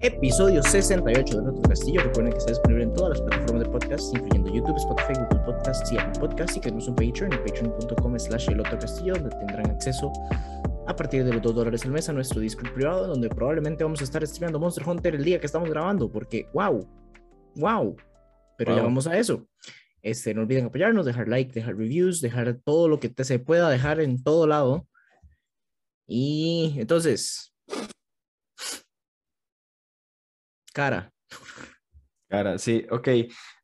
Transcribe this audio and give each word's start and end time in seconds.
Episodio 0.00 0.62
68 0.62 1.36
de 1.38 1.42
Nuestro 1.42 1.62
Castillo. 1.68 2.00
Recuerden 2.02 2.32
que 2.32 2.38
está 2.38 2.52
disponible 2.52 2.84
en 2.84 2.94
todas 2.94 3.18
las 3.18 3.20
plataformas 3.22 3.64
de 3.64 3.70
podcast, 3.70 4.14
incluyendo 4.14 4.54
YouTube, 4.54 4.76
Spotify, 4.76 5.12
Google 5.14 5.44
Podcasts 5.44 5.92
y 5.92 5.98
Apple 5.98 6.20
Podcasts. 6.20 6.56
Y 6.56 6.60
que 6.60 6.68
tenemos 6.68 6.86
un 6.86 6.94
Patreon 6.94 7.32
en 7.32 7.42
patreon.com 7.44 8.18
slash 8.18 8.48
el 8.48 8.60
otro 8.60 8.78
castillo, 8.78 9.14
donde 9.14 9.30
tendrán 9.30 9.70
acceso 9.70 10.12
a 10.86 10.94
partir 10.94 11.24
de 11.24 11.32
los 11.32 11.42
2 11.42 11.52
dólares 11.52 11.84
al 11.84 11.90
mes 11.90 12.08
a 12.08 12.12
nuestro 12.12 12.40
Discord 12.40 12.72
privado, 12.74 13.08
donde 13.08 13.28
probablemente 13.28 13.82
vamos 13.82 14.00
a 14.00 14.04
estar 14.04 14.24
streamando 14.24 14.60
Monster 14.60 14.88
Hunter 14.88 15.16
el 15.16 15.24
día 15.24 15.40
que 15.40 15.46
estamos 15.46 15.68
grabando, 15.68 16.08
porque 16.12 16.48
wow, 16.54 16.88
wow. 17.56 17.96
Pero 18.56 18.70
ya 18.70 18.76
Wow. 18.76 18.84
vamos 18.84 19.06
a 19.08 19.18
eso. 19.18 19.48
Este, 20.00 20.32
no 20.32 20.42
olviden 20.42 20.66
apoyarnos, 20.66 21.06
dejar 21.06 21.26
like, 21.26 21.52
dejar 21.52 21.76
reviews, 21.76 22.20
dejar 22.20 22.56
todo 22.64 22.86
lo 22.86 23.00
que 23.00 23.08
te 23.08 23.24
se 23.24 23.40
pueda 23.40 23.68
dejar 23.68 24.00
en 24.00 24.22
todo 24.22 24.46
lado. 24.46 24.86
Y 26.06 26.76
entonces, 26.78 27.52
cara, 30.78 31.12
Cara, 32.28 32.56
sí, 32.58 32.86
ok. 32.90 33.08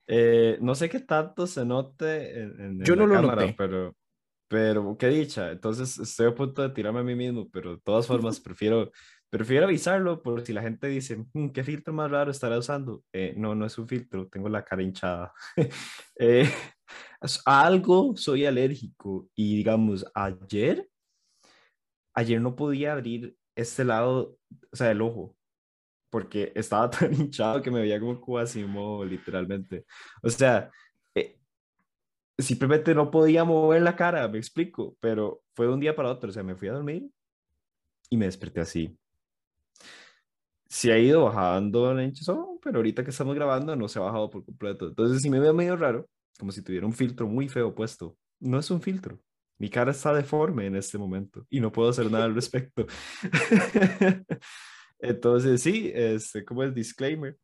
Eh, 0.06 0.58
no 0.60 0.74
sé 0.74 0.88
qué 0.88 0.98
tanto 1.00 1.46
se 1.46 1.64
note 1.64 2.40
en, 2.42 2.80
Yo 2.82 2.96
no 2.96 3.06
la 3.06 3.14
lo 3.14 3.14
cámara, 3.22 3.42
noté. 3.42 3.54
pero, 3.56 3.94
pero 4.48 4.96
qué 4.98 5.08
dicha. 5.08 5.52
Entonces 5.52 5.96
estoy 5.98 6.26
a 6.26 6.34
punto 6.34 6.62
de 6.62 6.70
tirarme 6.70 7.00
a 7.00 7.02
mí 7.04 7.14
mismo, 7.14 7.48
pero 7.50 7.76
de 7.76 7.80
todas 7.82 8.06
formas 8.06 8.40
prefiero, 8.44 8.90
prefiero 9.30 9.66
avisarlo 9.66 10.22
por 10.22 10.40
si 10.44 10.52
la 10.52 10.62
gente 10.62 10.88
dice, 10.88 11.24
"Mm, 11.34 11.50
¿qué 11.50 11.62
filtro 11.62 11.94
más 11.94 12.10
raro 12.10 12.30
estará 12.32 12.58
usando? 12.58 13.04
Eh, 13.12 13.34
no, 13.36 13.54
no 13.54 13.64
es 13.66 13.78
un 13.78 13.86
filtro, 13.86 14.28
tengo 14.28 14.48
la 14.48 14.64
cara 14.64 14.82
hinchada. 14.82 15.32
Eh, 16.18 16.48
a 17.46 17.66
algo 17.66 18.16
soy 18.16 18.46
alérgico 18.46 19.28
y 19.34 19.56
digamos, 19.56 20.04
ayer, 20.14 20.88
ayer 22.14 22.40
no 22.40 22.56
podía 22.56 22.92
abrir 22.92 23.36
este 23.56 23.84
lado, 23.84 24.36
o 24.72 24.76
sea, 24.76 24.90
el 24.90 25.00
ojo 25.02 25.36
porque 26.14 26.52
estaba 26.54 26.88
tan 26.90 27.12
hinchado 27.12 27.60
que 27.60 27.72
me 27.72 27.80
veía 27.80 27.98
como 27.98 28.20
Quasimodo, 28.20 29.04
literalmente. 29.04 29.84
O 30.22 30.30
sea, 30.30 30.70
eh, 31.12 31.40
simplemente 32.38 32.94
no 32.94 33.10
podía 33.10 33.42
mover 33.42 33.82
la 33.82 33.96
cara, 33.96 34.28
me 34.28 34.38
explico, 34.38 34.96
pero 35.00 35.42
fue 35.54 35.66
de 35.66 35.72
un 35.72 35.80
día 35.80 35.96
para 35.96 36.12
otro, 36.12 36.30
o 36.30 36.32
sea, 36.32 36.44
me 36.44 36.54
fui 36.54 36.68
a 36.68 36.74
dormir 36.74 37.10
y 38.10 38.16
me 38.16 38.26
desperté 38.26 38.60
así. 38.60 38.96
Se 40.68 40.92
ha 40.92 40.98
ido 41.00 41.24
bajando 41.24 41.92
la 41.92 42.04
hinchazón, 42.04 42.60
pero 42.62 42.76
ahorita 42.76 43.02
que 43.02 43.10
estamos 43.10 43.34
grabando 43.34 43.74
no 43.74 43.88
se 43.88 43.98
ha 43.98 44.02
bajado 44.02 44.30
por 44.30 44.44
completo. 44.44 44.86
Entonces, 44.86 45.20
si 45.20 45.28
me 45.28 45.40
veo 45.40 45.52
medio 45.52 45.76
raro, 45.76 46.08
como 46.38 46.52
si 46.52 46.62
tuviera 46.62 46.86
un 46.86 46.92
filtro 46.92 47.26
muy 47.26 47.48
feo 47.48 47.74
puesto, 47.74 48.16
no 48.38 48.60
es 48.60 48.70
un 48.70 48.80
filtro. 48.80 49.18
Mi 49.58 49.68
cara 49.68 49.90
está 49.90 50.14
deforme 50.14 50.66
en 50.66 50.76
este 50.76 50.96
momento 50.96 51.44
y 51.50 51.58
no 51.58 51.72
puedo 51.72 51.88
hacer 51.90 52.08
nada 52.08 52.26
al 52.26 52.36
respecto. 52.36 52.86
Entonces, 55.08 55.62
sí, 55.62 55.90
este, 55.94 56.44
como 56.44 56.62
el 56.62 56.74
disclaimer. 56.74 57.36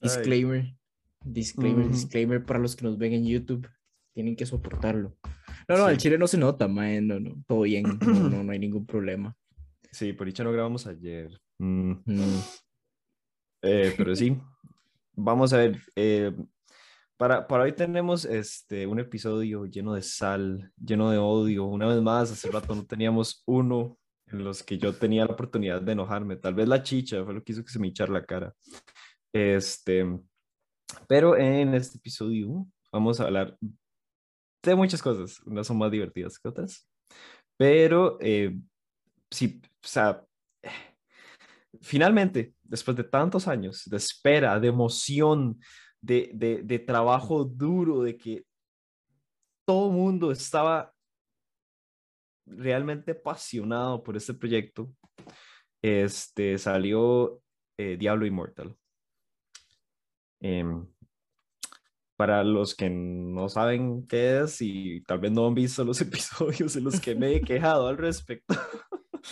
Ay, 0.00 0.08
disclaimer, 0.08 0.74
disclaimer, 1.24 1.88
disclaimer 1.90 2.44
para 2.44 2.58
los 2.60 2.76
que 2.76 2.84
nos 2.84 2.96
ven 2.98 3.12
en 3.12 3.26
YouTube. 3.26 3.68
Tienen 4.14 4.36
que 4.36 4.46
soportarlo. 4.46 5.16
No, 5.68 5.76
no, 5.76 5.86
Sí. 5.86 5.92
el 5.92 5.98
chile 5.98 6.18
no 6.18 6.26
se 6.26 6.38
nota, 6.38 6.66
mae, 6.68 7.00
no, 7.00 7.20
no, 7.20 7.34
todo 7.46 7.62
bien, 7.62 7.84
no, 8.00 8.28
no, 8.30 8.42
no 8.44 8.52
hay 8.52 8.58
ningún 8.58 8.86
problema. 8.86 9.36
Sí, 9.90 10.12
por 10.12 10.26
dicha 10.26 10.44
no 10.44 10.52
grabamos 10.52 10.86
ayer. 10.86 11.30
Mm, 11.58 11.92
Mm, 12.04 12.40
eh, 13.62 13.94
pero 13.96 14.14
sí, 14.14 14.36
vamos 15.14 15.52
a 15.52 15.58
ver. 15.58 15.80
eh, 15.96 16.30
para, 17.16 17.48
para 17.48 17.64
hoy 17.64 17.72
tenemos 17.72 18.24
este, 18.26 18.86
un 18.86 19.00
episodio 19.00 19.64
lleno 19.66 19.94
de 19.94 20.02
sal, 20.02 20.72
lleno 20.76 21.10
de 21.10 21.18
odio. 21.18 21.64
Una 21.64 21.86
vez 21.86 22.00
más, 22.02 22.30
hace 22.30 22.48
rato 22.50 22.74
no 22.76 22.84
teníamos 22.86 23.42
uno 23.46 23.97
en 24.30 24.44
los 24.44 24.62
que 24.62 24.78
yo 24.78 24.94
tenía 24.94 25.24
la 25.24 25.32
oportunidad 25.32 25.82
de 25.82 25.92
enojarme. 25.92 26.36
Tal 26.36 26.54
vez 26.54 26.68
la 26.68 26.82
chicha 26.82 27.24
fue 27.24 27.34
lo 27.34 27.42
que 27.42 27.52
hizo 27.52 27.64
que 27.64 27.70
se 27.70 27.78
me 27.78 27.88
hinchara 27.88 28.12
la 28.12 28.24
cara. 28.24 28.54
Este, 29.32 30.06
pero 31.06 31.36
en 31.36 31.74
este 31.74 31.98
episodio 31.98 32.66
vamos 32.92 33.20
a 33.20 33.24
hablar 33.24 33.56
de 34.62 34.74
muchas 34.74 35.02
cosas. 35.02 35.40
Unas 35.40 35.66
son 35.66 35.78
más 35.78 35.90
divertidas 35.90 36.38
que 36.38 36.48
otras. 36.48 36.88
Pero 37.56 38.18
eh, 38.20 38.56
sí, 39.30 39.60
o 39.64 39.86
sea, 39.86 40.24
finalmente, 41.80 42.54
después 42.62 42.96
de 42.96 43.04
tantos 43.04 43.48
años 43.48 43.82
de 43.86 43.96
espera, 43.96 44.58
de 44.60 44.68
emoción, 44.68 45.58
de, 46.00 46.30
de, 46.64 46.78
trabajo 46.78 47.44
duro, 47.44 48.02
de 48.02 48.16
que 48.16 48.44
todo 49.66 49.90
mundo 49.90 50.30
estaba 50.30 50.94
realmente 52.50 53.12
apasionado 53.12 54.02
por 54.02 54.16
este 54.16 54.34
proyecto, 54.34 54.92
este, 55.82 56.58
salió 56.58 57.40
eh, 57.78 57.96
Diablo 57.98 58.26
Immortal. 58.26 58.76
Em, 60.40 60.86
para 62.16 62.42
los 62.42 62.74
que 62.74 62.90
no 62.90 63.48
saben 63.48 64.06
qué 64.08 64.40
es 64.40 64.60
y 64.60 65.02
tal 65.02 65.20
vez 65.20 65.30
no 65.30 65.46
han 65.46 65.54
visto 65.54 65.84
los 65.84 66.00
episodios 66.00 66.74
en 66.76 66.84
los 66.84 67.00
que 67.00 67.14
me 67.14 67.34
he 67.34 67.40
quejado 67.40 67.86
al 67.86 67.96
respecto, 67.96 68.54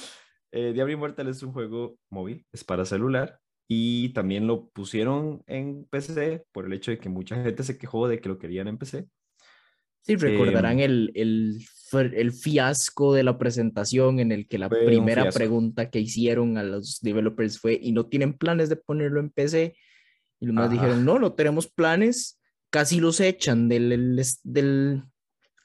eh, 0.53 0.73
Diablo 0.73 0.93
Immortal 0.93 1.29
es 1.29 1.43
un 1.43 1.53
juego 1.53 1.99
móvil, 2.11 2.47
es 2.53 2.65
para 2.65 2.85
celular 2.85 3.41
y 3.69 4.11
también 4.11 4.47
lo 4.47 4.69
pusieron 4.69 5.43
en 5.47 5.85
PC 5.87 6.47
por 6.53 6.67
el 6.67 6.73
hecho 6.73 6.93
de 6.93 6.99
que 6.99 7.09
mucha 7.09 7.43
gente 7.43 7.65
se 7.65 7.77
quejó 7.77 8.07
de 8.07 8.21
que 8.21 8.29
lo 8.29 8.39
querían 8.39 8.69
en 8.69 8.79
PC. 8.79 9.09
Sí, 10.03 10.15
recordarán 10.15 10.79
Em, 10.79 10.85
el, 10.85 11.13
el, 11.17 11.67
el 11.93 12.33
fiasco 12.33 13.15
de 13.15 13.23
la 13.23 13.39
presentación 13.39 14.19
en 14.21 14.33
el 14.33 14.49
que 14.49 14.59
la 14.59 14.69
Fue 14.69 14.85
primera 14.85 15.31
pregunta 15.31 15.91
que 15.91 16.01
hicieron 16.01 16.59
a 16.59 16.63
los 16.63 17.01
developers 17.01 17.59
fue, 17.59 17.79
¿y 17.81 17.93
no 17.93 18.07
tienen 18.07 18.35
planes 18.35 18.69
de 18.69 18.77
ponerlo 18.77 19.21
en 19.21 19.31
PC? 19.31 19.77
Y 20.41 20.47
los 20.47 20.55
más 20.55 20.71
dijeron, 20.71 21.05
no, 21.05 21.19
no 21.19 21.33
tenemos 21.35 21.69
planes, 21.69 22.41
casi 22.71 23.01
los 23.01 23.21
echan 23.21 23.69
del, 23.69 24.21
del 24.43 25.03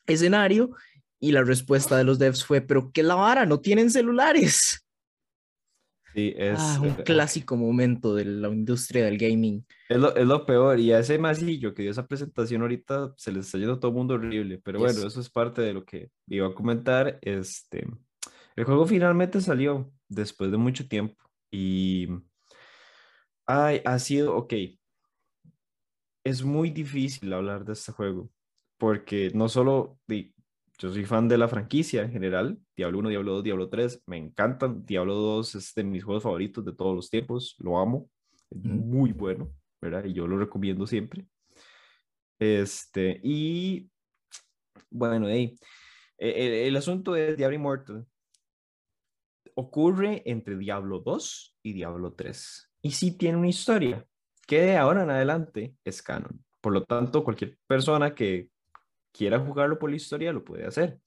escenario. 0.05 0.71
Y 1.19 1.31
la 1.33 1.43
respuesta 1.43 1.97
de 1.97 2.03
los 2.03 2.17
devs 2.17 2.43
fue, 2.43 2.61
pero 2.61 2.91
¿qué 2.91 3.03
la 3.03 3.15
vara? 3.15 3.45
No 3.45 3.59
tienen 3.59 3.91
celulares. 3.91 4.85
Sí, 6.13 6.33
es, 6.37 6.59
Ah, 6.59 6.79
un 6.81 6.89
eh, 6.89 7.03
clásico 7.05 7.55
momento 7.55 8.13
de 8.15 8.25
la 8.25 8.49
industria 8.49 9.05
del 9.05 9.17
gaming. 9.17 9.65
es, 9.87 9.97
lo, 9.97 10.15
es 10.15 10.25
lo 10.27 10.45
peor. 10.45 10.79
Y 10.79 10.91
a 10.91 10.99
ese 10.99 11.17
masillo 11.17 11.73
que 11.73 11.83
dio 11.83 11.91
esa 11.91 12.05
presentación 12.07 12.61
ahorita 12.61 13.13
se 13.17 13.31
le 13.31 13.39
está 13.39 13.57
yendo 13.57 13.73
a 13.75 13.79
todo 13.79 13.91
el 13.91 13.97
mundo 13.97 14.15
horrible. 14.15 14.59
Pero 14.63 14.79
Yes. 14.79 14.93
bueno, 14.93 15.07
eso 15.07 15.19
es 15.21 15.29
parte 15.29 15.61
de 15.61 15.73
lo 15.73 15.85
que 15.85 16.11
iba 16.27 16.47
a 16.47 16.53
comentar. 16.53 17.17
Este, 17.21 17.87
el 18.55 18.63
juego 18.65 18.85
finalmente 18.85 19.39
salió 19.41 19.91
después 20.09 20.51
de 20.51 20.57
mucho 20.57 20.87
tiempo. 20.87 21.15
Y 21.49 22.07
ay, 23.45 23.81
ha 23.85 23.97
sido, 23.99 24.35
ok. 24.35 24.53
Es 26.23 26.43
muy 26.43 26.69
difícil 26.69 27.31
hablar 27.33 27.65
de 27.65 27.73
este 27.73 27.91
juego. 27.91 28.29
Porque 28.77 29.31
no 29.33 29.47
solo 29.49 29.99
yo 30.81 30.91
soy 30.91 31.05
fan 31.05 31.27
de 31.27 31.37
la 31.37 31.47
franquicia 31.47 32.01
en 32.01 32.11
general, 32.11 32.57
Diablo 32.75 32.99
1, 32.99 33.09
Diablo 33.09 33.33
2, 33.33 33.43
Diablo 33.43 33.69
3, 33.69 34.03
me 34.07 34.17
encantan. 34.17 34.83
Diablo 34.83 35.13
2 35.13 35.53
es 35.53 35.75
de 35.75 35.83
mis 35.83 36.03
juegos 36.03 36.23
favoritos 36.23 36.65
de 36.65 36.73
todos 36.73 36.95
los 36.95 37.07
tiempos, 37.07 37.55
lo 37.59 37.77
amo, 37.77 38.09
es 38.49 38.57
muy 38.63 39.11
bueno, 39.11 39.53
¿verdad? 39.79 40.05
Y 40.05 40.13
yo 40.13 40.25
lo 40.25 40.39
recomiendo 40.39 40.87
siempre. 40.87 41.27
Este, 42.39 43.19
y 43.23 43.91
bueno, 44.89 45.27
hey, 45.29 45.55
el, 46.17 46.51
el 46.51 46.75
asunto 46.75 47.13
de 47.13 47.35
Diablo 47.35 47.55
Immortal 47.55 48.07
ocurre 49.53 50.23
entre 50.25 50.57
Diablo 50.57 50.99
2 50.99 51.57
y 51.61 51.73
Diablo 51.73 52.13
3. 52.13 52.71
Y 52.81 52.91
sí 52.91 53.15
tiene 53.15 53.37
una 53.37 53.49
historia 53.49 54.03
que 54.47 54.61
de 54.61 54.77
ahora 54.77 55.03
en 55.03 55.11
adelante 55.11 55.75
es 55.85 56.01
canon. 56.01 56.43
Por 56.59 56.73
lo 56.73 56.85
tanto, 56.85 57.23
cualquier 57.23 57.59
persona 57.67 58.15
que 58.15 58.49
quiera 59.11 59.39
jugarlo 59.39 59.77
por 59.79 59.89
la 59.89 59.95
historia 59.95 60.31
lo 60.33 60.43
puede 60.43 60.65
hacer. 60.65 60.99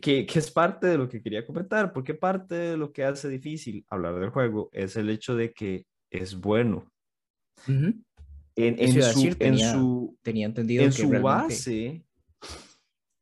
Que, 0.00 0.24
que 0.24 0.38
es 0.38 0.50
parte 0.52 0.86
de 0.86 0.96
lo 0.98 1.08
que 1.08 1.20
quería 1.20 1.44
comentar, 1.44 1.92
porque 1.92 2.14
parte 2.14 2.54
de 2.54 2.76
lo 2.76 2.92
que 2.92 3.02
hace 3.04 3.28
difícil 3.28 3.84
hablar 3.88 4.14
del 4.20 4.30
juego 4.30 4.70
es 4.72 4.96
el 4.96 5.10
hecho 5.10 5.34
de 5.34 5.52
que 5.52 5.84
es 6.10 6.38
bueno. 6.38 6.88
En, 7.66 8.88
su, 8.88 8.94
decir, 8.98 9.32
en 9.32 9.38
tenía- 9.38 9.72
su, 9.72 10.16
Tenía 10.22 10.46
entendido 10.46 10.84
en 10.84 10.90
que 10.90 10.96
su 10.96 11.10
realmente... 11.10 11.22
base, 11.22 12.04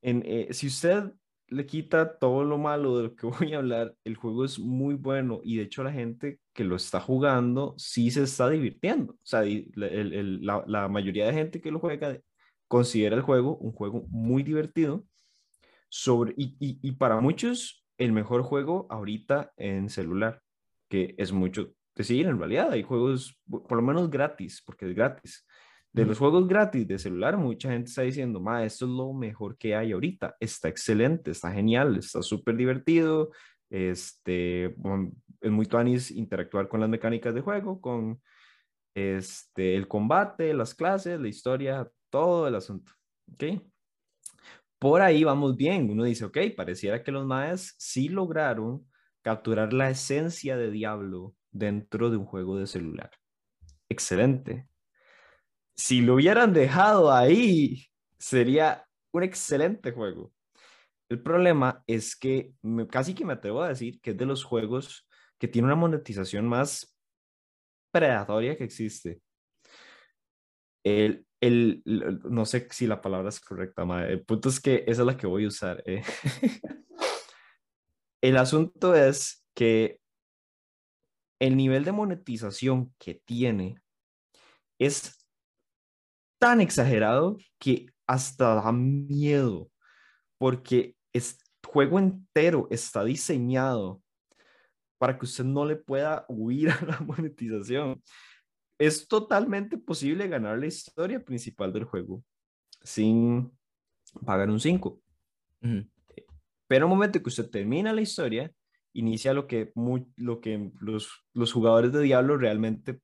en, 0.03 0.23
eh, 0.27 0.49
si 0.51 0.67
usted 0.67 1.05
le 1.49 1.65
quita 1.65 2.19
todo 2.19 2.45
lo 2.45 2.59
malo 2.59 2.97
de 2.99 3.05
lo 3.05 3.15
que 3.17 3.27
voy 3.51 3.55
a 3.55 3.59
hablar, 3.59 3.95
el 4.05 4.17
juego 4.17 4.45
es 4.45 4.59
muy 4.59 4.95
bueno 4.95 5.41
y 5.43 5.57
de 5.57 5.63
hecho 5.63 5.83
la 5.85 5.93
gente 5.93 6.41
que 6.53 6.65
lo 6.65 6.77
está 6.77 7.01
jugando 7.01 7.75
sí 7.79 8.11
se 8.11 8.25
está 8.25 8.51
divirtiendo. 8.51 9.15
O 9.15 9.19
sea, 9.23 9.43
el- 9.45 9.73
el- 9.83 10.45
la- 10.45 10.65
la 10.67 10.89
mayoría 10.89 11.27
de 11.27 11.33
gente 11.33 11.61
que 11.63 11.71
lo 11.71 11.79
juega 11.81 12.19
considera 12.69 13.17
el 13.17 13.23
juego 13.23 13.57
un 13.59 13.73
juego 13.73 14.07
muy 14.09 14.43
divertido 14.43 15.05
sobre, 15.89 16.35
y, 16.37 16.57
y, 16.59 16.79
y 16.83 16.93
para 16.93 17.21
muchos 17.21 17.85
el 17.99 18.13
mejor 18.13 18.43
juego 18.43 18.87
ahorita 18.91 19.53
en 19.57 19.89
celular, 19.89 20.43
que 20.89 21.15
es 21.19 21.33
mucho 21.33 21.73
decir 21.95 22.27
en 22.27 22.39
realidad. 22.39 22.71
Hay 22.73 22.83
juegos, 22.83 23.41
por 23.49 23.77
lo 23.77 23.83
menos 23.83 24.11
gratis, 24.11 24.63
porque 24.65 24.87
es 24.89 24.95
gratis. 24.95 25.47
De 25.93 26.05
los 26.05 26.19
juegos 26.19 26.47
gratis 26.47 26.87
de 26.87 26.99
celular, 26.99 27.39
mucha 27.39 27.71
gente 27.71 27.89
está 27.89 28.03
diciendo, 28.03 28.39
ma, 28.39 28.63
esto 28.65 28.85
es 28.85 28.91
lo 28.91 29.15
mejor 29.15 29.57
que 29.57 29.75
hay 29.75 29.93
ahorita. 29.93 30.37
Está 30.39 30.69
excelente, 30.69 31.31
está 31.31 31.51
genial, 31.51 31.97
está 31.97 32.21
súper 32.21 32.55
divertido, 32.55 33.31
Este, 33.71 34.67
es 35.41 35.51
muy 35.51 35.67
tuanis 35.67 36.11
interactuar 36.11 36.69
con 36.69 36.81
las 36.81 36.89
mecánicas 36.89 37.35
de 37.35 37.41
juego, 37.41 37.81
con 37.81 38.21
este, 38.95 39.75
el 39.75 39.89
combate, 39.89 40.55
las 40.55 40.75
clases, 40.75 41.19
la 41.21 41.29
historia, 41.29 41.89
todo 42.11 42.49
el 42.49 42.55
asunto. 42.55 42.93
¿Ok? 43.33 43.45
Por 44.79 45.01
ahí 45.01 45.25
vamos 45.25 45.57
bien. 45.57 45.91
Uno 45.91 46.05
dice, 46.05 46.25
ok, 46.25 46.39
pareciera 46.57 47.03
que 47.03 47.13
los 47.13 47.27
maes 47.27 47.75
sí 47.79 48.09
lograron 48.09 48.87
capturar 49.23 49.73
la 49.73 49.91
esencia 49.91 50.57
de 50.57 50.71
Diablo 50.71 51.35
dentro 51.51 52.11
de 52.11 52.17
un 52.17 52.27
juego 52.27 52.59
de 52.59 52.67
celular. 52.67 53.11
Excelente. 53.89 54.69
Si 55.75 56.01
lo 56.01 56.15
hubieran 56.15 56.53
dejado 56.53 57.13
ahí, 57.13 57.87
sería 58.19 58.87
un 59.13 59.23
excelente 59.23 59.93
juego. 59.93 60.33
El 61.09 61.23
problema 61.23 61.83
es 61.87 62.17
que 62.17 62.53
casi 62.91 63.15
que 63.15 63.25
me 63.25 63.35
atrevo 63.35 63.63
a 63.63 63.69
decir 63.69 64.01
que 64.01 64.11
es 64.11 64.17
de 64.17 64.27
los 64.27 64.45
juegos 64.45 65.09
que 65.39 65.49
tiene 65.49 65.67
una 65.67 65.77
monetización 65.77 66.47
más 66.47 66.97
predatoria 67.93 68.57
que 68.57 68.65
existe. 68.65 69.21
El, 70.85 71.27
no 71.51 72.47
sé 72.47 72.69
si 72.71 72.87
la 72.87 73.01
palabra 73.01 73.29
es 73.29 73.41
correcta, 73.41 73.85
madre. 73.85 74.15
el 74.15 74.25
punto 74.25 74.49
es 74.49 74.61
que 74.61 74.85
esa 74.87 75.03
es 75.03 75.07
la 75.07 75.17
que 75.17 75.27
voy 75.27 75.45
a 75.45 75.49
usar. 75.49 75.83
Eh. 75.87 76.03
el 78.23 78.37
asunto 78.37 78.95
es 78.95 79.45
que 79.55 80.01
el 81.41 81.57
nivel 81.57 81.85
de 81.85 81.93
monetización 81.93 82.95
que 82.99 83.21
tiene 83.25 83.81
es 84.79 85.17
tan 86.39 86.61
exagerado 86.61 87.39
que 87.59 87.87
hasta 88.07 88.55
da 88.55 88.73
miedo, 88.73 89.71
porque 90.39 90.97
el 91.13 91.23
juego 91.67 91.99
entero 91.99 92.69
está 92.71 93.05
diseñado 93.05 94.03
para 94.99 95.19
que 95.19 95.27
usted 95.27 95.45
no 95.45 95.65
le 95.65 95.77
pueda 95.77 96.25
huir 96.29 96.71
a 96.71 96.81
la 96.85 97.01
monetización. 97.07 98.03
Es 98.79 99.09
totalmente 99.09 99.79
posible 99.79 100.29
ganar 100.29 100.59
la 100.59 100.67
historia 100.67 101.25
principal 101.25 101.73
del 101.73 101.85
juego 101.85 102.23
sin 102.83 103.51
pagar 104.25 104.51
un 104.51 104.61
5. 104.61 105.01
Pero 105.61 106.87
en 106.87 106.91
el 106.91 106.97
momento 106.97 107.23
que 107.23 107.29
usted 107.29 107.51
termina 107.51 107.93
la 107.93 108.03
historia, 108.03 108.53
inicia 108.93 109.35
lo 109.35 109.47
que, 109.47 109.73
lo 110.17 110.41
que 110.41 110.71
los, 110.81 111.25
los 111.33 111.53
jugadores 111.53 111.93
de 111.93 112.03
Diablo 112.03 112.37
realmente 112.37 113.01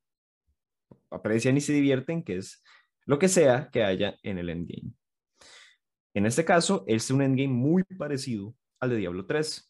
aprecian 1.10 1.56
y 1.56 1.60
se 1.60 1.72
divierten, 1.72 2.22
que 2.22 2.36
es 2.36 2.62
lo 3.04 3.19
que 3.19 3.28
sea 3.28 3.69
que 3.70 3.84
haya 3.84 4.16
en 4.22 4.38
el 4.38 4.48
endgame. 4.48 4.92
En 6.14 6.26
este 6.26 6.44
caso, 6.44 6.84
es 6.86 7.10
un 7.10 7.22
endgame 7.22 7.52
muy 7.52 7.84
parecido 7.84 8.54
al 8.80 8.90
de 8.90 8.96
Diablo 8.96 9.26
3. 9.26 9.69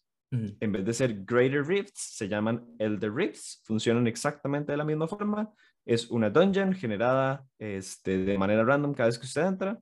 En 0.61 0.73
vez 0.73 0.85
de 0.87 0.95
ser 0.95 1.25
Greater 1.25 1.67
Rifts, 1.67 2.17
se 2.17 2.27
llaman 2.27 2.67
Elder 2.79 3.13
Rifts. 3.13 3.61
Funcionan 3.65 4.07
exactamente 4.07 4.73
de 4.73 4.79
la 4.79 4.85
misma 4.85 5.07
forma. 5.07 5.53
Es 5.85 6.11
una 6.11 6.31
dungeon 6.31 6.73
generada 6.73 7.45
este, 7.59 8.19
de 8.19 8.39
manera 8.39 8.65
random 8.65 8.95
cada 8.95 9.09
vez 9.09 9.19
que 9.19 9.27
usted 9.27 9.47
entra. 9.47 9.79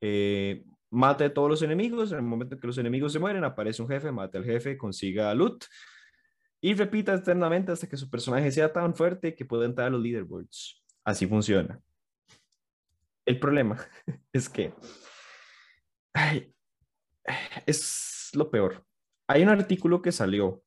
Eh, 0.00 0.64
mate 0.90 1.24
a 1.24 1.34
todos 1.34 1.48
los 1.48 1.62
enemigos. 1.62 2.12
En 2.12 2.18
el 2.18 2.24
momento 2.24 2.54
en 2.54 2.60
que 2.60 2.66
los 2.66 2.78
enemigos 2.78 3.12
se 3.12 3.18
mueren, 3.18 3.44
aparece 3.44 3.82
un 3.82 3.88
jefe, 3.88 4.12
mate 4.12 4.38
al 4.38 4.44
jefe, 4.44 4.76
consiga 4.76 5.34
loot. 5.34 5.64
Y 6.60 6.74
repita 6.74 7.14
eternamente 7.14 7.72
hasta 7.72 7.88
que 7.88 7.96
su 7.96 8.10
personaje 8.10 8.50
sea 8.50 8.72
tan 8.72 8.94
fuerte 8.94 9.34
que 9.34 9.44
pueda 9.44 9.64
entrar 9.64 9.86
a 9.86 9.90
los 9.90 10.02
leaderboards. 10.02 10.84
Así 11.04 11.26
funciona. 11.26 11.80
El 13.24 13.38
problema 13.38 13.78
es 14.32 14.48
que 14.48 14.74
es 17.66 18.30
lo 18.34 18.50
peor. 18.50 18.84
Hay 19.26 19.42
un 19.42 19.48
artículo 19.50 20.02
que 20.02 20.12
salió. 20.12 20.62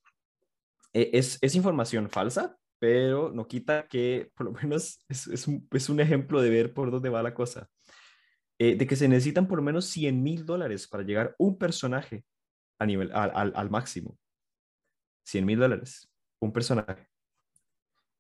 E, 0.93 1.09
es, 1.13 1.37
es, 1.41 1.55
información 1.55 2.09
falsa, 2.09 2.57
pero 2.81 3.31
no 3.31 3.47
quita 3.47 3.87
que 3.87 4.31
por 4.35 4.47
lo 4.47 4.53
menos 4.53 5.05
es, 5.07 5.27
es, 5.27 5.47
un, 5.47 5.67
es 5.69 5.87
un, 5.87 5.99
ejemplo 5.99 6.41
de 6.41 6.49
ver 6.49 6.73
por 6.73 6.89
dónde 6.89 7.09
va 7.09 7.21
la 7.21 7.35
cosa. 7.35 7.69
Eh, 8.57 8.75
de 8.75 8.87
que 8.87 8.95
se 8.95 9.07
necesitan 9.07 9.47
por 9.47 9.59
lo 9.59 9.63
menos 9.63 9.85
100 9.85 10.21
mil 10.21 10.45
dólares 10.45 10.87
para 10.87 11.03
llegar 11.03 11.35
un 11.37 11.59
personaje 11.59 12.25
a 12.79 12.87
nivel, 12.87 13.11
al, 13.13 13.53
al 13.55 13.69
máximo. 13.69 14.17
100 15.27 15.45
mil 15.45 15.59
dólares, 15.59 16.11
un 16.39 16.51
personaje. 16.51 17.07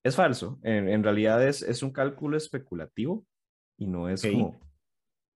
Es 0.03 0.15
falso. 0.15 0.59
En, 0.61 0.87
en 0.89 1.03
realidad 1.03 1.43
es, 1.47 1.63
es, 1.63 1.81
un 1.81 1.91
cálculo 1.91 2.37
especulativo 2.37 3.25
y 3.77 3.87
no 3.87 4.09
es 4.09 4.21
como 4.21 4.59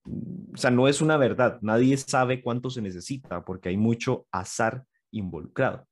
o 0.05 0.57
sea, 0.57 0.69
no 0.69 0.87
es 0.87 1.01
una 1.01 1.17
verdad. 1.17 1.57
Nadie 1.61 1.97
sabe 1.97 2.43
cuánto 2.43 2.69
se 2.69 2.83
necesita 2.83 3.43
porque 3.43 3.69
hay 3.69 3.77
mucho 3.77 4.27
azar 4.31 4.85
involucrado. 5.09 5.87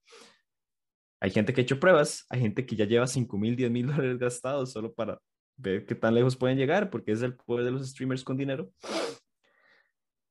Hay 1.24 1.31
gente 1.31 1.54
que 1.54 1.62
ha 1.62 1.64
hecho 1.64 1.80
pruebas, 1.80 2.25
hay 2.30 2.42
gente 2.42 2.66
que 2.66 2.75
ya 2.75 2.84
lleva 2.84 3.08
5 3.08 3.38
mil, 3.38 3.56
10 3.56 3.72
mil 3.72 3.88
dólares 3.96 4.20
gastados 4.20 4.74
solo 4.74 4.94
para 4.94 5.18
ver 5.56 5.86
qué 5.86 5.96
tan 5.96 6.14
lejos 6.14 6.36
pueden 6.36 6.58
llegar, 6.58 6.90
porque 6.90 7.14
es 7.14 7.22
el 7.22 7.38
poder 7.38 7.64
de 7.64 7.72
los 7.72 7.90
streamers 7.90 8.25
con 8.25 8.36
dinero. 8.36 8.70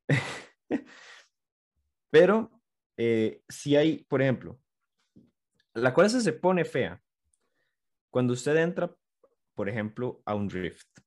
Pero 2.10 2.50
eh, 2.98 3.40
si 3.48 3.74
hay, 3.74 4.04
por 4.04 4.20
ejemplo, 4.20 4.60
la 5.72 5.94
cosa 5.94 6.20
se 6.20 6.34
pone 6.34 6.66
fea 6.66 7.00
cuando 8.10 8.34
usted 8.34 8.54
entra, 8.58 8.94
por 9.54 9.70
ejemplo, 9.70 10.20
a 10.26 10.34
un 10.34 10.50
Rift 10.50 10.98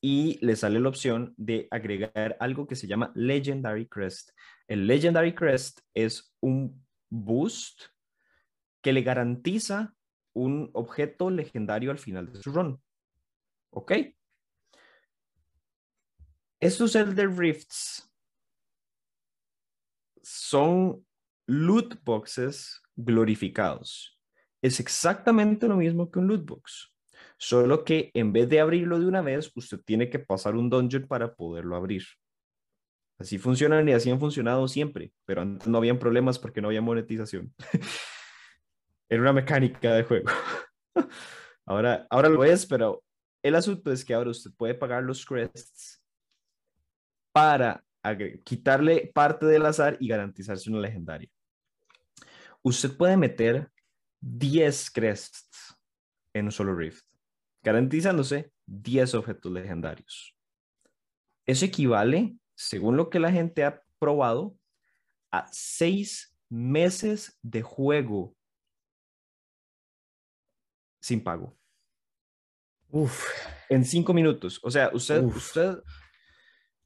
y 0.00 0.38
le 0.40 0.56
sale 0.56 0.80
la 0.80 0.88
opción 0.88 1.34
de 1.36 1.68
agregar 1.70 2.38
algo 2.40 2.66
que 2.66 2.76
se 2.76 2.86
llama 2.86 3.12
Legendary 3.14 3.86
Crest. 3.88 4.30
El 4.66 4.86
Legendary 4.86 5.34
Crest 5.34 5.80
es 5.92 6.34
un 6.40 6.82
boost 7.10 7.90
que 8.82 8.92
le 8.92 9.02
garantiza 9.02 9.94
un 10.34 10.70
objeto 10.72 11.30
legendario 11.30 11.90
al 11.90 11.98
final 11.98 12.32
de 12.32 12.42
su 12.42 12.52
run. 12.52 12.80
¿Ok? 13.70 13.92
Estos 16.60 16.94
Elder 16.96 17.30
Rifts 17.30 18.10
son 20.22 21.06
loot 21.46 22.02
boxes 22.04 22.82
glorificados. 22.96 24.18
Es 24.60 24.80
exactamente 24.80 25.68
lo 25.68 25.76
mismo 25.76 26.10
que 26.10 26.18
un 26.18 26.26
loot 26.26 26.44
box. 26.44 26.92
Solo 27.36 27.84
que 27.84 28.10
en 28.14 28.32
vez 28.32 28.48
de 28.48 28.60
abrirlo 28.60 28.98
de 28.98 29.06
una 29.06 29.22
vez, 29.22 29.52
usted 29.54 29.80
tiene 29.84 30.10
que 30.10 30.18
pasar 30.18 30.56
un 30.56 30.68
dungeon 30.68 31.06
para 31.06 31.34
poderlo 31.34 31.76
abrir. 31.76 32.04
Así 33.18 33.38
funcionan 33.38 33.88
y 33.88 33.92
así 33.92 34.10
han 34.10 34.20
funcionado 34.20 34.66
siempre, 34.68 35.12
pero 35.24 35.42
antes 35.42 35.68
no 35.68 35.78
habían 35.78 35.98
problemas 35.98 36.38
porque 36.38 36.60
no 36.60 36.68
había 36.68 36.82
monetización. 36.82 37.54
Era 39.08 39.22
una 39.22 39.32
mecánica 39.32 39.94
de 39.94 40.02
juego. 40.04 40.28
ahora, 41.66 42.06
ahora 42.10 42.28
lo 42.28 42.44
es, 42.44 42.66
pero 42.66 43.02
el 43.42 43.54
asunto 43.54 43.92
es 43.92 44.04
que 44.04 44.14
ahora 44.14 44.30
usted 44.30 44.50
puede 44.56 44.74
pagar 44.74 45.02
los 45.02 45.24
crests 45.24 46.02
para 47.32 47.84
quitarle 48.44 49.10
parte 49.14 49.46
del 49.46 49.66
azar 49.66 49.96
y 50.00 50.08
garantizarse 50.08 50.70
una 50.70 50.80
legendaria. 50.80 51.28
Usted 52.62 52.96
puede 52.96 53.16
meter 53.16 53.70
10 54.20 54.90
crests 54.90 55.76
en 56.32 56.46
un 56.46 56.52
solo 56.52 56.74
rift 56.74 57.08
garantizándose 57.62 58.50
10 58.66 59.14
objetos 59.14 59.52
legendarios. 59.52 60.34
Eso 61.46 61.64
equivale, 61.64 62.36
según 62.54 62.96
lo 62.96 63.10
que 63.10 63.20
la 63.20 63.32
gente 63.32 63.64
ha 63.64 63.82
probado, 63.98 64.56
a 65.30 65.46
6 65.52 66.34
meses 66.48 67.38
de 67.42 67.62
juego 67.62 68.34
sin 71.00 71.22
pago. 71.22 71.56
Uf. 72.90 73.26
En 73.68 73.84
5 73.84 74.14
minutos. 74.14 74.60
O 74.62 74.70
sea, 74.70 74.90
usted, 74.92 75.22
usted, 75.22 75.78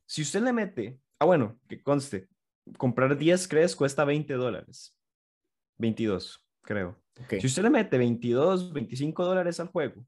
si 0.06 0.22
usted 0.22 0.42
le 0.42 0.52
mete, 0.52 0.98
ah, 1.18 1.24
bueno, 1.24 1.60
que 1.68 1.82
conste, 1.82 2.28
comprar 2.76 3.16
10 3.16 3.48
crees 3.48 3.76
cuesta 3.76 4.04
20 4.04 4.34
dólares. 4.34 4.96
22, 5.78 6.44
creo. 6.62 7.00
Si 7.28 7.46
usted 7.46 7.62
le 7.62 7.70
mete 7.70 7.98
22, 7.98 8.72
25 8.72 9.24
dólares 9.24 9.60
al 9.60 9.68
juego 9.68 10.06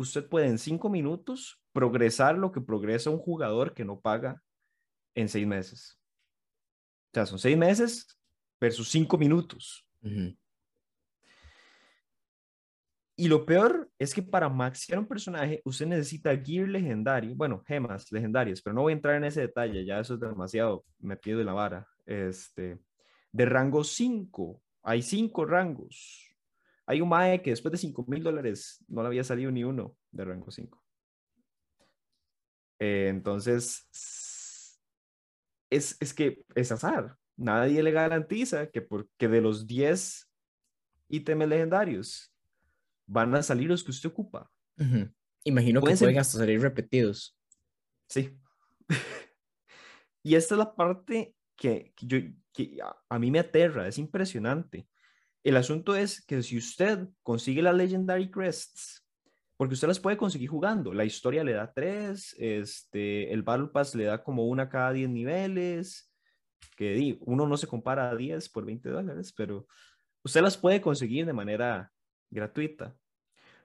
usted 0.00 0.28
puede 0.28 0.46
en 0.46 0.58
cinco 0.58 0.88
minutos 0.88 1.60
progresar 1.72 2.36
lo 2.36 2.52
que 2.52 2.60
progresa 2.60 3.10
un 3.10 3.18
jugador 3.18 3.74
que 3.74 3.84
no 3.84 4.00
paga 4.00 4.42
en 5.14 5.28
seis 5.28 5.46
meses. 5.46 5.98
O 7.12 7.14
sea, 7.14 7.26
son 7.26 7.38
seis 7.38 7.56
meses 7.56 8.18
versus 8.60 8.88
cinco 8.88 9.18
minutos. 9.18 9.86
Y 13.20 13.28
lo 13.28 13.44
peor 13.44 13.90
es 13.98 14.14
que 14.14 14.22
para 14.22 14.48
maxear 14.48 14.98
un 14.98 15.06
personaje, 15.06 15.60
usted 15.66 15.84
necesita 15.84 16.34
gear 16.34 16.66
legendario, 16.66 17.34
bueno, 17.34 17.62
gemas 17.66 18.10
legendarias, 18.10 18.62
pero 18.62 18.72
no 18.72 18.80
voy 18.80 18.94
a 18.94 18.96
entrar 18.96 19.16
en 19.16 19.24
ese 19.24 19.42
detalle, 19.42 19.84
ya 19.84 20.00
eso 20.00 20.14
es 20.14 20.20
demasiado 20.20 20.86
metido 21.00 21.38
en 21.38 21.44
la 21.44 21.52
vara. 21.52 21.86
Este, 22.06 22.78
de 23.30 23.44
rango 23.44 23.84
5, 23.84 24.62
hay 24.82 25.02
cinco 25.02 25.44
rangos. 25.44 26.34
Hay 26.86 27.02
un 27.02 27.10
MAE 27.10 27.42
que 27.42 27.50
después 27.50 27.70
de 27.72 27.76
5 27.76 28.06
mil 28.08 28.22
dólares 28.22 28.82
no 28.88 29.02
le 29.02 29.08
había 29.08 29.22
salido 29.22 29.50
ni 29.50 29.64
uno 29.64 29.94
de 30.10 30.24
rango 30.24 30.50
5. 30.50 30.82
Eh, 32.78 33.08
entonces, 33.10 33.86
es, 35.68 35.98
es, 36.00 36.14
que 36.14 36.42
es 36.54 36.72
azar. 36.72 37.18
Nadie 37.36 37.82
le 37.82 37.90
garantiza 37.90 38.70
que, 38.70 38.80
porque 38.80 39.28
de 39.28 39.42
los 39.42 39.66
10 39.66 40.26
ítems 41.10 41.48
legendarios, 41.48 42.30
van 43.10 43.34
a 43.34 43.42
salir 43.42 43.68
los 43.68 43.82
que 43.82 43.90
usted 43.90 44.08
ocupa. 44.08 44.50
Ujú. 44.78 45.10
Imagino 45.44 45.80
que 45.80 45.96
pueden 45.96 46.18
hasta 46.18 46.38
salir 46.38 46.60
repetidos. 46.60 47.36
Sí. 48.08 48.38
y 50.22 50.34
esta 50.34 50.54
es 50.54 50.58
la 50.58 50.74
parte 50.74 51.34
que, 51.56 51.92
que 51.96 52.06
yo, 52.06 52.18
que 52.52 52.78
a, 53.08 53.18
mí 53.18 53.30
me 53.30 53.40
aterra, 53.40 53.88
es 53.88 53.98
impresionante. 53.98 54.86
El 55.42 55.56
asunto 55.56 55.96
es 55.96 56.24
que 56.24 56.42
si 56.42 56.56
usted 56.56 57.08
consigue 57.22 57.62
las 57.62 57.74
Legendary 57.74 58.30
Crests, 58.30 59.04
porque 59.56 59.74
usted 59.74 59.88
las 59.88 60.00
puede 60.00 60.16
conseguir 60.16 60.48
jugando, 60.48 60.92
la 60.92 61.04
historia 61.04 61.42
le 61.42 61.52
da 61.52 61.72
tres, 61.72 62.34
este, 62.38 63.32
el 63.32 63.42
Battle 63.42 63.68
Pass 63.68 63.94
le 63.94 64.04
da 64.04 64.22
como 64.22 64.46
una 64.46 64.68
cada 64.68 64.92
10 64.92 65.10
niveles, 65.10 66.12
que 66.76 67.18
uno 67.22 67.46
no 67.46 67.56
se 67.56 67.66
compara 67.66 68.10
a 68.10 68.16
10 68.16 68.48
por 68.50 68.64
20 68.64 68.88
dólares, 68.88 69.32
pero 69.36 69.66
usted 70.22 70.42
las 70.42 70.56
puede 70.56 70.80
conseguir 70.80 71.26
de 71.26 71.32
manera 71.32 71.90
gratuita. 72.30 72.96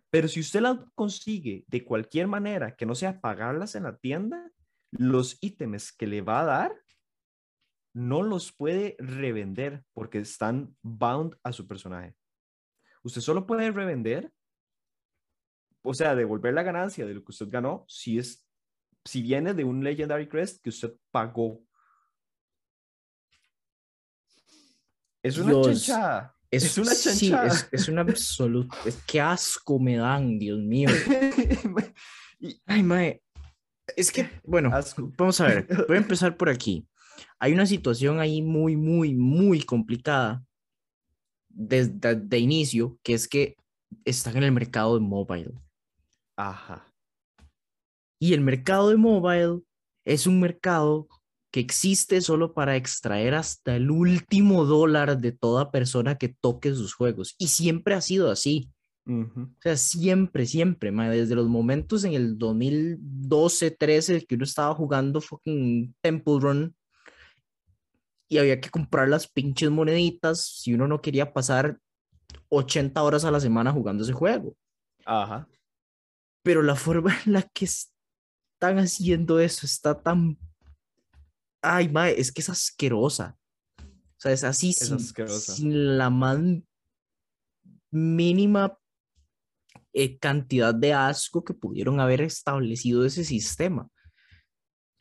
Pero 0.09 0.27
si 0.27 0.39
usted 0.39 0.61
las 0.61 0.77
consigue 0.93 1.65
de 1.67 1.83
cualquier 1.83 2.27
manera 2.27 2.75
que 2.75 2.85
no 2.85 2.95
sea 2.95 3.19
pagarlas 3.19 3.75
en 3.75 3.83
la 3.83 3.97
tienda, 3.97 4.51
los 4.91 5.37
ítems 5.41 5.91
que 5.91 6.07
le 6.07 6.21
va 6.21 6.41
a 6.41 6.45
dar 6.45 6.75
no 7.93 8.23
los 8.23 8.51
puede 8.51 8.95
revender 8.99 9.83
porque 9.93 10.19
están 10.19 10.75
bound 10.81 11.37
a 11.43 11.53
su 11.53 11.65
personaje. 11.67 12.15
Usted 13.03 13.21
solo 13.21 13.45
puede 13.45 13.71
revender, 13.71 14.33
o 15.81 15.93
sea, 15.93 16.15
devolver 16.15 16.53
la 16.53 16.63
ganancia 16.63 17.05
de 17.05 17.13
lo 17.13 17.23
que 17.23 17.31
usted 17.31 17.49
ganó 17.49 17.85
si 17.87 18.19
es 18.19 18.45
si 19.05 19.21
viene 19.21 19.53
de 19.53 19.63
un 19.63 19.83
Legendary 19.83 20.27
Crest 20.27 20.61
que 20.61 20.69
usted 20.69 20.93
pagó. 21.11 21.63
Es 25.21 25.37
una 25.37 25.51
Dios, 25.51 25.67
chanchada. 25.67 26.34
Es, 26.55 26.77
una 26.77 26.93
sí, 26.93 27.29
chanchada. 27.29 27.47
es, 27.47 27.69
es 27.71 27.87
una 27.87 28.01
absoluta. 28.01 28.77
Es 28.85 28.95
que 29.05 29.19
asco 29.19 29.79
me 29.79 29.97
dan, 29.97 30.39
Dios 30.39 30.59
mío. 30.59 30.89
Ay, 32.65 32.83
mae. 32.83 33.21
Es 33.95 34.11
que, 34.11 34.29
bueno, 34.43 34.69
Asco. 34.73 35.11
vamos 35.17 35.39
a 35.41 35.47
ver. 35.47 35.67
Voy 35.87 35.97
a 35.97 36.01
empezar 36.01 36.35
por 36.37 36.49
aquí. 36.49 36.87
Hay 37.39 37.53
una 37.53 37.65
situación 37.65 38.19
ahí 38.19 38.41
muy, 38.41 38.75
muy, 38.75 39.13
muy 39.13 39.61
complicada 39.61 40.43
desde 41.49 42.15
de 42.15 42.39
inicio, 42.39 42.97
que 43.03 43.13
es 43.13 43.27
que 43.27 43.55
están 44.03 44.37
en 44.37 44.43
el 44.43 44.51
mercado 44.51 44.95
de 44.95 45.01
mobile. 45.01 45.53
Ajá. 46.35 46.91
Y 48.19 48.33
el 48.33 48.41
mercado 48.41 48.89
de 48.89 48.97
mobile 48.97 49.61
es 50.05 50.27
un 50.27 50.39
mercado 50.39 51.07
que 51.55 51.61
existe 51.61 52.19
solo 52.19 52.53
para 52.53 52.75
extraer 52.75 53.33
hasta 53.33 53.77
el 53.77 53.89
último 53.89 54.65
dólar 54.65 55.19
de 55.19 55.31
toda 55.31 55.71
persona 55.71 56.17
que 56.17 56.27
toque 56.27 56.73
sus 56.73 56.93
juegos. 56.93 57.33
Y 57.37 57.47
siempre 57.47 57.95
ha 57.95 58.01
sido 58.01 58.29
así. 58.29 58.69
Ujú. 59.05 59.43
O 59.43 59.61
sea, 59.61 59.77
siempre, 59.77 60.47
siempre, 60.47 60.91
ma, 60.91 61.09
desde 61.09 61.33
los 61.33 61.47
momentos 61.47 62.03
en 62.03 62.11
el 62.11 62.37
2012, 62.37 63.71
13, 63.71 64.25
que 64.25 64.35
uno 64.35 64.43
estaba 64.43 64.75
jugando 64.75 65.21
fucking 65.21 65.95
Temple 66.01 66.39
Run 66.41 66.75
y 68.27 68.37
había 68.37 68.59
que 68.59 68.69
comprar 68.69 69.07
las 69.07 69.25
pinches 69.25 69.71
moneditas 69.71 70.45
si 70.61 70.73
uno 70.73 70.89
no 70.89 71.01
quería 71.01 71.31
pasar 71.31 71.79
80 72.49 73.01
horas 73.01 73.23
a 73.23 73.31
la 73.31 73.39
semana 73.39 73.71
jugando 73.71 74.03
ese 74.03 74.11
juego. 74.11 74.57
Ajá. 75.05 75.47
Pero 76.43 76.63
la 76.63 76.75
forma 76.75 77.15
en 77.25 77.31
la 77.31 77.43
que 77.43 77.63
están 77.63 78.77
haciendo 78.77 79.39
eso 79.39 79.65
está 79.65 80.01
tan... 80.01 80.37
Ay, 81.65 81.89
mae, 81.89 82.19
es 82.19 82.31
que 82.31 82.41
es 82.41 82.49
asquerosa. 82.49 83.37
O 83.79 84.19
sea, 84.19 84.31
es 84.31 84.43
así 84.43 84.69
Es 84.69 84.87
sin, 84.87 84.99
sin 84.99 85.97
la 85.97 86.09
más 86.09 86.39
mínima 87.91 88.77
eh, 89.93 90.17
cantidad 90.19 90.75
de 90.75 90.93
asco 90.93 91.43
que 91.43 91.53
pudieron 91.53 91.99
haber 91.99 92.21
establecido 92.21 93.05
ese 93.05 93.23
sistema. 93.23 93.89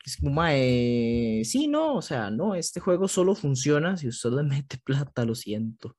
Es 0.05 0.17
como, 0.17 0.31
mae, 0.31 1.41
sí, 1.43 1.67
no, 1.67 1.95
o 1.95 2.01
sea, 2.01 2.29
no, 2.29 2.55
este 2.55 2.79
juego 2.79 3.07
solo 3.07 3.35
funciona 3.35 3.97
si 3.97 4.07
usted 4.07 4.31
le 4.31 4.43
mete 4.43 4.77
plata, 4.77 5.25
lo 5.25 5.35
siento. 5.35 5.97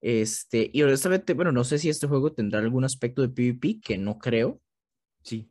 Este, 0.00 0.70
y 0.72 0.82
honestamente, 0.82 1.34
bueno, 1.34 1.52
no 1.52 1.64
sé 1.64 1.78
si 1.78 1.88
este 1.88 2.06
juego 2.06 2.32
tendrá 2.32 2.60
algún 2.60 2.84
aspecto 2.84 3.22
de 3.22 3.28
PvP, 3.28 3.80
que 3.80 3.98
no 3.98 4.18
creo. 4.18 4.60
Sí. 5.22 5.50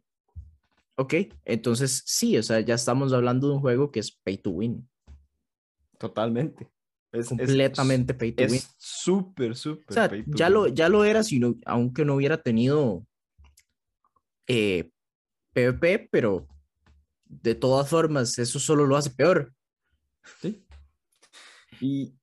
Ok, 1.00 1.14
entonces 1.46 2.02
sí, 2.06 2.38
o 2.38 2.44
sea, 2.44 2.60
ya 2.62 2.74
estamos 2.76 3.14
hablando 3.14 3.48
de 3.48 3.54
un 3.56 3.60
juego 3.62 3.92
que 3.92 4.00
es 4.00 4.12
pay 4.24 4.38
to 4.38 4.50
win, 4.52 4.90
Totalmente. 6.00 6.68
Es, 7.12 7.26
es- 7.26 7.28
completamente 7.30 8.14
pay 8.14 8.32
to 8.34 8.44
win. 8.44 8.54
Es 8.56 8.76
súper, 8.78 9.56
súper. 9.56 9.86
O 9.90 9.94
sea, 9.94 10.10
pay 10.10 10.24
to 10.24 10.32
ya 10.36 10.50
lo, 10.50 10.64
win. 10.64 10.76
ya 10.76 10.90
lo 10.90 11.04
era, 11.06 11.24
sino, 11.24 11.56
aunque 11.66 12.04
no 12.06 12.16
hubiera 12.16 12.42
tenido 12.42 13.06
eh, 14.48 14.92
PvP, 15.54 16.10
pero 16.12 16.48
de 17.26 17.56
todas 17.56 17.90
formas, 17.90 18.38
eso 18.40 18.60
solo 18.60 18.86
lo 18.86 18.96
hace 18.96 19.10
peor. 19.12 19.54
Sí. 20.42 20.66
Y, 21.80 22.16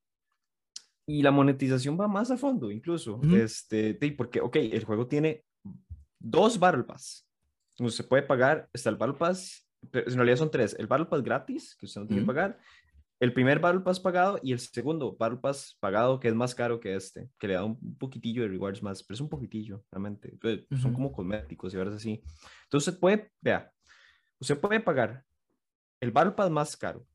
y 1.06 1.22
la 1.22 1.30
monetización 1.30 1.98
va 2.00 2.08
más 2.08 2.30
a 2.30 2.36
fondo, 2.36 2.70
incluso. 2.70 3.16
Ujú. 3.16 3.36
este, 3.36 3.96
sí, 4.00 4.10
porque, 4.12 4.40
ok, 4.40 4.56
el 4.56 4.84
juego 4.84 5.06
tiene 5.06 5.44
dos 6.18 6.58
Battle 6.58 6.84
Pass. 6.84 7.26
Usted 7.78 8.06
puede 8.06 8.22
pagar, 8.22 8.68
está 8.72 8.90
el 8.90 8.96
Battle 8.96 9.16
Pass, 9.16 9.68
pero 9.90 10.08
en 10.08 10.14
realidad 10.16 10.36
son 10.36 10.50
tres. 10.50 10.74
El 10.78 10.86
Battle 10.86 11.06
Pass 11.06 11.22
gratis, 11.22 11.76
que 11.76 11.86
usted 11.86 12.00
no 12.00 12.06
tiene 12.06 12.22
que 12.22 12.26
pagar. 12.26 12.58
El 13.20 13.32
primer 13.32 13.58
Battle 13.60 13.80
Pass 13.80 14.00
pagado 14.00 14.38
y 14.42 14.52
el 14.52 14.58
segundo 14.58 15.16
Battle 15.16 15.38
Pass 15.38 15.76
pagado, 15.80 16.18
que 16.20 16.28
es 16.28 16.34
más 16.34 16.54
caro 16.54 16.78
que 16.80 16.94
este, 16.94 17.30
que 17.38 17.48
le 17.48 17.54
da 17.54 17.64
un 17.64 17.96
poquitillo 17.96 18.42
de 18.42 18.48
rewards 18.48 18.82
más, 18.82 19.02
pero 19.02 19.14
es 19.14 19.20
un 19.20 19.28
poquitillo, 19.28 19.84
realmente. 19.90 20.36
eh, 20.42 20.66
Son 20.72 20.86
Ujú. 20.90 20.94
como 20.94 21.12
cosméticos 21.12 21.72
y 21.72 21.76
verás 21.76 21.94
así. 21.94 22.22
Entonces, 22.64 22.88
usted 22.88 23.00
puede, 23.00 23.32
vea, 23.40 23.72
usted 24.40 24.58
puede 24.60 24.80
pagar 24.80 25.24
el 26.00 26.10
Battle 26.10 26.32
Pass 26.32 26.50
más 26.50 26.76
caro. 26.76 27.06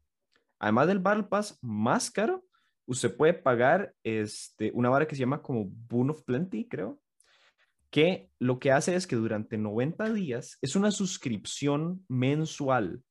Además 0.58 0.88
del 0.88 1.00
Battle 1.00 1.24
Pass 1.24 1.58
más 1.62 2.10
caro, 2.10 2.44
usted 2.86 3.16
puede 3.16 3.34
pagar 3.34 3.94
este, 4.04 4.72
una 4.74 4.90
vara 4.90 5.08
que 5.08 5.16
se 5.16 5.20
llama 5.22 5.42
como 5.42 5.66
Boon 5.66 6.10
of 6.10 6.24
Plenty, 6.24 6.68
creo, 6.68 7.00
que 7.90 8.30
lo 8.40 8.60
que 8.60 8.72
hace 8.72 8.96
es 8.96 9.08
que 9.08 9.16
durante 9.16 9.58
90 9.58 10.14
días 10.14 10.58
es 10.62 10.76
una 10.76 10.92
suscripción 10.92 12.06
mensual. 12.08 13.04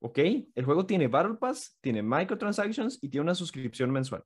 ¿Ok? 0.00 0.18
El 0.54 0.64
juego 0.64 0.86
tiene 0.86 1.08
Battle 1.08 1.36
Pass, 1.36 1.78
tiene 1.80 2.02
microtransactions 2.02 2.98
y 3.02 3.08
tiene 3.08 3.22
una 3.22 3.34
suscripción 3.34 3.90
mensual. 3.90 4.22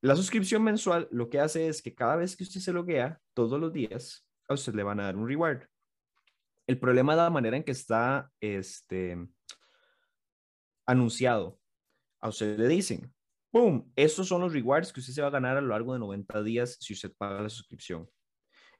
La 0.00 0.14
suscripción 0.14 0.62
mensual 0.62 1.08
lo 1.10 1.28
que 1.28 1.40
hace 1.40 1.66
es 1.66 1.82
que 1.82 1.94
cada 1.94 2.14
vez 2.14 2.36
que 2.36 2.44
usted 2.44 2.60
se 2.60 2.72
loguea, 2.72 3.20
todos 3.34 3.58
los 3.58 3.72
días, 3.72 4.24
a 4.48 4.54
usted 4.54 4.74
le 4.74 4.84
van 4.84 5.00
a 5.00 5.04
dar 5.04 5.16
un 5.16 5.26
reward. 5.26 5.64
El 6.68 6.78
problema 6.78 7.14
es 7.14 7.16
la 7.16 7.30
manera 7.30 7.56
en 7.56 7.64
que 7.64 7.72
está 7.72 8.30
este, 8.40 9.18
anunciado. 10.86 11.58
A 12.20 12.28
usted 12.28 12.58
le 12.58 12.68
dicen, 12.68 13.12
¡pum! 13.50 13.90
Estos 13.96 14.28
son 14.28 14.40
los 14.40 14.52
rewards 14.52 14.92
que 14.92 15.00
usted 15.00 15.12
se 15.12 15.22
va 15.22 15.28
a 15.28 15.32
ganar 15.32 15.56
a 15.56 15.60
lo 15.60 15.68
largo 15.68 15.92
de 15.92 15.98
90 15.98 16.42
días 16.42 16.76
si 16.80 16.92
usted 16.92 17.12
paga 17.16 17.42
la 17.42 17.48
suscripción. 17.48 18.08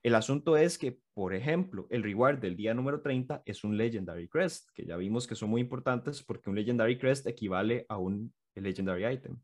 El 0.02 0.14
asunto 0.14 0.56
es 0.56 0.78
que, 0.78 1.00
por 1.12 1.34
ejemplo, 1.34 1.86
el 1.90 2.04
reward 2.04 2.38
del 2.38 2.56
día 2.56 2.72
número 2.72 3.00
30 3.00 3.42
es 3.44 3.64
un 3.64 3.76
Legendary 3.76 4.28
Crest, 4.28 4.70
que 4.72 4.86
ya 4.86 4.96
vimos 4.96 5.26
que 5.26 5.34
son 5.34 5.50
muy 5.50 5.60
importantes 5.60 6.22
porque 6.22 6.50
un 6.50 6.56
Legendary 6.56 6.98
Crest 6.98 7.26
equivale 7.26 7.84
a 7.88 7.98
un 7.98 8.32
Legendary 8.54 9.06
Item. 9.06 9.40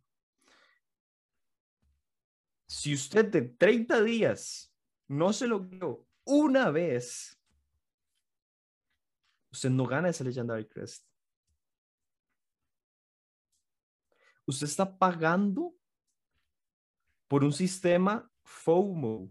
Si 2.69 2.95
usted 2.95 3.27
de 3.27 3.43
30 3.43 4.03
días 4.03 4.73
no 5.09 5.33
se 5.33 5.47
logró 5.47 6.07
una 6.25 6.71
vez, 6.71 7.39
usted 9.53 9.71
no 9.71 9.87
gana 9.87 10.09
ese 10.09 10.25
Legendary 10.25 10.67
Crest. 10.67 11.07
Usted 14.47 14.67
está 14.67 14.99
pagando 14.99 15.75
por 17.29 17.45
un 17.45 17.53
sistema 17.53 18.31
FOMO. 18.45 19.31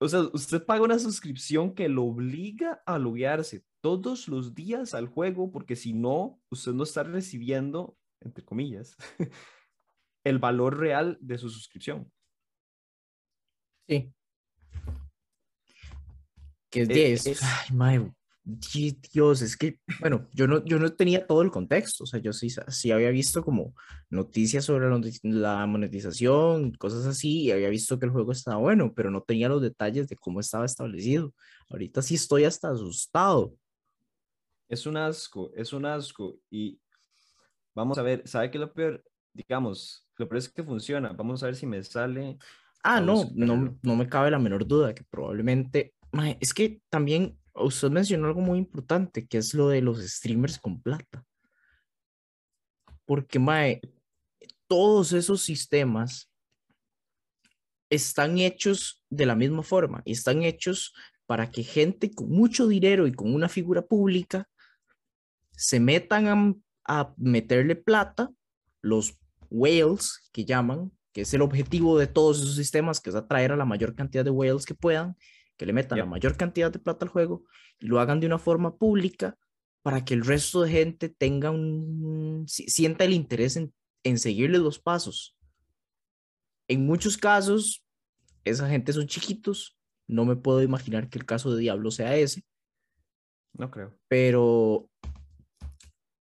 O 0.00 0.08
sea, 0.08 0.20
usted 0.32 0.64
paga 0.64 0.82
una 0.84 0.98
suscripción 0.98 1.74
que 1.74 1.88
lo 1.88 2.04
obliga 2.04 2.82
a 2.86 2.98
loguearse 2.98 3.64
todos 3.80 4.28
los 4.28 4.54
días 4.54 4.94
al 4.94 5.08
juego, 5.08 5.50
porque 5.50 5.74
si 5.76 5.92
no, 5.92 6.40
usted 6.50 6.72
no 6.72 6.84
está 6.84 7.02
recibiendo, 7.02 7.98
entre 8.20 8.44
comillas, 8.44 8.96
el 10.24 10.38
valor 10.38 10.78
real 10.78 11.18
de 11.20 11.38
su 11.38 11.50
suscripción. 11.50 12.10
Sí. 13.88 14.12
Que 16.70 16.82
es, 16.82 16.88
Eh, 16.90 16.94
de- 16.94 17.12
es- 17.12 17.26
es- 17.26 17.42
ay, 17.42 17.68
di- 17.70 17.74
Dios, 19.12 19.42
es 19.42 19.56
que, 19.56 19.80
bueno, 20.00 20.28
yo 20.32 20.46
no, 20.46 20.64
yo 20.64 20.78
no 20.78 20.90
tenía 20.94 21.26
todo 21.26 21.42
el 21.42 21.50
contexto, 21.50 22.04
o 22.04 22.06
sea, 22.06 22.18
yo 22.18 22.32
sí, 22.32 22.48
sí 22.68 22.90
había 22.90 23.10
visto 23.10 23.44
como 23.44 23.74
noticias 24.08 24.64
sobre 24.64 24.88
la 25.22 25.66
monetización, 25.66 26.72
cosas 26.72 27.04
así, 27.04 27.42
y 27.42 27.50
había 27.50 27.68
visto 27.68 27.98
que 27.98 28.06
el 28.06 28.12
juego 28.12 28.32
estaba 28.32 28.56
bueno, 28.56 28.94
pero 28.94 29.10
no 29.10 29.22
tenía 29.22 29.48
los 29.48 29.60
detalles 29.60 30.08
de 30.08 30.16
cómo 30.16 30.40
estaba 30.40 30.64
establecido. 30.64 31.34
Ahorita 31.68 32.00
sí 32.00 32.14
estoy 32.14 32.44
hasta 32.44 32.70
asustado. 32.70 33.54
Es 34.68 34.86
un 34.86 34.96
asco, 34.96 35.50
es 35.54 35.72
un 35.72 35.84
asco. 35.84 36.38
Y 36.50 36.80
vamos 37.74 37.98
a 37.98 38.02
ver, 38.02 38.26
¿sabe 38.26 38.50
qué 38.50 38.56
es 38.56 38.60
lo 38.60 38.72
peor? 38.72 39.04
digamos, 39.38 40.06
lo 40.16 40.28
peor 40.28 40.38
es 40.38 40.48
que 40.48 40.64
funciona. 40.64 41.12
Vamos 41.12 41.42
a 41.42 41.46
ver 41.46 41.56
si 41.56 41.66
me 41.66 41.82
sale. 41.82 42.38
Ah, 42.82 43.00
no, 43.00 43.24
no, 43.34 43.78
no 43.82 43.96
me 43.96 44.08
cabe 44.08 44.30
la 44.30 44.38
menor 44.38 44.66
duda 44.66 44.94
que 44.94 45.04
probablemente, 45.04 45.94
es 46.40 46.54
que 46.54 46.80
también 46.88 47.38
usted 47.60 47.90
mencionó 47.90 48.26
algo 48.26 48.40
muy 48.40 48.58
importante, 48.58 49.26
que 49.26 49.38
es 49.38 49.54
lo 49.54 49.68
de 49.68 49.82
los 49.82 50.00
streamers 50.00 50.58
con 50.58 50.80
plata. 50.80 51.24
Porque, 53.04 53.38
mae, 53.38 53.80
todos 54.66 55.12
esos 55.12 55.42
sistemas 55.42 56.30
están 57.90 58.38
hechos 58.38 59.02
de 59.08 59.26
la 59.26 59.34
misma 59.34 59.62
forma 59.62 60.02
y 60.04 60.12
están 60.12 60.42
hechos 60.42 60.92
para 61.26 61.50
que 61.50 61.62
gente 61.62 62.10
con 62.10 62.30
mucho 62.30 62.66
dinero 62.66 63.06
y 63.06 63.12
con 63.12 63.34
una 63.34 63.48
figura 63.48 63.82
pública 63.82 64.48
se 65.52 65.80
metan 65.80 66.26
a, 66.28 66.54
a 66.84 67.14
meterle 67.16 67.76
plata, 67.76 68.30
los 68.82 69.18
whales 69.50 70.28
que 70.32 70.44
llaman, 70.44 70.92
que 71.12 71.22
es 71.22 71.34
el 71.34 71.42
objetivo 71.42 71.98
de 71.98 72.06
todos 72.06 72.40
esos 72.40 72.56
sistemas, 72.56 73.00
que 73.00 73.10
es 73.10 73.16
atraer 73.16 73.52
a 73.52 73.56
la 73.56 73.64
mayor 73.64 73.94
cantidad 73.94 74.24
de 74.24 74.30
whales 74.30 74.64
que 74.64 74.74
puedan, 74.74 75.16
que 75.58 75.66
le 75.66 75.74
metan 75.74 75.98
la 75.98 76.06
mayor 76.06 76.36
cantidad 76.38 76.70
de 76.72 76.78
plata 76.78 77.04
al 77.04 77.10
juego 77.10 77.44
y 77.78 77.86
lo 77.86 78.00
hagan 78.00 78.20
de 78.20 78.26
una 78.26 78.38
forma 78.38 78.76
pública 78.76 79.36
para 79.82 80.04
que 80.04 80.14
el 80.14 80.24
resto 80.24 80.62
de 80.62 80.70
gente 80.70 81.08
tenga 81.10 81.50
un, 81.50 82.44
si- 82.48 82.68
sienta 82.68 83.04
el 83.04 83.12
interés 83.12 83.56
en, 83.56 83.74
en 84.04 84.18
seguirle 84.18 84.58
los 84.58 84.78
pasos. 84.78 85.36
En 86.68 86.86
muchos 86.86 87.16
casos, 87.16 87.84
esa 88.44 88.68
gente 88.68 88.92
son 88.92 89.06
chiquitos, 89.06 89.76
no 90.06 90.24
me 90.24 90.36
puedo 90.36 90.62
imaginar 90.62 91.10
que 91.10 91.18
el 91.18 91.26
caso 91.26 91.52
de 91.54 91.60
Diablo 91.60 91.90
sea 91.90 92.16
ese, 92.16 92.44
No 93.54 93.70
creo. 93.70 93.98
pero, 94.08 94.88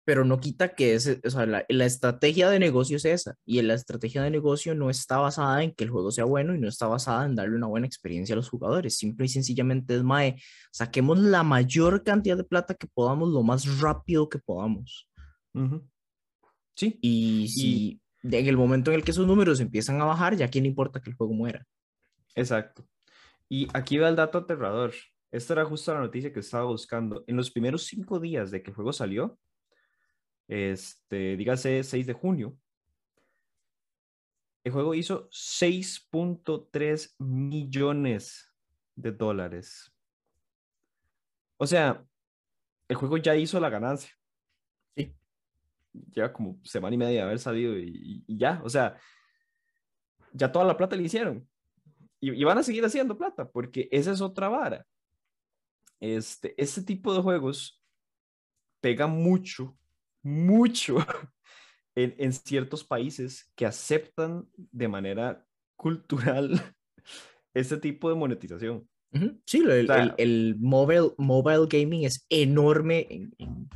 pero 0.05 0.25
no 0.25 0.39
quita 0.39 0.75
que 0.75 0.95
ese, 0.95 1.21
o 1.25 1.29
sea, 1.29 1.45
la, 1.45 1.65
la 1.69 1.85
estrategia 1.85 2.49
de 2.49 2.59
negocio 2.59 2.97
es 2.97 3.05
esa, 3.05 3.35
y 3.45 3.61
la 3.61 3.73
estrategia 3.73 4.21
de 4.21 4.29
negocio 4.29 4.75
no 4.75 4.89
está 4.89 5.17
basada 5.17 5.63
en 5.63 5.73
que 5.73 5.83
el 5.83 5.89
juego 5.89 6.11
sea 6.11 6.25
bueno 6.25 6.53
y 6.55 6.59
no 6.59 6.67
está 6.67 6.87
basada 6.87 7.25
en 7.25 7.35
darle 7.35 7.55
una 7.55 7.67
buena 7.67 7.87
experiencia 7.87 8.33
a 8.33 8.35
los 8.35 8.49
jugadores, 8.49 8.97
simple 8.97 9.25
y 9.25 9.29
sencillamente 9.29 9.95
es, 9.95 10.03
mae, 10.03 10.35
saquemos 10.71 11.19
la 11.19 11.43
mayor 11.43 12.03
cantidad 12.03 12.37
de 12.37 12.43
plata 12.43 12.73
que 12.75 12.87
podamos 12.87 13.29
lo 13.29 13.43
más 13.43 13.79
rápido 13.79 14.29
que 14.29 14.39
podamos. 14.39 15.09
Sí, 16.75 16.97
Y 17.01 17.47
si 17.49 18.01
en 18.23 18.47
el 18.47 18.57
momento 18.57 18.91
en 18.91 18.95
el 18.95 19.03
que 19.03 19.11
esos 19.11 19.27
números 19.27 19.59
empiezan 19.59 20.01
a 20.01 20.05
bajar, 20.05 20.35
ya 20.35 20.47
quién 20.47 20.63
le 20.63 20.69
importa 20.69 21.01
que 21.01 21.09
el 21.09 21.15
juego 21.15 21.33
muera. 21.33 21.65
exacto. 22.35 22.85
Y 23.49 23.67
aquí 23.73 23.97
va 23.97 24.09
el 24.09 24.15
dato 24.15 24.39
aterrador. 24.39 24.93
Esta 25.31 25.53
era 25.53 25.65
justo 25.65 25.93
la 25.93 25.99
noticia 25.99 26.33
que 26.33 26.39
estaba 26.39 26.65
buscando. 26.65 27.23
En 27.27 27.35
los 27.35 27.51
primeros 27.51 27.83
cinco 27.83 28.19
días 28.19 28.49
de 28.49 28.63
que 28.63 28.71
el 28.71 28.75
juego 28.75 28.93
salió, 28.93 29.37
este, 30.47 31.35
dígase 31.37 31.83
6 31.83 32.07
de 32.07 32.13
junio, 32.13 32.57
el 34.63 34.71
juego 34.71 34.93
hizo 34.93 35.29
6.3 35.29 37.15
millones 37.19 38.53
de 38.95 39.11
dólares. 39.11 39.93
O 41.57 41.67
sea, 41.67 42.05
el 42.87 42.95
juego 42.95 43.17
ya 43.17 43.35
hizo 43.35 43.59
la 43.59 43.69
ganancia. 43.69 44.11
Sí. 44.95 45.13
Ya 45.91 46.31
como 46.31 46.59
semana 46.63 46.95
y 46.95 46.97
media 46.97 47.19
de 47.19 47.21
haber 47.21 47.39
salido 47.39 47.77
y, 47.77 48.23
y 48.25 48.37
ya, 48.37 48.61
o 48.63 48.69
sea, 48.69 48.97
ya 50.33 50.51
toda 50.51 50.65
la 50.65 50.77
plata 50.77 50.95
le 50.95 51.03
hicieron. 51.03 51.47
Y, 52.19 52.31
y 52.31 52.43
van 52.43 52.57
a 52.57 52.63
seguir 52.63 52.85
haciendo 52.85 53.17
plata, 53.17 53.49
porque 53.49 53.89
esa 53.91 54.11
es 54.11 54.21
otra 54.21 54.47
vara. 54.47 54.85
Este, 55.99 56.53
este 56.61 56.81
tipo 56.83 57.13
de 57.13 57.21
juegos 57.21 57.81
pega 58.81 59.07
mucho, 59.07 59.77
mucho 60.23 60.97
en, 61.95 62.15
en 62.17 62.33
ciertos 62.33 62.83
países 62.83 63.51
que 63.55 63.65
aceptan 63.65 64.49
de 64.55 64.87
manera 64.87 65.45
cultural 65.77 66.51
este 67.53 67.77
tipo 67.77 68.09
de 68.09 68.15
monetización. 68.15 68.87
Sí, 69.45 69.59
el, 69.59 69.69
sea- 69.87 69.95
el- 69.95 70.15
el 70.17 70.55
mobile, 70.59 71.11
mobile 71.17 71.67
gaming 71.69 72.05
es 72.05 72.25
enorme 72.29 73.07
en, 73.09 73.33
en, 73.37 73.69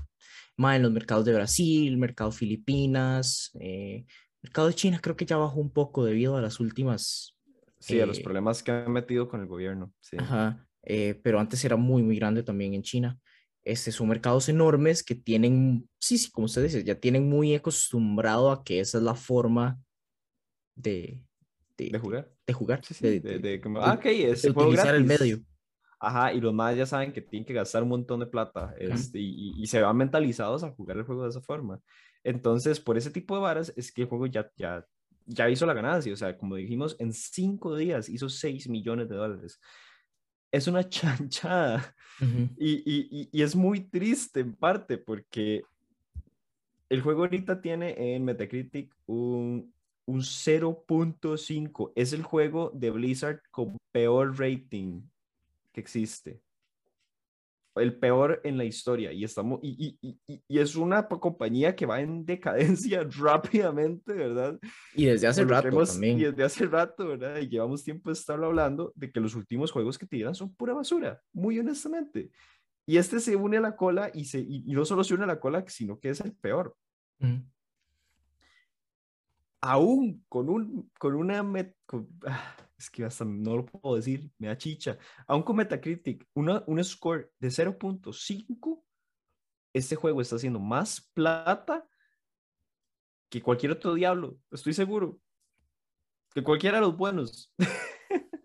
en 0.57 0.83
los 0.83 0.91
mercados 0.91 1.25
de 1.25 1.33
Brasil, 1.33 1.97
mercado 1.97 2.31
Filipinas, 2.31 3.51
eh, 3.59 4.05
mercado 4.41 4.67
de 4.69 4.75
China 4.75 4.99
creo 5.01 5.15
que 5.17 5.25
ya 5.25 5.37
bajó 5.37 5.59
un 5.59 5.71
poco 5.71 6.05
debido 6.05 6.37
a 6.37 6.41
las 6.41 6.59
últimas, 6.59 7.37
Sí, 7.79 7.99
a 8.01 8.05
los 8.05 8.19
Eh, 8.19 8.21
problemas 8.21 8.61
que 8.63 8.71
han 8.71 8.91
metido 8.91 9.27
con 9.29 9.41
el 9.41 9.47
gobierno. 9.47 9.93
Sí. 9.99 10.17
ajá, 10.17 10.67
eh, 10.83 11.19
pero 11.23 11.39
antes 11.39 11.63
era 11.65 11.75
muy, 11.75 12.03
muy 12.03 12.15
grande 12.17 12.43
también 12.43 12.73
en 12.73 12.83
China. 12.83 13.19
Este, 13.67 13.91
son 13.91 14.07
mercados 14.07 14.47
enormes 14.49 15.03
que 15.03 15.15
tienen, 15.15 15.89
sí, 15.99 16.17
sí, 16.17 16.31
como 16.31 16.45
usted 16.45 16.63
dice, 16.63 16.83
ya 16.83 16.95
tienen 16.99 17.29
muy 17.29 17.53
acostumbrado 17.53 18.49
a 18.51 18.63
que 18.63 18.79
esa 18.79 18.97
es 18.97 19.03
la 19.03 19.13
forma 19.15 19.77
de, 20.75 21.23
de, 21.77 21.89
De 21.89 21.99
jugar. 21.99 22.31
de 22.47 22.53
jugar, 22.53 22.83
Sí, 22.85 22.93
sí, 22.93 23.19
de- 23.19 23.39
de, 23.39 23.61
como, 23.61 23.79
ah, 23.81 23.95
ok, 23.95 24.05
es 24.05 24.45
utilizar 24.45 24.95
el 24.95 25.03
gratis". 25.03 25.19
medio. 25.21 25.43
Ajá, 25.99 26.31
y 26.31 26.39
los 26.39 26.53
más 26.53 26.75
ya 26.77 26.85
saben 26.85 27.11
que 27.11 27.21
tienen 27.21 27.45
que 27.45 27.53
gastar 27.53 27.81
un 27.81 27.89
montón 27.89 28.19
de 28.19 28.27
plata 28.27 28.75
este, 28.77 29.19
y, 29.19 29.25
y- 29.57 29.63
y 29.63 29.67
se 29.67 29.81
van 29.81 29.97
mentalizados 29.97 30.63
a 30.63 30.69
jugar 30.71 30.97
el 30.97 31.03
juego 31.03 31.23
de 31.23 31.29
esa 31.29 31.41
forma. 31.41 31.81
Entonces, 32.23 32.79
por 32.79 32.97
ese 32.97 33.09
tipo 33.09 33.35
de 33.35 33.41
varas 33.41 33.73
es 33.75 33.91
que 33.91 34.03
el 34.03 34.07
juego 34.07 34.27
ya, 34.27 34.49
ya, 34.55 34.85
ya 35.25 35.49
hizo 35.49 35.65
la 35.65 35.73
ganancia. 35.73 36.13
O 36.13 36.15
sea, 36.15 36.37
como 36.37 36.55
dijimos, 36.55 36.95
en 36.99 37.13
cinco 37.13 37.75
días 37.75 38.09
hizo 38.09 38.29
6 38.29 38.69
millones 38.69 39.09
de 39.09 39.15
dólares. 39.15 39.59
Es 40.51 40.67
una 40.67 40.83
chanchada. 40.89 41.95
Y- 42.57 42.81
y- 42.85 43.29
y 43.31 43.41
es 43.41 43.55
muy 43.55 43.81
triste 43.81 44.39
en 44.39 44.53
parte 44.55 44.97
porque 44.97 45.61
el 46.89 47.01
juego 47.01 47.21
ahorita 47.23 47.61
tiene 47.61 48.15
en 48.15 48.23
Metacritic 48.25 48.91
un, 49.05 49.73
un 50.05 50.21
0.5. 50.21 51.91
Es 51.95 52.13
el 52.13 52.23
juego 52.23 52.71
de 52.73 52.89
Blizzard 52.91 53.41
con 53.51 53.77
peor 53.91 54.39
rating 54.39 55.01
que 55.73 55.81
existe. 55.81 56.41
El 57.79 57.97
peor 57.97 58.41
en 58.43 58.57
la 58.57 58.63
historia. 58.65 59.11
Y, 59.11 59.23
estamos, 59.23 59.59
y, 59.63 59.97
y- 60.01 60.19
y- 60.27 60.43
y 60.47 60.59
es 60.59 60.75
una 60.75 61.07
compañía 61.07 61.75
que 61.75 61.85
va 61.85 62.01
en 62.01 62.25
decadencia 62.85 63.07
rápidamente, 63.17 64.13
¿verdad? 64.13 64.59
Y 64.93 65.05
desde 65.05 65.27
hace 65.27 65.41
Por 65.41 65.51
lo 65.51 65.55
que 65.57 65.61
rato 65.67 65.75
hemos- 65.77 65.91
también. 65.93 66.19
Y 66.19 66.23
desde 66.23 66.43
hace 66.43 66.65
rato, 66.65 67.07
¿verdad? 67.07 67.37
Y 67.39 67.49
llevamos 67.49 67.83
tiempo 67.83 68.09
de 68.09 68.13
estarlo 68.13 68.47
hablando 68.47 68.91
de 68.95 69.11
que 69.11 69.19
los 69.19 69.35
últimos 69.35 69.71
juegos 69.71 69.97
que 69.97 70.05
tiran 70.05 70.35
son 70.35 70.53
pura 70.55 70.73
basura, 70.73 71.21
muy 71.33 71.59
honestamente. 71.59 72.31
Y 72.85 72.97
este 72.97 73.19
se 73.19 73.35
une 73.35 73.57
a 73.57 73.61
la 73.61 73.75
cola 73.75 74.11
y, 74.13 74.25
se, 74.25 74.39
y, 74.39 74.63
no 74.67 74.85
solo 74.85 75.03
se 75.03 75.13
une 75.13 75.25
a 75.25 75.27
la 75.27 75.39
cola, 75.39 75.63
sino 75.67 75.99
que 75.99 76.09
es 76.09 76.21
el 76.21 76.33
peor. 76.33 76.75
Ujú. 77.19 77.41
Aún 79.61 80.23
con, 80.29 80.49
un, 80.49 80.89
con 80.99 81.15
una... 81.15 81.43
met- 81.43 81.75
con- 81.85 82.07
ah, 82.25 82.55
es 82.77 82.89
que 82.89 83.03
hasta 83.03 83.25
no 83.25 83.57
lo 83.57 83.65
puedo 83.65 83.95
decir, 83.95 84.29
me 84.37 84.47
da 84.47 84.57
chicha. 84.57 84.97
Aún 85.25 85.43
con 85.43 85.55
Metacritic, 85.55 86.27
una, 86.33 86.63
un 86.67 86.83
score 86.83 87.31
de 87.39 87.47
0.5, 87.49 88.83
este 89.73 89.95
juego 89.95 90.21
está 90.21 90.35
haciendo 90.35 90.59
más 90.59 91.09
plata 91.13 91.87
que 93.29 93.41
cualquier 93.41 93.73
otro 93.73 93.93
diablo, 93.93 94.37
estoy 94.51 94.73
seguro. 94.73 95.19
Que 96.33 96.43
cualquiera 96.43 96.77
de 96.77 96.81
los 96.81 96.95
buenos. 96.95 97.53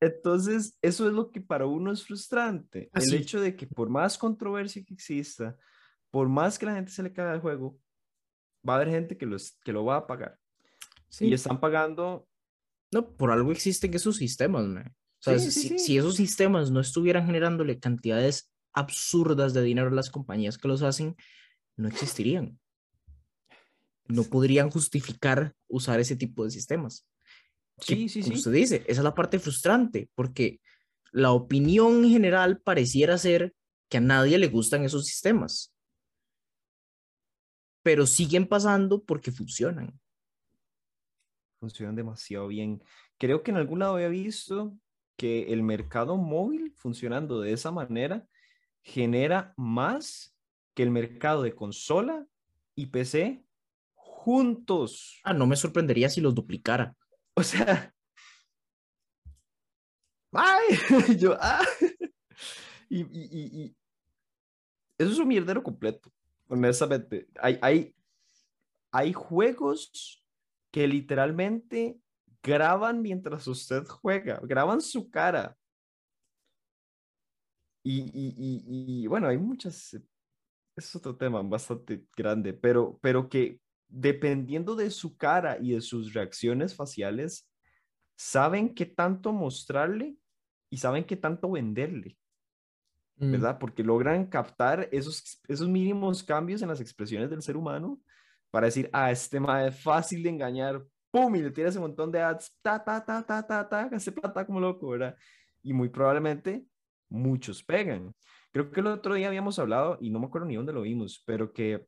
Entonces, 0.00 0.78
eso 0.82 1.08
es 1.08 1.12
lo 1.12 1.30
que 1.30 1.40
para 1.40 1.66
uno 1.66 1.90
es 1.90 2.04
frustrante. 2.04 2.90
Ah, 2.92 3.00
el 3.02 3.14
hecho 3.14 3.40
de 3.40 3.56
que 3.56 3.66
por 3.66 3.88
más 3.88 4.16
controversia 4.18 4.84
que 4.84 4.94
exista, 4.94 5.56
por 6.10 6.28
más 6.28 6.58
que 6.58 6.66
la 6.66 6.74
gente 6.74 6.92
se 6.92 7.02
le 7.02 7.12
caiga 7.12 7.34
el 7.34 7.40
juego, 7.40 7.78
va 8.66 8.74
a 8.74 8.76
haber 8.76 8.90
gente 8.90 9.16
que, 9.16 9.26
los, 9.26 9.58
que 9.64 9.72
lo 9.72 9.84
va 9.84 9.96
a 9.96 10.06
pagar. 10.06 10.38
Sí. 11.08 11.26
Y 11.26 11.34
están 11.34 11.58
pagando. 11.60 12.28
No, 12.92 13.14
por 13.16 13.30
algo 13.30 13.52
existen 13.52 13.94
esos 13.94 14.16
sistemas, 14.16 14.66
man. 14.66 14.94
O 15.18 15.22
sea, 15.22 15.38
Sí, 15.38 15.50
si, 15.50 15.60
sí, 15.60 15.68
sí. 15.70 15.78
si 15.78 15.98
esos 15.98 16.16
sistemas 16.16 16.70
no 16.70 16.80
estuvieran 16.80 17.26
generándole 17.26 17.78
cantidades 17.80 18.52
absurdas 18.72 19.54
de 19.54 19.62
dinero 19.62 19.88
a 19.88 19.92
las 19.94 20.10
compañías 20.10 20.58
que 20.58 20.68
los 20.68 20.82
hacen, 20.82 21.16
no 21.76 21.88
existirían. 21.88 22.58
No 24.08 24.22
podrían 24.24 24.70
justificar 24.70 25.54
usar 25.68 25.98
ese 25.98 26.14
tipo 26.16 26.44
de 26.44 26.50
sistemas. 26.50 27.06
que, 27.84 27.94
Sí, 27.94 28.08
sí, 28.08 28.20
como 28.22 28.34
sí. 28.34 28.38
usted 28.38 28.52
dice, 28.52 28.76
esa 28.86 29.00
es 29.00 29.04
la 29.04 29.14
parte 29.14 29.38
frustrante, 29.38 30.10
porque 30.14 30.60
la 31.12 31.32
opinión 31.32 32.04
en 32.04 32.10
general 32.10 32.60
pareciera 32.60 33.18
ser 33.18 33.54
que 33.88 33.98
a 33.98 34.00
nadie 34.00 34.38
le 34.38 34.48
gustan 34.48 34.84
esos 34.84 35.06
sistemas, 35.06 35.74
pero 37.82 38.06
siguen 38.06 38.46
pasando 38.46 39.02
porque 39.02 39.30
funcionan. 39.32 39.98
Funcionan 41.58 41.96
demasiado 41.96 42.48
bien. 42.48 42.82
Creo 43.18 43.42
que 43.42 43.50
en 43.50 43.56
algún 43.56 43.78
lado 43.78 43.94
había 43.94 44.08
visto 44.08 44.76
que 45.16 45.52
el 45.52 45.62
mercado 45.62 46.16
móvil 46.16 46.72
funcionando 46.76 47.40
de 47.40 47.52
esa 47.52 47.70
manera 47.70 48.26
genera 48.82 49.54
más 49.56 50.36
que 50.74 50.82
el 50.82 50.90
mercado 50.90 51.42
de 51.42 51.54
consola 51.54 52.26
y 52.74 52.86
PC 52.86 53.42
juntos. 53.94 55.20
Ah, 55.24 55.32
no 55.32 55.46
me 55.46 55.56
sorprendería 55.56 56.08
si 56.08 56.20
los 56.20 56.34
duplicara. 56.34 56.94
O 57.38 57.42
sea, 57.42 57.94
¡ay! 60.32 60.64
Yo, 61.18 61.36
¡ah! 61.38 61.62
Y, 62.88 63.00
y, 63.00 63.06
y, 63.10 63.62
y 63.62 63.76
eso 64.96 65.12
es 65.12 65.18
un 65.18 65.28
mierdero 65.28 65.62
completo, 65.62 66.10
honestamente. 66.48 67.26
Hay, 67.40 67.58
hay, 67.60 67.94
hay 68.90 69.12
juegos 69.12 70.24
que 70.76 70.86
literalmente 70.86 71.98
graban 72.42 73.00
mientras 73.00 73.48
usted 73.48 73.86
juega, 73.86 74.38
graban 74.42 74.82
su 74.82 75.10
cara. 75.10 75.56
Y, 77.82 78.00
y, 78.00 78.34
y, 78.36 78.64
y 78.66 79.06
bueno, 79.06 79.28
hay 79.28 79.38
muchas, 79.38 79.98
es 80.76 80.94
otro 80.94 81.16
tema 81.16 81.40
bastante 81.40 82.04
grande, 82.14 82.52
pero, 82.52 82.98
pero 83.00 83.26
que 83.30 83.58
dependiendo 83.88 84.76
de 84.76 84.90
su 84.90 85.16
cara 85.16 85.56
y 85.58 85.72
de 85.72 85.80
sus 85.80 86.12
reacciones 86.12 86.74
faciales, 86.74 87.50
saben 88.14 88.74
qué 88.74 88.84
tanto 88.84 89.32
mostrarle 89.32 90.18
y 90.68 90.76
saben 90.76 91.04
qué 91.04 91.16
tanto 91.16 91.50
venderle. 91.52 92.18
Mm. 93.16 93.32
¿verdad? 93.32 93.58
Porque 93.58 93.82
logran 93.82 94.26
captar 94.26 94.90
esos, 94.92 95.40
esos 95.48 95.68
mínimos 95.70 96.22
cambios 96.22 96.60
en 96.60 96.68
las 96.68 96.82
expresiones 96.82 97.30
del 97.30 97.40
ser 97.40 97.56
humano 97.56 97.98
para 98.50 98.66
decir, 98.66 98.88
ah, 98.92 99.10
este 99.10 99.40
ma 99.40 99.66
es 99.66 99.80
fácil 99.80 100.22
de 100.22 100.30
engañar, 100.30 100.82
¡pum! 101.10 101.34
Y 101.36 101.42
le 101.42 101.50
tira 101.50 101.68
ese 101.68 101.80
montón 101.80 102.10
de 102.12 102.20
ads, 102.20 102.52
ta, 102.62 102.82
ta, 102.82 103.04
ta, 103.04 103.22
ta, 103.24 103.46
ta, 103.46 103.68
ta, 103.68 103.90
hace 103.92 104.12
plata 104.12 104.46
como 104.46 104.60
loco, 104.60 104.88
¿verdad? 104.88 105.16
Y 105.62 105.72
muy 105.72 105.88
probablemente 105.88 106.64
muchos 107.08 107.62
pegan. 107.62 108.12
Creo 108.52 108.70
que 108.70 108.80
el 108.80 108.86
otro 108.88 109.14
día 109.14 109.28
habíamos 109.28 109.58
hablado, 109.58 109.98
y 110.00 110.10
no 110.10 110.18
me 110.18 110.26
acuerdo 110.26 110.46
ni 110.46 110.56
dónde 110.56 110.72
lo 110.72 110.82
vimos, 110.82 111.22
pero 111.26 111.52
que 111.52 111.86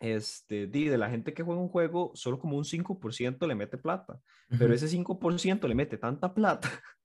este, 0.00 0.66
de 0.66 0.98
la 0.98 1.10
gente 1.10 1.34
que 1.34 1.42
juega 1.42 1.60
un 1.60 1.68
juego, 1.68 2.12
solo 2.14 2.38
como 2.38 2.56
un 2.56 2.64
5% 2.64 3.46
le 3.46 3.54
mete 3.54 3.76
plata, 3.76 4.18
pero 4.48 4.66
Ujú. 4.66 4.74
ese 4.74 4.88
5% 4.88 5.68
le 5.68 5.74
mete 5.74 5.98
tanta 5.98 6.32
plata 6.32 6.70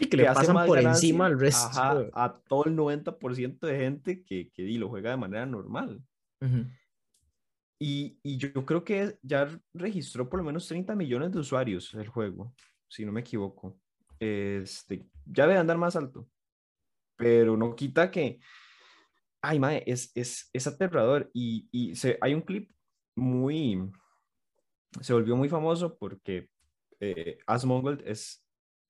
Y 0.00 0.06
que 0.06 0.16
le 0.16 0.26
pasan 0.26 0.56
por 0.56 0.76
ganancia, 0.76 1.06
encima 1.06 1.26
al 1.26 1.38
resto. 1.38 1.78
ajá, 1.78 2.10
a 2.12 2.32
todo 2.48 2.64
el 2.66 2.74
90% 2.74 3.66
de 3.66 3.78
gente 3.78 4.24
que, 4.24 4.50
que 4.50 4.62
di, 4.62 4.78
lo 4.78 4.88
juega 4.88 5.10
de 5.10 5.16
manera 5.16 5.46
normal. 5.46 6.02
Ujú. 6.40 6.66
Y, 7.78 8.18
y 8.22 8.36
yo, 8.36 8.52
creo 8.64 8.84
que 8.84 9.18
ya 9.22 9.48
registró 9.72 10.28
por 10.28 10.38
lo 10.38 10.44
menos 10.44 10.66
30 10.68 10.94
millones 10.94 11.32
de 11.32 11.40
usuarios 11.40 11.92
el 11.94 12.08
juego, 12.08 12.54
si 12.88 13.04
no 13.04 13.12
me 13.12 13.20
equivoco. 13.20 13.78
Este, 14.18 15.06
ya 15.26 15.46
debe 15.46 15.58
andar 15.58 15.76
más 15.76 15.96
alto, 15.96 16.28
pero 17.16 17.56
no 17.56 17.74
quita 17.74 18.10
que, 18.10 18.40
ay, 19.42 19.58
mae, 19.58 19.82
es, 19.86 20.12
es, 20.14 20.48
es 20.52 20.66
aterrador. 20.66 21.30
Y, 21.34 21.68
y 21.72 21.94
se, 21.96 22.18
hay 22.20 22.34
un 22.34 22.42
clip 22.42 22.70
muy, 23.16 23.90
se 25.00 25.12
volvió 25.12 25.36
muy 25.36 25.48
famoso 25.48 25.98
porque 25.98 26.48
eh, 27.00 27.38
Asmongold 27.46 28.02
es 28.06 28.46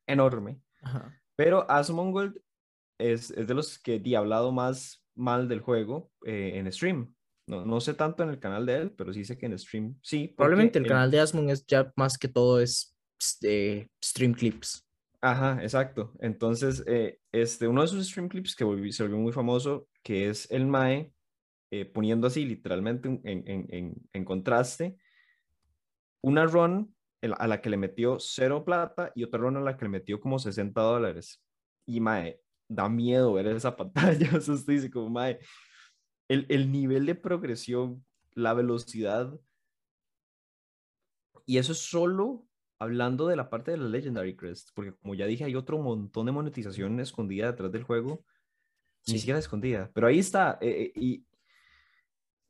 enorme, 0.06 0.60
Ajá. 0.82 1.20
pero 1.36 1.68
Asmongold 1.70 2.40
es, 2.98 3.30
es 3.30 3.46
de 3.46 3.54
los 3.54 3.78
que 3.78 4.00
he 4.04 4.16
hablado 4.16 4.52
más 4.52 5.04
mal 5.14 5.48
del 5.48 5.60
juego 5.60 6.10
eh, 6.24 6.52
en 6.54 6.70
stream. 6.72 7.14
No, 7.46 7.64
no 7.66 7.80
sé 7.80 7.94
tanto 7.94 8.22
en 8.22 8.30
el 8.30 8.38
canal 8.38 8.64
de 8.64 8.76
él, 8.76 8.90
pero 8.92 9.12
sí 9.12 9.24
sé 9.24 9.36
que 9.36 9.46
en 9.46 9.58
stream 9.58 9.98
sí. 10.02 10.28
Probablemente 10.36 10.78
el 10.78 10.84
él- 10.84 10.90
canal 10.90 11.10
de 11.10 11.20
Asmon 11.20 11.50
es 11.50 11.66
ya 11.66 11.92
más 11.96 12.16
que 12.16 12.28
todo 12.28 12.60
es 12.60 12.96
eh, 13.42 13.88
stream 14.02 14.32
clips. 14.32 14.86
Ajá, 15.20 15.62
exacto. 15.62 16.12
Entonces, 16.20 16.82
eh, 16.86 17.18
este, 17.32 17.66
uno 17.68 17.82
de 17.82 17.88
sus 17.88 18.06
stream 18.08 18.28
clips 18.28 18.54
que 18.56 18.64
volvió- 18.64 18.92
se 18.92 19.02
volvió 19.02 19.18
muy 19.18 19.32
famoso, 19.32 19.88
que 20.02 20.28
es 20.28 20.50
el 20.50 20.66
Mae 20.66 21.12
eh, 21.70 21.84
poniendo 21.86 22.26
así 22.26 22.44
literalmente 22.44 23.08
en, 23.08 23.20
en- 23.24 23.66
en- 23.70 23.94
en 24.12 24.24
contraste 24.24 24.96
una 26.22 26.46
run 26.46 26.94
a 27.22 27.46
la 27.46 27.60
que 27.60 27.70
le 27.70 27.76
metió 27.78 28.18
cero 28.20 28.64
plata 28.64 29.10
y 29.14 29.24
otra 29.24 29.40
run 29.40 29.56
a 29.56 29.60
la 29.60 29.76
que 29.76 29.86
le 29.86 29.88
metió 29.90 30.20
como 30.20 30.38
60 30.38 30.80
dólares. 30.82 31.42
Y 31.86 32.00
Mae, 32.00 32.38
da 32.68 32.88
miedo 32.88 33.32
ver 33.32 33.46
esa 33.48 33.74
pantalla. 34.28 34.30
O 34.36 34.40
sea, 34.40 34.54
usted 34.54 34.72
dice 34.74 34.90
como 34.90 35.08
Mae, 35.10 35.38
el, 36.34 36.46
el 36.50 36.70
nivel 36.72 37.06
de 37.06 37.14
progresión, 37.14 38.04
la 38.32 38.54
velocidad. 38.54 39.40
Y 41.46 41.58
eso 41.58 41.72
es 41.72 41.78
solo 41.78 42.46
hablando 42.78 43.26
de 43.28 43.36
la 43.36 43.50
parte 43.50 43.70
de 43.70 43.76
la 43.78 43.88
Legendary 43.88 44.36
Crest, 44.36 44.70
porque 44.74 44.94
como 44.94 45.14
ya 45.14 45.26
dije, 45.26 45.44
hay 45.44 45.54
otro 45.54 45.78
montón 45.78 46.26
de 46.26 46.32
monetización 46.32 47.00
escondida 47.00 47.50
detrás 47.50 47.72
del 47.72 47.84
juego, 47.84 48.24
ni 49.06 49.14
Sí. 49.14 49.18
siquiera 49.20 49.38
escondida, 49.38 49.90
pero 49.94 50.06
ahí 50.06 50.18
está, 50.18 50.58
eh, 50.60 50.92
eh, 50.94 51.00
y 51.00 51.26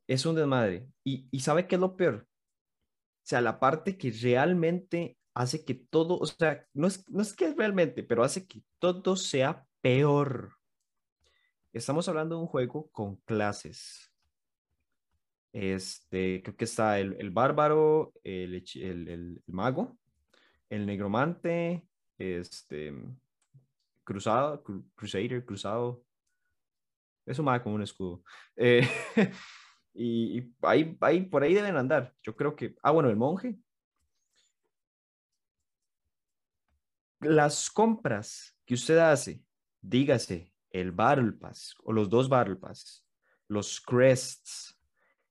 es 0.06 0.24
un 0.26 0.34
desmadre. 0.36 0.88
Y, 1.04 1.28
y 1.30 1.40
¿sabe 1.40 1.66
qué 1.66 1.76
es 1.76 1.80
lo 1.80 1.96
peor? 1.96 2.26
O 2.26 3.26
sea, 3.26 3.40
la 3.40 3.58
parte 3.58 3.96
que 3.96 4.10
realmente 4.10 5.18
hace 5.34 5.64
que 5.64 5.74
todo, 5.74 6.18
o 6.18 6.26
sea, 6.26 6.66
no 6.74 6.86
es, 6.86 7.08
no 7.10 7.22
es 7.22 7.34
que 7.34 7.52
realmente, 7.54 8.02
pero 8.02 8.22
hace 8.22 8.46
que 8.46 8.62
todo 8.78 9.16
sea 9.16 9.66
peor. 9.80 10.52
Estamos 11.74 12.08
hablando 12.08 12.36
de 12.36 12.40
un 12.40 12.46
juego 12.46 12.88
con 12.90 13.16
clases. 13.16 14.10
Este, 15.52 16.42
creo 16.42 16.56
que 16.56 16.64
está 16.64 16.98
el, 16.98 17.14
el 17.20 17.30
bárbaro, 17.30 18.12
el, 18.24 18.54
el, 18.74 19.08
el- 19.08 19.42
mago, 19.46 19.96
el 20.70 20.86
negromante, 20.86 21.86
este, 22.18 22.92
cruzado, 24.04 24.62
cru- 24.64 24.84
crusader, 24.94 25.44
cruzado. 25.44 26.04
Eso 27.26 27.42
más 27.42 27.60
como 27.62 27.76
un 27.76 27.82
escudo. 27.82 28.22
Eh, 28.56 28.82
y 29.94 30.38
y 30.40 30.54
ahí, 30.62 30.96
ahí, 31.00 31.22
por 31.22 31.42
ahí 31.42 31.54
deben 31.54 31.76
andar. 31.76 32.14
Yo 32.22 32.36
creo 32.36 32.54
que, 32.56 32.74
ah, 32.82 32.90
bueno, 32.90 33.08
el 33.10 33.16
monje. 33.16 33.58
Las 37.20 37.70
compras 37.70 38.56
que 38.64 38.74
usted 38.74 38.98
hace, 38.98 39.42
dígase 39.80 40.53
el 40.74 40.90
Battle 40.90 41.32
Pass 41.32 41.74
o 41.84 41.92
los 41.92 42.10
dos 42.10 42.28
Battle 42.28 42.56
Pass, 42.56 43.06
los 43.46 43.80
crests 43.80 44.76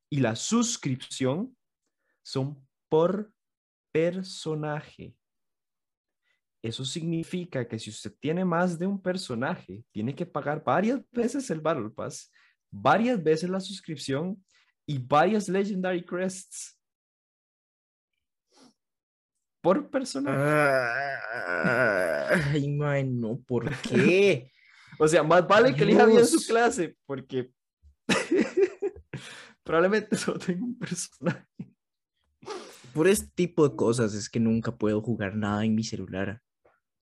y 0.09 0.19
la 0.19 0.37
suscripción 0.37 1.55
son 2.21 2.65
por 2.87 3.33
personaje. 3.91 5.13
Eso 6.61 6.85
significa 6.85 7.67
que 7.67 7.77
si 7.77 7.89
usted 7.89 8.15
tiene 8.21 8.45
más 8.45 8.79
de 8.79 8.87
un 8.87 9.01
personaje, 9.01 9.83
tiene 9.91 10.15
que 10.15 10.25
pagar 10.25 10.63
varias 10.63 11.01
veces 11.11 11.49
el 11.49 11.59
Battle 11.59 11.89
Pass, 11.89 12.31
varias 12.71 13.21
veces 13.21 13.49
la 13.49 13.59
suscripción 13.59 14.41
y 14.85 14.97
varias 14.97 15.49
Legendary 15.49 16.05
Crests 16.05 16.79
por 19.61 19.89
personaje. 19.89 20.39
Ay, 22.53 22.71
mae, 22.71 23.03
no, 23.03 23.41
¿por 23.41 23.69
qué? 23.81 24.49
O 24.99 25.07
sea, 25.07 25.23
más 25.23 25.47
vale 25.47 25.73
que 25.75 25.83
elija 25.83 26.05
bien 26.05 26.25
su 26.25 26.45
clase, 26.45 26.95
porque 27.05 27.51
probablemente 29.63 30.15
solo 30.17 30.39
tengo 30.39 30.65
un 30.65 30.77
personaje. 30.77 31.47
Por 32.93 33.07
este 33.07 33.31
tipo 33.33 33.67
de 33.67 33.75
cosas 33.75 34.13
es 34.13 34.29
que 34.29 34.39
nunca 34.39 34.75
puedo 34.75 35.01
jugar 35.01 35.35
nada 35.35 35.65
en 35.65 35.75
mi 35.75 35.83
celular. 35.83 36.41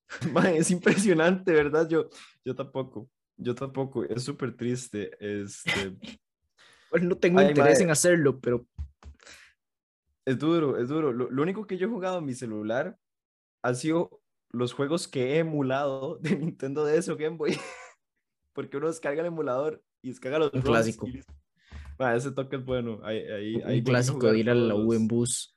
Es 0.54 0.70
impresionante, 0.70 1.52
¿verdad? 1.52 1.88
Yo, 1.88 2.08
yo 2.44 2.54
tampoco, 2.54 3.08
yo 3.36 3.54
tampoco, 3.54 4.04
es 4.04 4.22
súper 4.22 4.56
triste. 4.56 5.10
Este, 5.20 5.96
Pues 6.90 7.02
no 7.02 7.16
tengo 7.16 7.40
Ay, 7.40 7.48
interés 7.48 7.80
en 7.80 7.90
hacerlo, 7.90 8.38
pero 8.38 8.66
es 10.26 10.38
duro, 10.38 10.76
es 10.76 10.88
duro. 10.90 11.10
Lo, 11.10 11.30
lo 11.30 11.42
único 11.42 11.66
que 11.66 11.78
yo 11.78 11.86
he 11.86 11.90
jugado 11.90 12.18
en 12.18 12.26
mi 12.26 12.34
celular 12.34 12.98
ha 13.62 13.72
sido 13.72 14.20
los 14.50 14.74
juegos 14.74 15.08
que 15.08 15.32
he 15.32 15.38
emulado 15.38 16.18
de 16.20 16.36
Nintendo 16.36 16.84
DS 16.84 17.08
o 17.08 17.16
Game 17.16 17.38
Boy. 17.38 17.56
Porque 18.52 18.76
uno 18.76 18.88
descarga 18.88 19.20
el 19.20 19.28
emulador 19.28 19.82
y 20.02 20.08
descarga 20.08 20.38
los 20.38 20.52
Un 20.52 20.62
clásico. 20.62 21.06
y. 21.08 21.22
Mae, 21.98 22.16
ese 22.16 22.32
toque 22.32 22.56
es 22.56 22.64
bueno. 22.64 23.00
Ahí, 23.02 23.18
ahí, 23.64 23.78
un 23.78 23.84
clásico 23.84 24.30
de 24.30 24.38
ir 24.38 24.50
a 24.50 24.54
la 24.54 24.74
U 24.74 24.92
en 24.92 25.06
bus. 25.06 25.56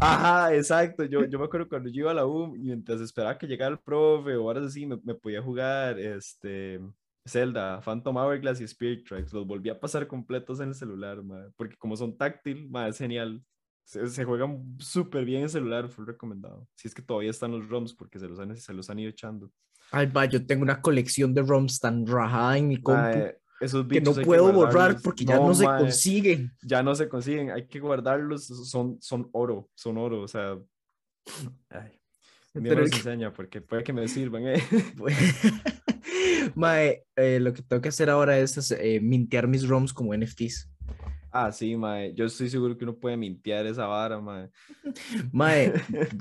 Ajá, 0.00 0.54
exacto. 0.54 1.04
Yo, 1.04 1.24
yo 1.24 1.38
me 1.38 1.44
acuerdo 1.44 1.68
cuando 1.68 1.88
yo 1.90 2.02
iba 2.02 2.10
a 2.10 2.14
la 2.14 2.26
U 2.26 2.54
y 2.56 2.60
mientras 2.60 3.00
esperaba 3.00 3.36
que 3.36 3.46
llegara 3.46 3.72
el 3.72 3.80
profe 3.80 4.36
o 4.36 4.42
ahora 4.42 4.64
así, 4.64 4.86
me, 4.86 4.98
me 5.02 5.14
podía 5.14 5.42
jugar 5.42 5.98
este, 5.98 6.80
Zelda, 7.26 7.80
Phantom 7.80 8.16
Hourglass 8.16 8.60
y 8.60 8.64
Spirit 8.64 9.06
Tracks. 9.06 9.32
Los 9.32 9.46
volví 9.46 9.70
a 9.70 9.78
pasar 9.78 10.06
completos 10.06 10.60
en 10.60 10.68
el 10.68 10.74
celular, 10.74 11.22
mae, 11.22 11.50
porque 11.56 11.76
como 11.76 11.96
son 11.96 12.16
táctil, 12.16 12.68
mae, 12.68 12.90
es 12.90 12.98
genial. 12.98 13.42
Se, 13.84 14.06
se 14.08 14.24
juegan 14.24 14.76
súper 14.78 15.24
bien 15.24 15.42
en 15.42 15.48
celular, 15.48 15.88
fue 15.88 16.06
recomendado. 16.06 16.68
Si 16.76 16.86
es 16.86 16.94
que 16.94 17.02
todavía 17.02 17.30
están 17.30 17.50
los 17.50 17.68
ROMs 17.68 17.94
porque 17.94 18.18
se 18.18 18.28
los 18.28 18.38
han, 18.38 18.56
se 18.56 18.72
los 18.72 18.88
han 18.88 18.98
ido 19.00 19.10
echando. 19.10 19.50
Ay, 19.92 20.06
va, 20.06 20.24
yo 20.24 20.44
tengo 20.46 20.62
una 20.62 20.80
colección 20.80 21.34
de 21.34 21.42
ROMs 21.42 21.78
tan 21.78 22.06
rajada 22.06 22.58
en 22.58 22.68
mi 22.68 22.76
compu 22.82 23.00
Mae, 23.00 23.36
esos 23.60 23.86
que 23.86 24.00
no 24.00 24.12
puedo 24.14 24.44
borrar 24.52 24.72
guardarlos. 24.72 25.02
porque 25.02 25.24
ya 25.24 25.36
no, 25.36 25.54
se 25.54 25.64
mae, 25.66 25.80
consiguen. 25.82 26.52
ya 26.62 26.82
no 26.82 26.94
se 26.94 27.08
consiguen, 27.08 27.50
hay 27.50 27.66
que 27.68 27.78
guardarlos, 27.78 28.46
son, 28.46 28.96
son 29.00 29.28
oro, 29.32 29.68
son 29.74 29.98
oro, 29.98 30.22
o 30.22 30.28
sea, 30.28 30.58
ay, 31.70 31.92
me 32.54 32.70
los 32.74 32.90
que- 32.90 32.96
enseña 32.96 33.32
porque 33.32 33.60
puede 33.60 33.84
que 33.84 33.92
me 33.92 34.08
sirvan, 34.08 34.46
eh. 34.48 34.62
Pues, 34.96 35.16
Mae, 36.54 37.04
eh, 37.16 37.38
lo 37.40 37.52
que 37.52 37.62
tengo 37.62 37.80
que 37.82 37.88
hacer 37.90 38.10
ahora 38.10 38.38
es 38.38 38.70
eh, 38.72 39.00
mintear 39.00 39.46
mis 39.46 39.66
ROMs 39.68 39.92
como 39.92 40.14
NFTs. 40.14 40.68
Ah, 41.34 41.50
sí, 41.50 41.76
mae, 41.76 42.12
yo 42.14 42.26
estoy 42.26 42.50
seguro 42.50 42.76
que 42.76 42.84
uno 42.84 42.94
puede 42.96 43.16
mintear 43.16 43.64
esa 43.66 43.86
vara, 43.86 44.20
mae. 44.20 44.50
Mae, 45.32 45.72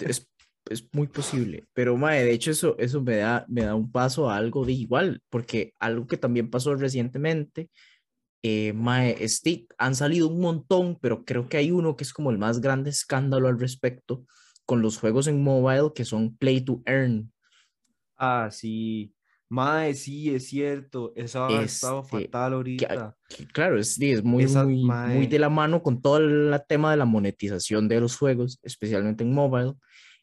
es, 0.05 0.30
es 0.71 0.87
muy 0.93 1.07
posible, 1.07 1.65
pero 1.73 1.97
mae, 1.97 2.23
de 2.23 2.31
hecho 2.33 2.51
eso, 2.51 2.75
eso 2.79 3.01
me 3.01 3.17
da, 3.17 3.45
me 3.49 3.63
da 3.63 3.75
un 3.75 3.91
paso 3.91 4.29
a 4.29 4.37
algo 4.37 4.65
de 4.65 4.73
igual, 4.73 5.21
porque 5.29 5.73
algo 5.79 6.07
que 6.07 6.17
también 6.17 6.49
pasó 6.49 6.75
recientemente 6.75 7.69
Eh, 8.43 8.73
mae, 8.73 9.17
este, 9.23 9.67
han 9.77 9.95
salido 9.95 10.27
un 10.27 10.41
montón, 10.41 10.97
pero 11.01 11.25
creo 11.25 11.47
que 11.49 11.57
hay 11.57 11.71
uno 11.71 11.95
que 11.95 12.03
es 12.03 12.13
como 12.13 12.31
el 12.31 12.39
más 12.39 12.59
grande 12.61 12.89
escándalo 12.89 13.47
al 13.47 13.59
respecto 13.59 14.25
con 14.65 14.81
los 14.81 14.97
juegos 14.97 15.27
en 15.27 15.43
mobile 15.43 15.91
que 15.93 16.05
son 16.05 16.35
play 16.37 16.61
to 16.61 16.81
earn. 16.87 17.31
Ah, 18.17 18.49
sí. 18.51 19.13
Mae, 19.49 19.93
sí, 19.93 20.33
es 20.33 20.47
cierto. 20.47 21.11
Esa 21.15 21.59
ha 21.59 21.63
estado 21.63 22.01
Este, 22.01 22.17
fatal 22.25 22.51
que- 22.51 22.55
ahorita. 22.55 23.17
que, 23.29 23.47
claro, 23.47 23.77
es, 23.79 23.99
es 24.01 24.23
muy, 24.23 24.43
Esa- 24.45 24.63
muy, 24.65 24.83
muy 24.83 25.27
de 25.27 25.39
la 25.39 25.49
mano 25.49 25.83
con 25.83 26.01
todo 26.01 26.17
el 26.17 26.59
tema 26.67 26.91
de 26.91 26.97
la 26.97 27.05
monetización 27.05 27.87
de 27.87 27.99
los 27.99 28.17
juegos, 28.17 28.59
especialmente 28.63 29.23
en 29.23 29.33
mobile. 29.33 29.73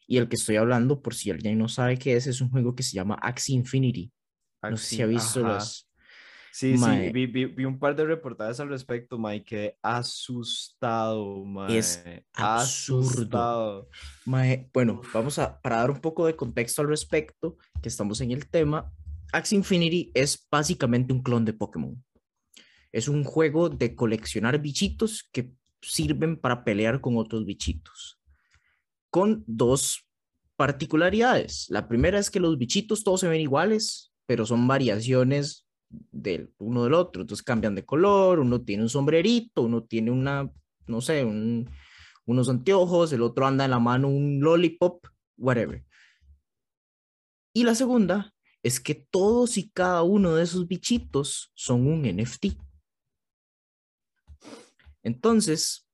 Y 0.09 0.17
el 0.17 0.27
que 0.27 0.37
estoy 0.37 0.55
hablando, 0.55 1.03
por 1.03 1.13
si 1.13 1.29
alguien 1.29 1.59
no 1.59 1.67
sabe 1.67 1.99
qué 1.99 2.15
es, 2.15 2.25
es 2.25 2.41
un 2.41 2.49
juego 2.49 2.73
que 2.73 2.81
se 2.81 2.95
llama 2.95 3.13
Axie 3.21 3.53
Infinity. 3.53 4.11
No 4.63 4.75
sé 4.75 4.95
si 4.95 5.01
ha 5.03 5.05
visto 5.05 5.41
ajá. 5.41 5.53
las... 5.53 5.87
Sí, 6.51 6.73
Mae. 6.79 7.05
sí, 7.05 7.13
vi, 7.13 7.27
vi, 7.27 7.45
vi 7.45 7.63
un 7.63 7.77
par 7.77 7.95
de 7.95 8.05
reportajes 8.05 8.59
al 8.59 8.69
respecto, 8.69 9.19
mae, 9.19 9.43
quedé 9.43 9.77
asustado, 9.83 11.45
mae. 11.45 11.77
Es 11.77 12.03
absurdo. 12.33 13.05
Asustado. 13.05 13.89
Mae, 14.25 14.67
bueno, 14.73 14.99
vamos 15.13 15.37
a, 15.37 15.61
para 15.61 15.75
dar 15.75 15.91
un 15.91 16.01
poco 16.01 16.25
de 16.25 16.35
contexto 16.35 16.81
al 16.81 16.87
respecto, 16.87 17.57
que 17.79 17.89
estamos 17.89 18.19
en 18.21 18.31
el 18.31 18.49
tema, 18.49 18.91
Axie 19.31 19.59
Infinity 19.59 20.11
es 20.15 20.47
básicamente 20.49 21.13
un 21.13 21.21
clon 21.21 21.45
de 21.45 21.53
Pokémon. 21.53 22.03
Es 22.91 23.07
un 23.07 23.23
juego 23.23 23.69
de 23.69 23.93
coleccionar 23.93 24.59
bichitos 24.59 25.29
que 25.31 25.53
sirven 25.83 26.35
para 26.35 26.63
pelear 26.63 26.99
con 26.99 27.15
otros 27.15 27.45
bichitos. 27.45 28.18
Con 29.09 29.43
dos 29.47 30.05
particularidades. 30.55 31.67
La 31.69 31.87
primera 31.87 32.19
es 32.19 32.29
que 32.29 32.39
los 32.39 32.57
bichitos 32.57 33.03
todos 33.03 33.21
se 33.21 33.27
ven 33.27 33.41
iguales, 33.41 34.11
pero 34.25 34.45
son 34.45 34.67
variaciones 34.67 35.65
del 35.89 36.53
uno 36.57 36.83
del 36.83 36.93
otro. 36.93 37.21
Entonces 37.21 37.43
cambian 37.43 37.75
de 37.75 37.85
color, 37.85 38.39
uno 38.39 38.61
tiene 38.61 38.83
un 38.83 38.89
sombrerito, 38.89 39.63
uno 39.63 39.83
tiene 39.83 40.11
una, 40.11 40.51
no 40.87 41.01
sé, 41.01 41.23
un, 41.23 41.69
unos 42.25 42.49
anteojos, 42.49 43.11
el 43.13 43.23
otro 43.23 43.47
anda 43.47 43.65
en 43.65 43.71
la 43.71 43.79
mano 43.79 44.07
un 44.07 44.39
lollipop, 44.39 45.05
whatever. 45.37 45.83
Y 47.53 47.63
la 47.63 47.73
segunda 47.73 48.33
es 48.61 48.79
que 48.79 48.95
todos 48.95 49.57
y 49.57 49.69
cada 49.69 50.03
uno 50.03 50.35
de 50.35 50.43
esos 50.43 50.67
bichitos 50.67 51.51
son 51.55 51.87
un 51.87 52.03
NFT. 52.03 52.57
Entonces, 55.01 55.88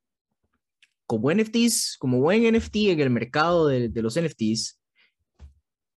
como 1.05 1.31
NFTs, 1.31 1.97
como 1.99 2.19
buen 2.19 2.43
NFT 2.43 2.75
en 2.91 2.99
el 2.99 3.09
mercado 3.09 3.67
de, 3.67 3.89
de 3.89 4.01
los 4.01 4.15
NFTs, 4.19 4.79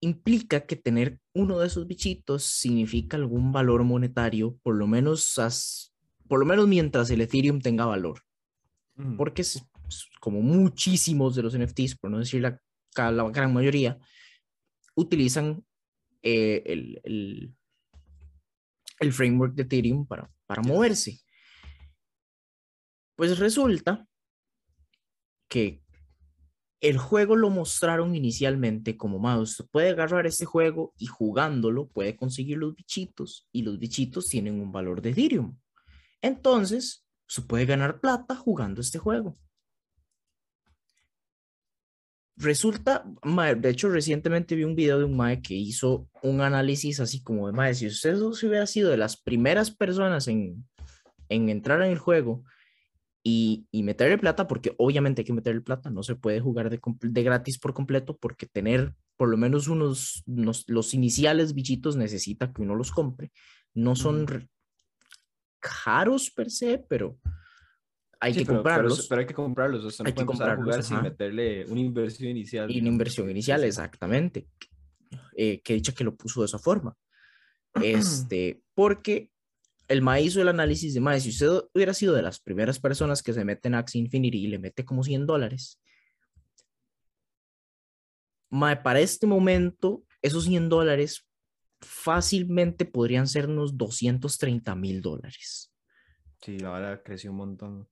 implica 0.01 0.65
que 0.65 0.75
tener 0.75 1.19
uno 1.33 1.59
de 1.59 1.67
esos 1.67 1.87
bichitos 1.87 2.43
significa 2.43 3.17
algún 3.17 3.51
valor 3.51 3.83
monetario, 3.83 4.57
por 4.63 4.75
lo 4.75 4.87
menos, 4.87 5.37
as- 5.39 5.93
por 6.27 6.39
lo 6.39 6.45
menos 6.45 6.67
mientras 6.67 7.09
el 7.09 7.21
Ethereum 7.21 7.59
tenga 7.59 7.85
valor 7.85 8.21
Ujú. 8.97 9.17
porque 9.17 9.41
es, 9.41 9.61
como 10.19 10.41
muchísimos 10.41 11.35
de 11.35 11.43
los 11.43 11.55
NFTs, 11.57 11.97
por 11.97 12.11
no 12.11 12.19
decir 12.19 12.41
la, 12.41 12.61
la 13.11 13.29
gran 13.29 13.53
mayoría, 13.53 13.97
utilizan 14.95 15.65
eh, 16.21 16.61
el, 16.65 17.01
el, 17.03 17.53
el 18.99 19.13
framework 19.13 19.55
de 19.55 19.63
Ethereum 19.63 20.05
para, 20.05 20.29
para 20.45 20.61
moverse. 20.61 21.19
Pues 23.15 23.37
resulta 23.39 24.07
que 25.49 25.83
el 26.81 26.97
juego 26.97 27.35
lo 27.35 27.49
mostraron 27.49 28.15
inicialmente 28.15 28.95
como, 28.95 29.19
"Ma, 29.19 29.37
usted 29.37 29.65
puede 29.69 29.89
agarrar 29.89 30.25
este 30.25 30.45
juego 30.45 30.93
y 30.97 31.07
jugándolo 31.07 31.89
puede 31.89 32.15
conseguir 32.15 32.57
los 32.57 32.75
bichitos 32.75 33.47
y 33.51 33.63
los 33.63 33.77
bichitos 33.79 34.29
tienen 34.29 34.61
un 34.61 34.71
valor 34.71 35.01
de 35.01 35.09
Ethereum. 35.09 35.57
Entonces, 36.21 37.05
se 37.27 37.41
puede 37.41 37.65
ganar 37.65 37.99
plata 37.99 38.35
jugando 38.35 38.81
este 38.81 38.97
juego. 38.97 39.35
Resulta, 42.37 43.03
de 43.57 43.69
hecho, 43.69 43.89
recientemente 43.89 44.55
vi 44.55 44.63
un 44.63 44.75
video 44.75 44.97
de 44.97 45.03
un 45.03 45.17
mae 45.17 45.41
que 45.41 45.55
hizo 45.55 46.07
un 46.23 46.39
análisis 46.39 47.01
así 47.01 47.21
como 47.21 47.47
de 47.47 47.53
mae, 47.53 47.75
si 47.75 47.87
usted 47.87 48.17
hubiera 48.17 48.65
sido 48.65 48.89
de 48.89 48.95
las 48.95 49.21
primeras 49.21 49.71
personas 49.71 50.29
en, 50.29 50.65
en 51.27 51.49
entrar 51.49 51.81
en 51.81 51.91
el 51.91 51.97
juego 51.97 52.45
y, 53.23 53.67
y 53.71 53.83
meterle 53.83 54.17
plata, 54.17 54.47
porque 54.47 54.73
obviamente 54.77 55.21
hay 55.21 55.25
que 55.25 55.33
meterle 55.33 55.61
plata, 55.61 55.89
no 55.89 56.03
se 56.03 56.15
puede 56.15 56.39
jugar 56.39 56.69
de, 56.69 56.79
de 57.01 57.23
gratis 57.23 57.59
por 57.59 57.73
completo, 57.73 58.17
porque 58.17 58.45
tener 58.45 58.93
por 59.17 59.27
lo 59.29 59.35
menos 59.37 59.67
unos, 59.67 60.23
unos- 60.25 60.63
los 60.67 60.93
iniciales 60.93 61.53
bichitos 61.53 61.95
necesita 61.97 62.53
que 62.53 62.61
uno 62.61 62.75
los 62.75 62.91
compre. 62.91 63.31
No 63.73 63.95
son 63.95 64.25
caros 65.59 66.31
per 66.31 66.49
se, 66.49 66.77
pero 66.87 67.17
hay 68.19 68.33
Sí, 68.33 68.39
que 68.39 68.45
pero, 68.45 68.63
pero- 68.63 68.75
comprarlos. 68.75 69.07
pero 69.07 69.21
hay 69.21 69.27
que 69.27 69.33
comprarlos. 69.33 69.83
Usted 69.85 70.03
no 70.03 70.07
Hay 70.07 70.13
que 70.13 70.25
comprarlos, 70.25 70.65
jugar 70.65 70.83
sin 70.83 71.01
meterle 71.01 71.65
una 71.65 71.79
inversión 71.81 72.29
inicial. 72.29 72.71
Y 72.71 72.79
una 72.79 72.89
inversión 72.89 73.29
inicial, 73.29 73.63
exactamente. 73.63 74.47
Eh, 75.35 75.61
que 75.61 75.73
dicha 75.73 75.93
que 75.93 76.03
lo 76.03 76.15
puso 76.15 76.41
de 76.41 76.45
esa 76.45 76.59
forma. 76.59 76.95
Este, 77.83 78.61
porque 78.73 79.31
el 79.89 80.01
MAE 80.01 80.21
hizo 80.21 80.41
el 80.41 80.47
análisis 80.47 80.93
de 80.93 81.01
MAE, 81.01 81.19
si 81.19 81.29
usted 81.29 81.49
hubiera 81.73 81.93
sido 81.93 82.13
de 82.13 82.21
las 82.21 82.39
primeras 82.39 82.79
personas 82.79 83.21
que 83.21 83.33
se 83.33 83.43
meten 83.43 83.75
a 83.75 83.79
Axie 83.79 83.99
Infinity 83.99 84.45
y 84.45 84.47
le 84.47 84.59
mete 84.59 84.85
como 84.85 85.03
100 85.03 85.25
dólares, 85.25 85.81
MAE, 88.49 88.77
para 88.77 89.01
este 89.01 89.27
momento, 89.27 90.05
esos 90.21 90.45
100 90.45 90.69
dólares 90.69 91.27
fácilmente 91.81 92.85
podrían 92.85 93.27
ser 93.27 93.47
unos 93.47 93.77
230 93.77 94.75
mil 94.75 95.01
dólares. 95.01 95.73
Sí, 96.41 96.59
la 96.59 96.71
verdad 96.71 97.01
creció 97.03 97.31
un 97.31 97.37
montón. 97.37 97.89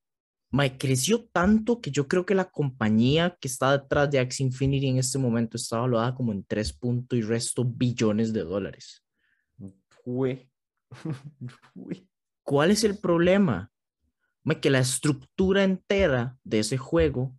Mae, 0.50 0.78
creció 0.78 1.26
tanto 1.26 1.82
que 1.82 1.92
yo 1.92 2.08
creo 2.08 2.26
que 2.26 2.34
la 2.34 2.50
compañía 2.50 3.38
que 3.42 3.50
está 3.50 3.78
detrás 3.78 4.10
de 4.10 4.20
Axie 4.20 4.46
Infinity 4.46 4.88
en 4.88 4.98
este 4.98 5.18
momento 5.18 5.58
está 5.58 5.80
valuada 5.80 6.16
como 6.16 6.32
en 6.32 6.46
3 6.46 6.74
punto 6.74 7.16
y 7.18 7.22
resto 7.22 7.66
billones 7.66 8.32
de 8.32 8.44
dólares. 8.44 9.04
Uy. 10.06 10.50
Uy. 11.76 12.08
¿Cuál 12.44 12.72
es 12.72 12.84
el 12.84 12.98
problema? 12.98 13.72
Que 14.62 14.70
la 14.70 14.80
estructura 14.80 15.66
entera 15.66 16.38
de 16.46 16.60
ese 16.60 16.78
juego 16.78 17.38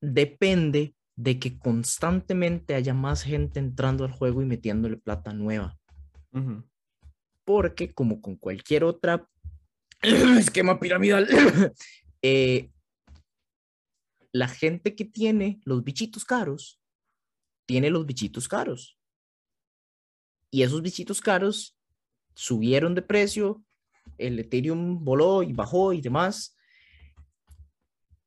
depende 0.00 0.96
de 1.14 1.38
que 1.38 1.58
constantemente 1.58 2.74
haya 2.74 2.94
más 2.94 3.22
gente 3.22 3.60
entrando 3.60 4.04
al 4.04 4.10
juego 4.10 4.42
y 4.42 4.46
metiéndole 4.46 4.96
plata 4.96 5.32
nueva. 5.32 5.78
Porque 7.44 7.92
como 7.92 8.20
con 8.20 8.36
cualquier 8.36 8.84
otra 8.84 9.28
esquema 10.02 10.80
piramidal, 10.80 11.28
eh, 12.22 12.70
la 14.32 14.48
gente 14.48 14.96
que 14.96 15.04
tiene 15.04 15.60
los 15.64 15.84
bichitos 15.84 16.24
caros, 16.24 16.80
tiene 17.66 17.90
los 17.90 18.06
bichitos 18.06 18.48
caros. 18.48 18.98
Y 20.50 20.62
esos 20.62 20.82
bichitos 20.82 21.20
caros 21.20 21.76
subieron 22.40 22.94
de 22.94 23.02
precio, 23.02 23.62
el 24.16 24.38
Ethereum 24.38 25.04
voló 25.04 25.42
y 25.42 25.52
bajó 25.52 25.92
y 25.92 26.00
demás. 26.00 26.56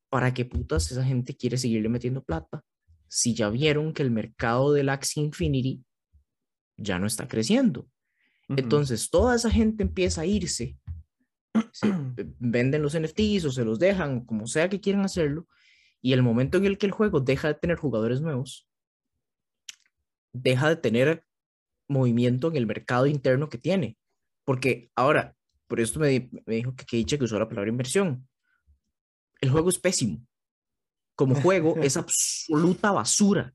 ¿Para 0.08 0.32
qué 0.32 0.44
putas 0.44 0.90
esa 0.92 1.04
gente 1.04 1.36
quiere 1.36 1.56
seguirle 1.58 1.88
metiendo 1.88 2.22
plata? 2.22 2.62
Si 3.08 3.34
ya 3.34 3.48
vieron 3.50 3.92
que 3.92 4.02
el 4.02 4.12
mercado 4.12 4.72
del 4.72 4.88
Axie 4.88 5.22
Infinity 5.22 5.84
ya 6.76 6.98
no 7.00 7.06
está 7.06 7.26
creciendo. 7.26 7.88
Entonces, 8.48 9.10
toda 9.10 9.34
esa 9.34 9.50
gente 9.50 9.82
empieza 9.82 10.20
a 10.20 10.26
irse. 10.26 10.78
se- 11.72 11.88
eh, 11.88 12.26
venden 12.38 12.82
los 12.82 12.94
NFTs 12.94 13.44
o 13.46 13.50
se 13.50 13.64
los 13.64 13.78
dejan, 13.80 14.24
como 14.24 14.46
sea 14.46 14.68
que 14.68 14.80
quieran 14.80 15.04
hacerlo. 15.04 15.48
Y 16.00 16.12
el 16.12 16.22
momento 16.22 16.58
en 16.58 16.66
el 16.66 16.78
que 16.78 16.86
el 16.86 16.92
juego 16.92 17.18
deja 17.20 17.48
de 17.48 17.54
tener 17.54 17.76
jugadores 17.78 18.20
nuevos, 18.20 18.68
deja 20.32 20.68
de 20.68 20.76
tener 20.76 21.24
movimiento 21.88 22.48
en 22.48 22.56
el 22.56 22.66
mercado 22.66 23.06
interno 23.06 23.48
que 23.48 23.58
tiene. 23.58 23.96
Porque 24.44 24.90
ahora, 24.94 25.34
por 25.66 25.80
esto 25.80 25.98
me, 26.00 26.08
di- 26.08 26.30
me 26.46 26.56
dijo 26.56 26.74
que 26.74 26.84
Keiche 26.84 27.18
que 27.18 27.24
usó 27.24 27.38
la 27.38 27.48
palabra 27.48 27.70
inversión. 27.70 28.28
El 29.40 29.50
juego 29.50 29.68
es 29.68 29.78
pésimo. 29.78 30.24
Como 31.16 31.34
juego 31.36 31.74
es 31.82 31.96
absoluta 31.96 32.92
basura. 32.92 33.54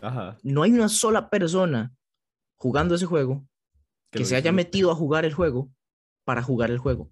Ajá. 0.00 0.38
No 0.42 0.62
hay 0.62 0.72
una 0.72 0.88
sola 0.88 1.30
persona 1.30 1.94
jugando 2.56 2.94
ese 2.94 3.06
juego 3.06 3.46
que 4.10 4.24
se 4.24 4.36
haya 4.36 4.50
metido 4.52 4.90
a 4.90 4.94
jugar 4.94 5.24
el 5.24 5.34
juego 5.34 5.70
para 6.24 6.42
jugar 6.42 6.70
el 6.70 6.78
juego. 6.78 7.10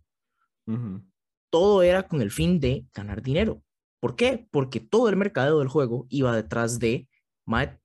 Todo 1.50 1.82
era 1.82 2.08
con 2.08 2.22
el 2.22 2.30
fin 2.30 2.60
de 2.60 2.86
ganar 2.94 3.22
dinero. 3.22 3.62
¿Por 4.00 4.16
qué? 4.16 4.48
Porque 4.50 4.80
todo 4.80 5.08
el 5.08 5.16
mercado 5.16 5.58
del 5.58 5.68
juego 5.68 6.06
iba 6.08 6.34
detrás 6.34 6.78
de, 6.78 7.08
"Mae, 7.44 7.78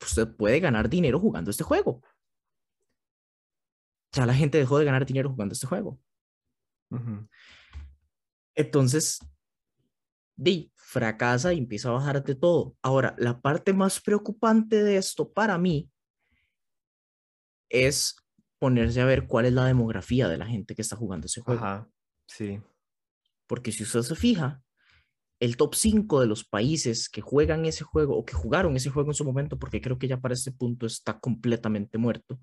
usted 0.00 0.28
puede 0.36 0.60
ganar 0.60 0.88
dinero 0.88 1.18
jugando 1.18 1.50
este 1.50 1.64
juego. 1.64 2.02
Ya 4.14 4.26
la 4.26 4.34
gente 4.34 4.58
dejó 4.58 4.78
de 4.78 4.84
ganar 4.84 5.04
dinero 5.04 5.30
jugando 5.30 5.52
este 5.52 5.66
juego. 5.66 6.00
Ujú. 6.90 7.28
Entonces, 8.54 9.18
di, 10.36 10.72
fracasa 10.76 11.52
y 11.52 11.58
empieza 11.58 11.88
a 11.88 11.92
bajar 11.92 12.22
de 12.22 12.34
todo. 12.34 12.76
Ahora, 12.82 13.14
la 13.18 13.40
parte 13.40 13.72
más 13.72 14.00
preocupante 14.00 14.82
de 14.82 14.96
esto 14.96 15.32
para 15.32 15.58
mí 15.58 15.90
es 17.68 18.16
ponerse 18.58 19.00
a 19.00 19.04
ver 19.04 19.26
cuál 19.26 19.46
es 19.46 19.52
la 19.52 19.66
demografía 19.66 20.28
de 20.28 20.38
la 20.38 20.46
gente 20.46 20.74
que 20.74 20.82
está 20.82 20.96
jugando 20.96 21.26
ese 21.26 21.40
juego. 21.40 21.60
Ajá, 21.60 21.88
sí. 22.26 22.62
Porque 23.46 23.72
si 23.72 23.82
usted 23.82 24.02
se 24.02 24.14
fija, 24.14 24.62
el 25.40 25.56
top 25.56 25.74
5 25.74 26.20
de 26.20 26.26
los 26.26 26.44
países 26.44 27.08
que 27.08 27.20
juegan 27.20 27.66
ese 27.66 27.84
juego 27.84 28.16
o 28.16 28.24
que 28.24 28.34
jugaron 28.34 28.76
ese 28.76 28.90
juego 28.90 29.10
en 29.10 29.14
su 29.14 29.24
momento, 29.24 29.58
porque 29.58 29.80
creo 29.80 29.98
que 29.98 30.08
ya 30.08 30.20
para 30.20 30.34
este 30.34 30.52
punto 30.52 30.86
está 30.86 31.18
completamente 31.18 31.98
muerto, 31.98 32.38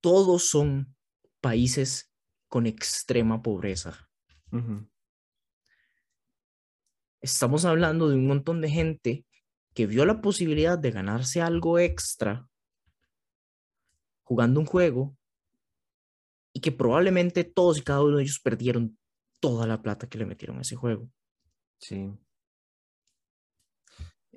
todos 0.00 0.48
son 0.48 0.94
países 1.40 2.12
con 2.48 2.66
extrema 2.66 3.42
pobreza. 3.42 4.08
Estamos 7.20 7.64
hablando 7.64 8.08
de 8.08 8.16
un 8.16 8.26
montón 8.26 8.60
de 8.60 8.70
gente 8.70 9.26
que 9.74 9.86
vio 9.86 10.04
la 10.04 10.20
posibilidad 10.20 10.78
de 10.78 10.90
ganarse 10.90 11.40
algo 11.40 11.78
extra 11.78 12.48
jugando 14.24 14.60
un 14.60 14.66
juego 14.66 15.16
y 16.52 16.60
que 16.60 16.72
probablemente 16.72 17.44
todos 17.44 17.78
y 17.78 17.82
cada 17.82 18.02
uno 18.02 18.16
de 18.16 18.24
ellos 18.24 18.40
perdieron 18.40 18.98
toda 19.38 19.66
la 19.66 19.80
plata 19.80 20.08
que 20.08 20.18
le 20.18 20.26
metieron 20.26 20.58
a 20.58 20.62
ese 20.62 20.76
juego. 20.76 21.08
Sí. 21.78 22.10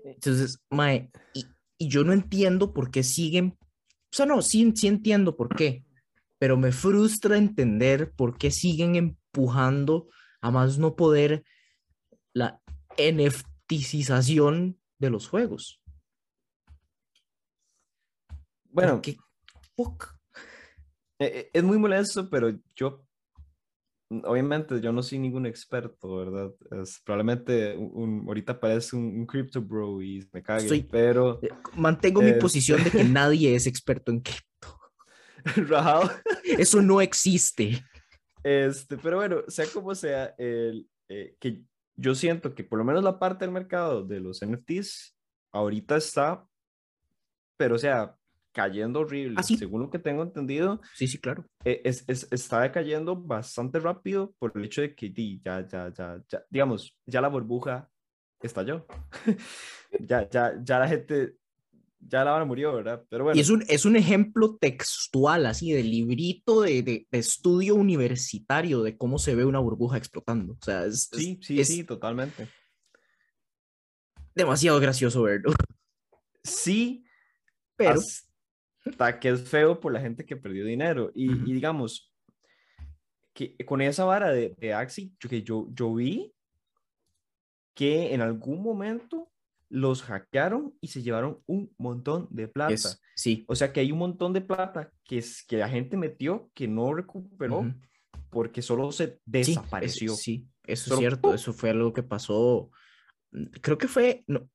Entonces, 0.03 0.59
mae, 0.69 1.09
y, 1.33 1.45
y 1.77 1.87
yo 1.89 2.03
no 2.03 2.13
entiendo 2.13 2.73
por 2.73 2.91
qué 2.91 3.03
siguen, 3.03 3.57
o 4.13 4.15
sea, 4.15 4.27
no, 4.27 4.43
sí, 4.43 4.71
sí 4.75 4.85
entiendo 4.85 5.35
por 5.35 5.55
qué, 5.55 5.83
pero 6.37 6.55
me 6.55 6.71
frustra 6.71 7.35
entender 7.35 8.11
por 8.11 8.37
qué 8.37 8.51
siguen 8.51 8.95
empujando 8.95 10.07
a 10.39 10.51
más 10.51 10.77
no 10.77 10.95
poder 10.95 11.43
la 12.31 12.61
NFTización 12.95 14.79
de 14.99 15.09
los 15.09 15.27
juegos. 15.27 15.81
Bueno, 18.65 19.01
¿Qué 19.01 19.17
fuck? 19.75 20.15
e- 21.17 21.25
e- 21.25 21.49
es 21.51 21.63
muy 21.63 21.79
molesto, 21.79 22.29
pero 22.29 22.51
yo, 22.75 23.07
obviamente, 24.09 24.79
yo 24.81 24.91
no 24.91 25.01
soy 25.03 25.19
ningún 25.19 25.45
experto, 25.45 26.17
¿verdad? 26.17 26.51
Es, 26.81 27.01
probablemente 27.03 27.75
un, 27.77 28.25
ahorita 28.27 28.59
parece 28.59 28.95
un, 28.95 29.05
un 29.05 29.25
crypto 29.25 29.61
bro 29.61 30.01
y 30.01 30.27
me 30.31 30.41
cague, 30.43 30.67
Soy- 30.67 30.83
pero 30.83 31.39
Eh, 31.41 31.49
Mantengo 31.75 32.21
mi 32.21 32.33
posición 32.33 32.83
de 32.83 32.91
que 32.91 33.03
nadie 33.03 33.55
es 33.55 33.67
experto 33.67 34.11
en 34.11 34.21
cripto. 34.21 34.79
rajado. 35.67 36.09
Eso 36.57 36.81
no 36.81 37.01
existe. 37.01 37.83
Este, 38.43 38.97
pero 38.97 39.17
bueno, 39.17 39.43
sea 39.47 39.65
como 39.67 39.95
sea, 39.95 40.33
el, 40.37 40.87
eh, 41.09 41.35
que 41.39 41.63
yo 41.95 42.15
siento 42.15 42.55
que 42.55 42.63
por 42.63 42.79
lo 42.79 42.85
menos 42.85 43.03
la 43.03 43.19
parte 43.19 43.45
del 43.45 43.53
mercado 43.53 44.03
de 44.03 44.19
los 44.19 44.41
NFTs 44.41 45.15
ahorita 45.51 45.97
está, 45.97 46.45
pero 47.57 47.75
o 47.75 47.77
sea, 47.77 48.17
cayendo 48.53 48.99
horrible. 49.01 49.35
¿Ah, 49.37 49.43
sí? 49.43 49.57
Según 49.57 49.81
lo 49.81 49.89
que 49.89 49.99
tengo 49.99 50.23
entendido, 50.23 50.79
Sí, 50.93 51.07
sí, 51.07 51.17
claro. 51.17 51.45
eh, 51.65 51.81
es, 51.83 52.05
es- 52.07 52.27
está 52.31 52.61
decayendo 52.61 53.15
bastante 53.15 53.79
rápido 53.79 54.33
por 54.39 54.51
el 54.55 54.63
hecho 54.65 54.81
de 54.81 54.95
que 54.95 55.11
ya, 55.43 55.67
ya, 55.67 55.91
ya, 55.93 56.23
ya, 56.29 56.45
digamos, 56.49 56.95
ya 57.05 57.19
la 57.19 57.27
burbuja 57.29 57.89
estalló. 58.41 58.85
ya, 59.99 60.29
ya, 60.29 60.53
ya 60.63 60.79
la 60.79 60.87
gente, 60.87 61.35
ya 61.99 62.23
la 62.23 62.35
hora 62.35 62.45
murió, 62.45 62.73
¿verdad? 62.75 63.03
Pero 63.09 63.23
bueno. 63.23 63.37
Y 63.37 63.41
es 63.41 63.49
un, 63.49 63.63
es 63.67 63.85
un 63.85 63.95
ejemplo 63.95 64.57
textual, 64.59 65.45
así, 65.45 65.71
de 65.71 65.83
librito 65.83 66.61
de, 66.61 66.83
de- 66.83 67.07
de 67.09 67.17
estudio 67.17 67.75
universitario 67.75 68.83
de 68.83 68.97
cómo 68.97 69.17
se 69.17 69.33
ve 69.35 69.45
una 69.45 69.59
burbuja 69.59 69.97
explotando. 69.97 70.53
O 70.53 70.63
sea, 70.63 70.85
es, 70.85 71.09
es- 71.11 71.19
Sí, 71.19 71.39
sí, 71.41 71.59
es 71.59 71.67
sí, 71.69 71.83
totalmente. 71.83 72.47
demasiado 74.35 74.79
gracioso 74.79 75.23
verlo. 75.23 75.53
Sí, 76.43 77.05
Pero, 77.75 78.01
hasta 78.85 79.19
que 79.19 79.29
es 79.29 79.47
feo 79.47 79.79
por 79.79 79.93
la 79.93 80.01
gente 80.01 80.25
que 80.25 80.35
perdió 80.35 80.65
dinero. 80.65 81.11
Y, 81.15 81.29
Ujú. 81.33 81.47
y 81.49 81.53
digamos, 81.53 82.11
que 83.33 83.55
con 83.65 83.81
esa 83.81 84.05
vara 84.05 84.31
de, 84.31 84.55
de 84.59 84.73
Axie, 84.73 85.11
yo, 85.19 85.29
que 85.29 85.41
yo, 85.43 85.67
yo 85.73 85.93
vi 85.93 86.33
que 87.73 88.13
en 88.13 88.21
algún 88.21 88.61
momento 88.61 89.29
los 89.69 90.03
hackearon 90.03 90.75
y 90.81 90.87
se 90.89 91.01
llevaron 91.01 91.41
un 91.47 91.73
montón 91.79 92.27
de 92.29 92.47
plata. 92.47 92.73
es, 92.73 93.01
sí. 93.15 93.43
O 93.47 93.55
sea 93.55 93.73
que 93.73 93.79
hay 93.79 93.91
un 93.91 93.97
montón 93.97 94.31
de 94.33 94.41
plata 94.41 94.91
que, 95.03 95.17
es, 95.17 95.43
que 95.43 95.57
la 95.57 95.67
gente 95.67 95.97
metió 95.97 96.51
que 96.53 96.67
no 96.67 96.93
recuperó 96.93 97.59
ujú. 97.61 97.73
porque 98.29 98.61
solo 98.61 98.91
se 98.91 99.07
Sí, 99.07 99.13
es- 99.13 99.47
desapareció. 99.47 100.13
Sí, 100.13 100.47
eso 100.65 100.71
es 100.73 100.79
Solo 100.89 100.99
cierto. 100.99 101.21
¡pum! 101.21 101.33
Eso 101.33 101.53
fue 101.53 101.71
algo 101.71 101.91
que 101.91 102.03
pasó. 102.03 102.69
Creo 103.61 103.79
que 103.79 103.87
fue, 103.87 104.23
no, 104.27 104.47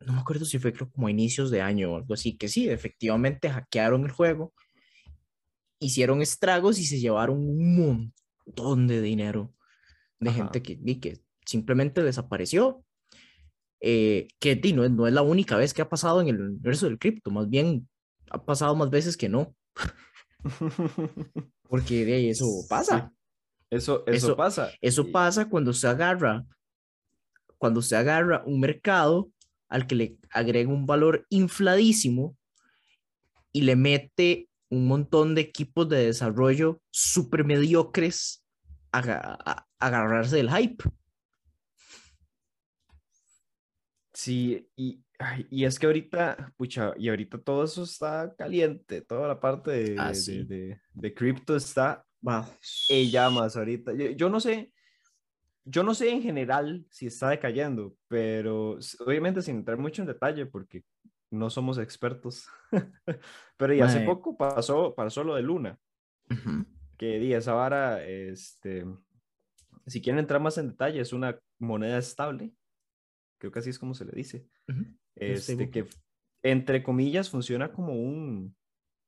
no 0.00 0.12
me 0.14 0.20
acuerdo 0.20 0.44
si 0.44 0.58
fue 0.58 0.72
creo 0.72 0.90
como 0.90 1.06
a 1.06 1.10
inicios 1.10 1.50
de 1.50 1.60
año 1.60 1.92
o 1.92 1.96
algo 1.96 2.14
así, 2.14 2.36
que 2.36 2.48
sí, 2.48 2.68
efectivamente 2.68 3.50
hackearon 3.50 4.04
el 4.04 4.10
juego, 4.12 4.52
hicieron 5.80 6.22
estragos 6.22 6.78
y 6.78 6.84
se 6.84 6.98
llevaron 7.00 7.38
un 7.38 7.76
montón 8.46 8.86
de 8.86 9.00
dinero 9.02 9.54
de 10.20 10.30
Ajá. 10.30 10.38
gente 10.38 10.62
que, 10.62 11.00
que 11.00 11.20
simplemente 11.46 12.02
desapareció. 12.02 12.84
Eh, 13.80 14.26
que 14.40 14.56
no, 14.74 14.82
es- 14.84 14.90
no 14.90 15.06
es 15.06 15.12
la 15.12 15.22
única 15.22 15.56
vez 15.56 15.72
que 15.72 15.82
ha 15.82 15.88
pasado 15.88 16.20
en 16.20 16.26
el 16.28 16.40
universo 16.40 16.86
del 16.86 16.98
cripto, 16.98 17.30
más 17.30 17.48
bien 17.48 17.88
ha 18.30 18.44
pasado 18.44 18.74
más 18.74 18.90
veces 18.90 19.16
que 19.16 19.28
no, 19.28 19.54
porque 21.68 22.04
de 22.04 22.14
ahí 22.14 22.28
eso 22.30 22.46
pasa. 22.68 23.12
Eso, 23.70 24.04
eso, 24.06 24.26
Eso- 24.28 24.36
pasa. 24.36 24.70
Eso 24.80 25.02
Y- 25.02 25.12
pasa 25.12 25.48
cuando 25.48 25.72
se 25.72 25.86
agarra, 25.86 26.44
cuando 27.58 27.82
se 27.82 27.94
agarra 27.96 28.42
un 28.46 28.60
mercado 28.60 29.30
al 29.68 29.86
que 29.86 29.94
le 29.94 30.18
agrega 30.30 30.70
un 30.70 30.86
valor 30.86 31.26
infladísimo 31.30 32.36
y 33.52 33.62
le 33.62 33.76
mete 33.76 34.48
un 34.70 34.86
montón 34.86 35.34
de 35.34 35.40
equipos 35.42 35.88
de 35.88 36.06
desarrollo 36.06 36.80
súper 36.90 37.44
mediocres 37.44 38.44
a, 38.92 38.98
a- 39.00 39.38
a 39.78 39.86
agarrarse 39.86 40.36
del 40.36 40.50
hype. 40.50 40.84
Sí, 44.12 44.68
y, 44.74 45.04
y 45.50 45.64
es 45.64 45.78
que 45.78 45.86
ahorita, 45.86 46.52
pucha, 46.56 46.92
y 46.98 47.08
ahorita 47.08 47.38
todo 47.38 47.64
eso 47.64 47.84
está 47.84 48.34
caliente, 48.36 49.02
toda 49.02 49.28
la 49.28 49.38
parte 49.38 49.70
de, 49.70 49.94
Ah, 49.98 50.08
de, 50.08 50.14
sí. 50.14 50.42
de- 50.44 50.80
de 50.92 51.14
cripto 51.14 51.54
está 51.54 52.04
Va. 52.26 52.48
en 52.88 53.10
llamas 53.10 53.56
ahorita. 53.56 53.92
Yo, 53.94 54.10
yo 54.10 54.28
no 54.28 54.40
sé, 54.40 54.72
yo 55.70 55.82
no 55.82 55.94
sé 55.94 56.10
en 56.10 56.22
general 56.22 56.86
si 56.90 57.06
está 57.06 57.28
decayendo, 57.28 57.94
pero 58.08 58.78
obviamente 59.00 59.42
sin 59.42 59.56
entrar 59.56 59.76
mucho 59.76 60.02
en 60.02 60.08
detalle 60.08 60.46
porque 60.46 60.82
no 61.30 61.50
somos 61.50 61.78
expertos. 61.78 62.48
Pero 63.58 63.74
y 63.74 63.80
hace 63.80 64.00
poco 64.00 64.36
pasó, 64.36 64.94
pasó 64.94 65.24
lo 65.24 65.34
de 65.34 65.42
Luna, 65.42 65.78
que 66.96 67.18
di 67.18 67.34
esa 67.34 67.52
vara, 67.52 68.02
este, 68.04 68.86
si 69.86 70.00
quieren 70.00 70.20
entrar 70.20 70.40
más 70.40 70.56
en 70.58 70.68
detalle, 70.68 71.00
es 71.00 71.12
una 71.12 71.38
moneda 71.58 71.98
estable, 71.98 72.54
creo 73.38 73.52
que 73.52 73.58
así 73.58 73.70
es 73.70 73.78
como 73.78 73.94
se 73.94 74.04
le 74.04 74.12
dice. 74.12 74.46
Ujú. 74.68 74.84
este, 75.16 75.70
que 75.70 75.86
entre 76.42 76.82
comillas 76.82 77.28
funciona 77.28 77.72
como 77.72 77.92
un 77.94 78.56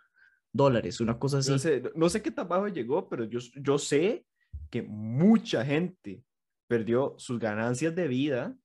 dólares, 0.51 0.99
una 0.99 1.17
cosa 1.17 1.37
así. 1.37 1.51
No 1.51 1.57
sé, 1.57 1.81
no 1.95 2.09
sé 2.09 2.21
qué 2.21 2.29
tan 2.29 2.49
bajo 2.49 2.67
llegó, 2.67 3.07
pero 3.07 3.23
yo, 3.23 3.39
yo 3.55 3.77
sé 3.77 4.25
que 4.69 4.81
mucha 4.81 5.63
gente 5.63 6.21
perdió 6.67 7.15
sus 7.17 7.39
ganancias 7.39 7.95
de 7.95 8.07
vida 8.07 8.57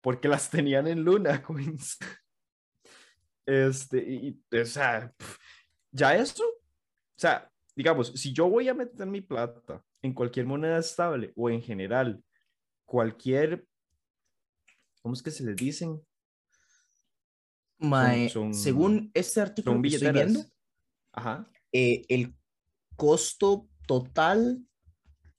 porque 0.00 0.28
las 0.28 0.48
tenían 0.50 0.88
en 0.88 1.04
Luna 1.04 1.42
Coins. 1.42 1.98
Este, 3.44 3.98
y, 3.98 4.40
y, 4.50 4.56
o 4.56 4.64
sea, 4.64 5.12
ya 5.92 6.16
eso, 6.16 6.44
o 6.44 7.18
sea, 7.18 7.50
digamos, 7.80 8.08
si 8.14 8.34
yo 8.34 8.46
voy 8.50 8.68
a 8.68 8.74
meter 8.74 9.06
mi 9.06 9.22
plata 9.22 9.82
en 10.02 10.12
cualquier 10.12 10.44
moneda 10.44 10.76
estable 10.78 11.32
o 11.34 11.48
en 11.48 11.62
general, 11.62 12.22
cualquier, 12.84 13.66
¿cómo 15.00 15.14
es 15.14 15.22
que 15.22 15.30
se 15.30 15.42
les 15.44 15.56
dicen? 15.56 15.98
Son- 18.30 18.52
según 18.52 19.10
este 19.14 19.40
artículo 19.40 19.76
Son 19.76 19.82
que 19.82 19.88
estoy 19.88 20.12
viendo, 20.12 20.44
Ajá. 21.12 21.50
eh, 21.72 22.02
el 22.10 22.34
costo 22.96 23.66
total 23.86 24.62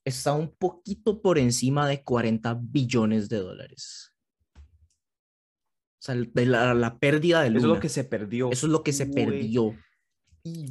está 0.03 0.33
un 0.33 0.49
poquito 0.55 1.21
por 1.21 1.37
encima 1.37 1.87
de 1.87 2.03
40 2.03 2.57
billones 2.59 3.29
de 3.29 3.37
dólares. 3.37 4.15
O 4.55 6.03
sea, 6.03 6.15
de 6.15 6.45
la, 6.47 6.73
la 6.73 6.97
pérdida 6.97 7.41
de 7.43 7.49
Eso 7.49 7.57
Luna. 7.57 7.67
es 7.67 7.73
lo 7.75 7.79
que 7.79 7.89
se 7.89 8.03
perdió. 8.03 8.49
Eso 8.51 8.65
es 8.65 8.71
lo 8.71 8.81
que 8.81 8.93
se 8.93 9.05
perdió 9.05 9.75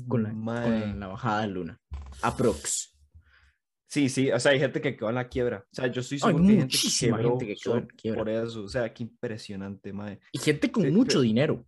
con 0.08 0.22
la, 0.22 0.30
con 0.30 1.00
la 1.00 1.06
bajada 1.06 1.42
de 1.42 1.48
Luna. 1.48 1.80
Aprox. 2.22 2.90
Sí, 3.90 4.08
sí, 4.08 4.30
o 4.30 4.38
sea, 4.38 4.52
hay 4.52 4.60
gente 4.60 4.80
que 4.80 4.96
quedó 4.96 5.08
en 5.08 5.16
la 5.16 5.28
quiebra. 5.28 5.66
O 5.68 5.74
sea, 5.74 5.88
yo 5.88 6.00
estoy 6.00 6.16
Hay 6.16 6.20
seguro 6.20 6.44
que 6.46 6.52
hay 6.52 6.60
gente 6.60 6.76
que 6.78 6.90
quebró 7.00 7.30
gente 7.30 7.46
que 7.46 7.56
quedó 7.56 7.76
en 7.76 7.80
solo 7.82 7.96
quiebra. 7.96 8.20
por 8.20 8.28
eso. 8.28 8.62
O 8.62 8.68
sea, 8.68 8.94
qué 8.94 9.02
impresionante, 9.02 9.92
mae. 9.92 10.20
Y 10.30 10.38
gente 10.38 10.70
con 10.70 10.84
Sí, 10.84 10.90
mucho 10.92 11.20
dinero. 11.20 11.66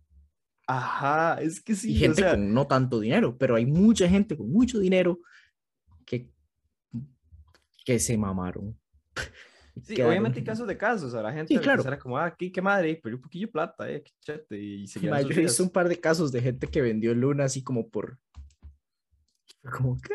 Ajá, 0.65 1.41
es 1.41 1.61
que 1.61 1.75
sí, 1.75 1.91
y 1.91 1.97
o 1.97 1.99
gente 1.99 2.21
sea, 2.21 2.31
con 2.31 2.53
no 2.53 2.65
tanto 2.65 3.01
dinero. 3.01 3.37
Pero 3.37 3.55
hay 3.55 3.65
mucha 3.65 4.07
gente 4.07 4.37
con 4.37 4.49
mucho 4.49 4.79
dinero 4.79 5.19
que, 6.05 6.31
que 7.83 7.99
se 7.99 8.17
mamaron. 8.17 8.79
Sí, 9.81 9.95
Quedaron- 9.95 10.11
obviamente 10.11 10.39
hay 10.39 10.45
casos 10.45 10.67
de 10.67 10.77
casos. 10.77 11.03
O 11.09 11.11
sea, 11.11 11.21
la 11.21 11.33
gente 11.33 11.53
Sí, 11.53 11.59
claro. 11.59 11.81
era 11.83 11.97
como, 11.97 12.17
ah, 12.17 12.25
aquí, 12.25 12.51
qué 12.51 12.61
madre, 12.61 12.99
pero 13.01 13.15
un 13.15 13.21
poquillo 13.21 13.47
de 13.47 13.51
plata, 13.51 13.89
eh, 13.89 14.03
qué 14.03 14.11
chete, 14.21 14.57
y 14.59 14.85
Ma, 15.09 15.21
yo 15.21 15.29
he 15.29 15.39
visto 15.41 15.63
un 15.63 15.69
par 15.69 15.87
de 15.89 15.99
casos 15.99 16.31
de 16.31 16.41
gente 16.41 16.67
que 16.67 16.81
vendió 16.81 17.13
Luna 17.13 17.45
así 17.45 17.63
como 17.63 17.89
por. 17.89 18.17
Como 19.71 19.95
que. 20.01 20.13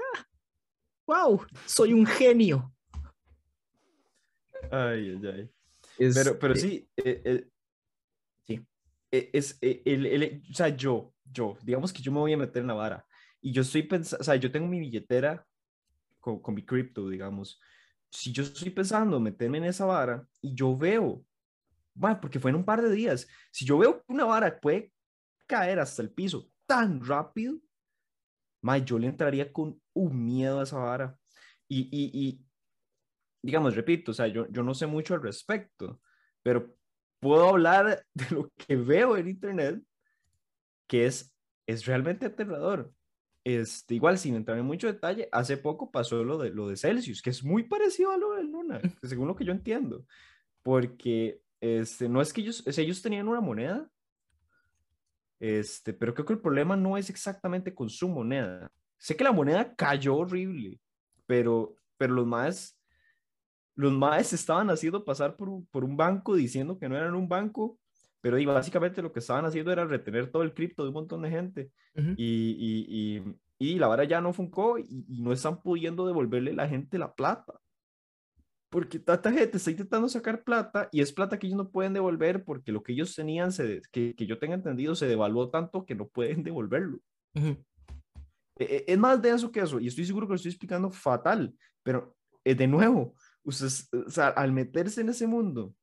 ¡Wow! 1.07 1.43
Soy 1.67 1.93
un 1.95 2.05
genio. 2.07 2.73
Ay, 4.71 5.19
ay, 5.23 5.27
ay. 5.27 5.51
Es- 5.99 6.15
Pero, 6.15 6.39
pero 6.39 6.55
eh, 6.55 6.59
sí, 6.59 6.89
eh, 6.97 7.23
eh, 7.25 7.49
Sí. 8.47 8.65
eh, 9.11 9.31
es, 9.33 9.59
eh, 9.63 9.83
el, 9.85 10.07
el- 10.07 10.43
o 10.51 10.55
sea, 10.55 10.69
yo, 10.69 11.15
yo, 11.25 11.57
digamos 11.63 11.93
que 11.93 12.03
yo 12.03 12.13
me 12.13 12.19
voy 12.19 12.33
a 12.33 12.37
meter 12.37 12.61
en 12.63 12.69
la 12.69 12.75
vara 12.75 13.07
y 13.41 13.53
yo 13.53 13.63
estoy 13.63 13.83
pensando, 13.85 14.21
o 14.21 14.25
sea, 14.25 14.37
yo 14.37 14.51
tengo 14.51 14.67
mi 14.67 14.79
billetera 14.81 15.47
con, 16.21 16.41
con 16.41 16.55
mi 16.55 16.65
cripto, 16.65 17.09
digamos. 17.09 17.61
Si 18.11 18.33
yo 18.33 18.43
estoy 18.43 18.71
pensando 18.71 19.21
meterme 19.21 19.59
en 19.59 19.65
esa 19.65 19.85
vara 19.85 20.27
y 20.41 20.55
yo 20.55 20.77
veo, 20.77 21.25
bueno, 21.95 22.21
porque 22.21 22.41
fue 22.41 22.51
en 22.51 22.57
un 22.57 22.65
par 22.65 22.83
de 22.83 22.91
días, 22.91 23.27
si 23.51 23.65
yo 23.65 23.79
veo 23.79 23.99
que 23.99 24.13
una 24.13 24.25
vara 24.25 24.59
puede 24.61 24.93
caer 25.47 25.79
hasta 25.79 26.03
el 26.03 26.11
piso 26.11 26.49
tan 26.67 27.05
rápido, 27.05 27.59
ma, 28.63 28.79
yo 28.79 28.99
le 28.99 29.09
entraría 29.09 29.53
con 29.53 29.81
un 29.95 30.25
miedo 30.25 30.61
a 30.61 30.63
esa 30.63 30.79
vara. 30.79 31.19
Y, 31.69 31.89
y, 31.91 32.11
y 32.13 32.45
digamos, 33.43 33.75
repito, 33.75 34.11
o 34.13 34.15
sea, 34.15 34.27
yo, 34.27 34.47
yo 34.49 34.63
no 34.63 34.75
sé 34.75 34.87
mucho 34.87 35.15
al 35.15 35.23
respecto, 35.23 36.01
pero 36.43 36.75
puedo 37.21 37.49
hablar 37.49 38.05
de 38.15 38.31
lo 38.31 38.51
que 38.57 38.77
veo 38.77 39.17
en 39.17 39.29
internet, 39.29 39.83
que 40.87 41.07
es, 41.07 41.35
es 41.67 41.85
realmente 41.87 42.27
aterrador. 42.27 42.93
Este, 43.45 43.95
igual, 43.95 44.19
sin 44.19 44.35
entrar 44.35 44.59
en 44.59 44.67
mucho 44.67 44.87
detalle, 44.87 45.29
hace 45.33 45.57
poco 45.57 45.91
pasó 45.91 46.23
lo 46.25 46.39
de, 46.39 46.51
lo 46.51 46.69
de 46.69 46.77
Celsius, 46.77 47.23
que 47.23 47.31
es 47.31 47.43
muy 47.43 47.63
parecido 47.65 48.11
a 48.11 48.19
lo 48.19 48.35
de 48.35 48.45
Luna, 48.45 48.81
según 49.03 49.29
lo 49.29 49.37
que 49.37 49.45
yo 49.45 49.53
entiendo, 49.53 50.05
porque 50.63 51.41
este, 51.61 52.09
no 52.09 52.21
es 52.21 52.33
que 52.33 52.43
ellos, 52.43 52.59
sea, 52.67 52.85
ellos 52.85 53.01
tenían 53.01 53.29
una 53.29 53.41
moneda, 53.41 53.89
este, 55.41 55.93
pero 55.93 56.15
creo 56.15 56.27
que 56.27 56.33
el 56.33 56.41
problema 56.41 56.77
no 56.77 56.97
es 56.97 57.11
exactamente 57.11 57.75
con 57.75 57.89
su 57.89 58.09
moneda. 58.09 58.71
Sé 58.97 59.17
que 59.17 59.25
la 59.25 59.33
moneda 59.33 59.75
cayó 59.75 60.17
horrible, 60.17 60.81
pero, 61.27 61.77
pero 61.97 62.15
los 62.15 62.27
más 62.27 62.75
los 63.77 63.93
maes 63.93 64.33
estaban 64.33 64.71
haciendo 64.71 65.05
pasar 65.05 65.37
por 65.37 65.65
por 65.71 65.85
un 65.85 65.97
banco 65.97 66.35
diciendo 66.35 66.81
que 66.81 66.89
no 66.89 66.97
eran 66.97 67.15
un 67.15 67.29
banco, 67.29 67.79
pero 68.21 68.39
y 68.39 68.47
básicamente 68.47 69.03
lo 69.03 69.13
que 69.13 69.21
estaban 69.21 69.45
haciendo 69.45 69.71
era 69.73 69.85
retener 69.85 70.31
todo 70.31 70.43
el 70.43 70.55
cripto 70.55 70.83
de 70.83 70.89
un 70.89 70.95
montón 70.95 71.23
de 71.23 71.31
gente. 71.31 71.71
ujú. 71.97 72.15
Y, 72.17 72.57
y, 72.59 73.19
y, 73.59 73.73
y 73.75 73.79
la 73.79 73.87
vara 73.89 74.05
ya 74.05 74.21
no 74.21 74.33
funcó 74.33 74.79
y, 74.79 75.05
y 75.09 75.23
no 75.23 75.33
están 75.33 75.63
pudiendo 75.63 76.07
devolverle 76.07 76.51
a 76.53 76.55
la 76.55 76.69
gente 76.69 76.99
la 76.99 77.15
plata. 77.15 77.55
Porque 78.71 78.99
tanta 78.99 79.33
gente 79.33 79.57
está 79.57 79.71
intentando 79.71 80.09
sacar 80.11 80.45
plata 80.45 80.91
y 80.93 81.01
es 81.01 81.11
plata 81.13 81.39
que 81.39 81.47
ellos 81.47 81.57
no 81.57 81.71
pueden 81.71 81.95
devolver 81.95 82.45
porque 82.45 82.71
lo 82.71 82.83
que 82.83 82.93
ellos 82.93 83.15
tenían, 83.15 83.51
se, 83.51 83.67
de- 83.67 83.83
que, 83.91 84.15
que 84.15 84.27
yo 84.27 84.39
tenga 84.39 84.55
entendido, 84.55 84.95
se 84.95 85.07
devaluó 85.07 85.49
tanto 85.49 85.87
que 85.87 85.95
no 85.95 86.07
pueden 86.07 86.43
devolverlo. 86.43 86.99
Ujú. 87.35 87.57
E- 88.59 88.65
e- 88.65 88.85
Es 88.89 88.99
más 88.99 89.23
denso 89.23 89.51
que 89.51 89.61
eso, 89.61 89.81
y 89.81 89.87
estoy 89.87 90.05
seguro 90.05 90.27
que 90.27 90.33
lo 90.33 90.37
estoy 90.37 90.51
explicando 90.51 90.91
fatal, 90.91 91.55
pero 91.83 92.15
eh, 92.45 92.55
de 92.55 92.67
nuevo, 92.67 93.15
ustedes, 93.43 93.89
o 93.93 94.11
sea, 94.11 94.29
al 94.29 94.53
meterse 94.53 95.01
en 95.01 95.09
ese 95.09 95.27
mundo, 95.27 95.75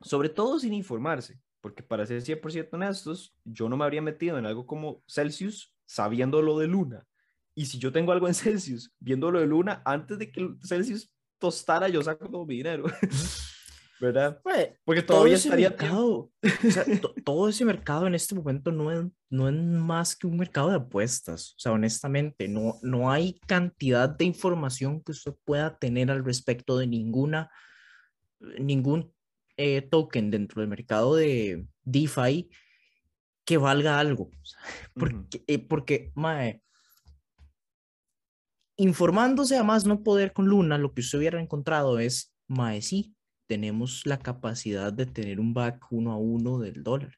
sobre 0.00 0.28
todo 0.28 0.58
sin 0.60 0.72
informarse, 0.72 1.40
porque 1.60 1.82
para 1.82 2.06
ser 2.06 2.22
100% 2.22 2.68
honestos, 2.72 3.34
yo 3.44 3.68
no 3.68 3.76
me 3.76 3.84
habría 3.84 4.02
metido 4.02 4.38
en 4.38 4.46
algo 4.46 4.66
como 4.66 5.02
Celsius 5.06 5.74
sabiendo 5.86 6.40
lo 6.42 6.58
de 6.58 6.66
Luna. 6.68 7.06
Y 7.54 7.66
si 7.66 7.78
yo 7.78 7.92
tengo 7.92 8.12
algo 8.12 8.28
en 8.28 8.34
Celsius, 8.34 8.92
viendo 8.98 9.30
lo 9.30 9.40
de 9.40 9.46
Luna, 9.46 9.82
antes 9.84 10.18
de 10.18 10.30
que 10.30 10.48
Celsius 10.62 11.12
tostara, 11.38 11.88
yo 11.88 12.02
saco 12.02 12.28
todo 12.30 12.46
mi 12.46 12.56
dinero. 12.56 12.84
¿Verdad? 14.00 14.40
Porque 14.82 15.02
todo 15.02 15.18
todavía 15.18 15.34
ese 15.36 15.48
estaría 15.48 15.68
mercado, 15.68 16.08
o 16.42 16.70
sea, 16.70 16.84
to- 17.02 17.12
todo 17.22 17.50
ese 17.50 17.66
mercado 17.66 18.06
en 18.06 18.14
este 18.14 18.34
momento 18.34 18.72
no 18.72 18.90
es, 18.90 19.04
no 19.28 19.46
es 19.46 19.54
más 19.54 20.16
que 20.16 20.26
un 20.26 20.38
mercado 20.38 20.70
de 20.70 20.76
apuestas. 20.76 21.52
O 21.52 21.58
sea, 21.58 21.72
honestamente, 21.72 22.48
no, 22.48 22.76
no 22.80 23.10
hay 23.10 23.38
cantidad 23.46 24.08
de 24.08 24.24
información 24.24 25.02
que 25.02 25.12
usted 25.12 25.34
pueda 25.44 25.76
tener 25.76 26.10
al 26.10 26.24
respecto 26.24 26.78
de 26.78 26.86
ninguna, 26.86 27.50
ningún 28.58 29.12
eh, 29.62 29.82
token 29.82 30.30
dentro 30.30 30.60
del 30.60 30.70
mercado 30.70 31.16
de 31.16 31.66
DeFi 31.84 32.48
que 33.44 33.58
valga 33.58 33.98
algo. 33.98 34.30
Porque, 34.94 35.44
eh, 35.46 35.58
porque 35.58 36.12
mae, 36.14 36.62
informándose 38.76 39.58
a 39.58 39.62
más 39.62 39.84
no 39.84 40.02
poder 40.02 40.32
con 40.32 40.46
Luna, 40.46 40.78
lo 40.78 40.94
que 40.94 41.02
usted 41.02 41.18
hubiera 41.18 41.40
encontrado 41.40 41.98
es, 41.98 42.34
mae, 42.48 42.80
sí, 42.80 43.14
tenemos 43.46 44.06
la 44.06 44.18
capacidad 44.18 44.92
de 44.92 45.06
tener 45.06 45.40
un 45.40 45.52
back 45.52 45.86
uno 45.90 46.12
a 46.12 46.16
uno 46.16 46.58
del 46.58 46.82
dólar. 46.82 47.16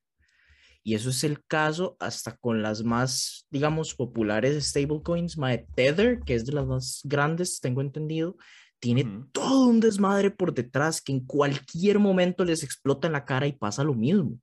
Y 0.82 0.95
eso 0.95 1.11
es 1.11 1.22
el 1.22 1.45
caso 1.45 1.97
hasta 2.01 2.36
con 2.36 2.62
las 2.62 2.82
más, 2.82 3.47
digamos, 3.51 3.95
populares 3.95 4.64
stablecoins. 4.66 5.38
Mae, 5.38 5.66
Tether, 5.76 6.18
que 6.20 6.34
es 6.34 6.45
de 6.45 6.53
las 6.53 6.66
más 6.66 7.03
grandes, 7.05 7.61
tengo 7.61 7.80
entendido, 7.82 8.36
tiene 8.83 9.28
todo 9.30 9.68
un 9.68 9.78
desmadre 9.78 10.33
por 10.33 10.53
detrás 10.53 11.01
que 11.01 11.12
en 11.12 11.24
cualquier 11.24 12.01
momento 12.01 12.45
les 12.45 12.64
explota 12.64 13.07
en 13.07 13.12
la 13.12 13.24
cara 13.24 13.47
y 13.47 13.53
pasa 13.53 13.85
lo 13.85 13.95
mismo. 13.95 14.41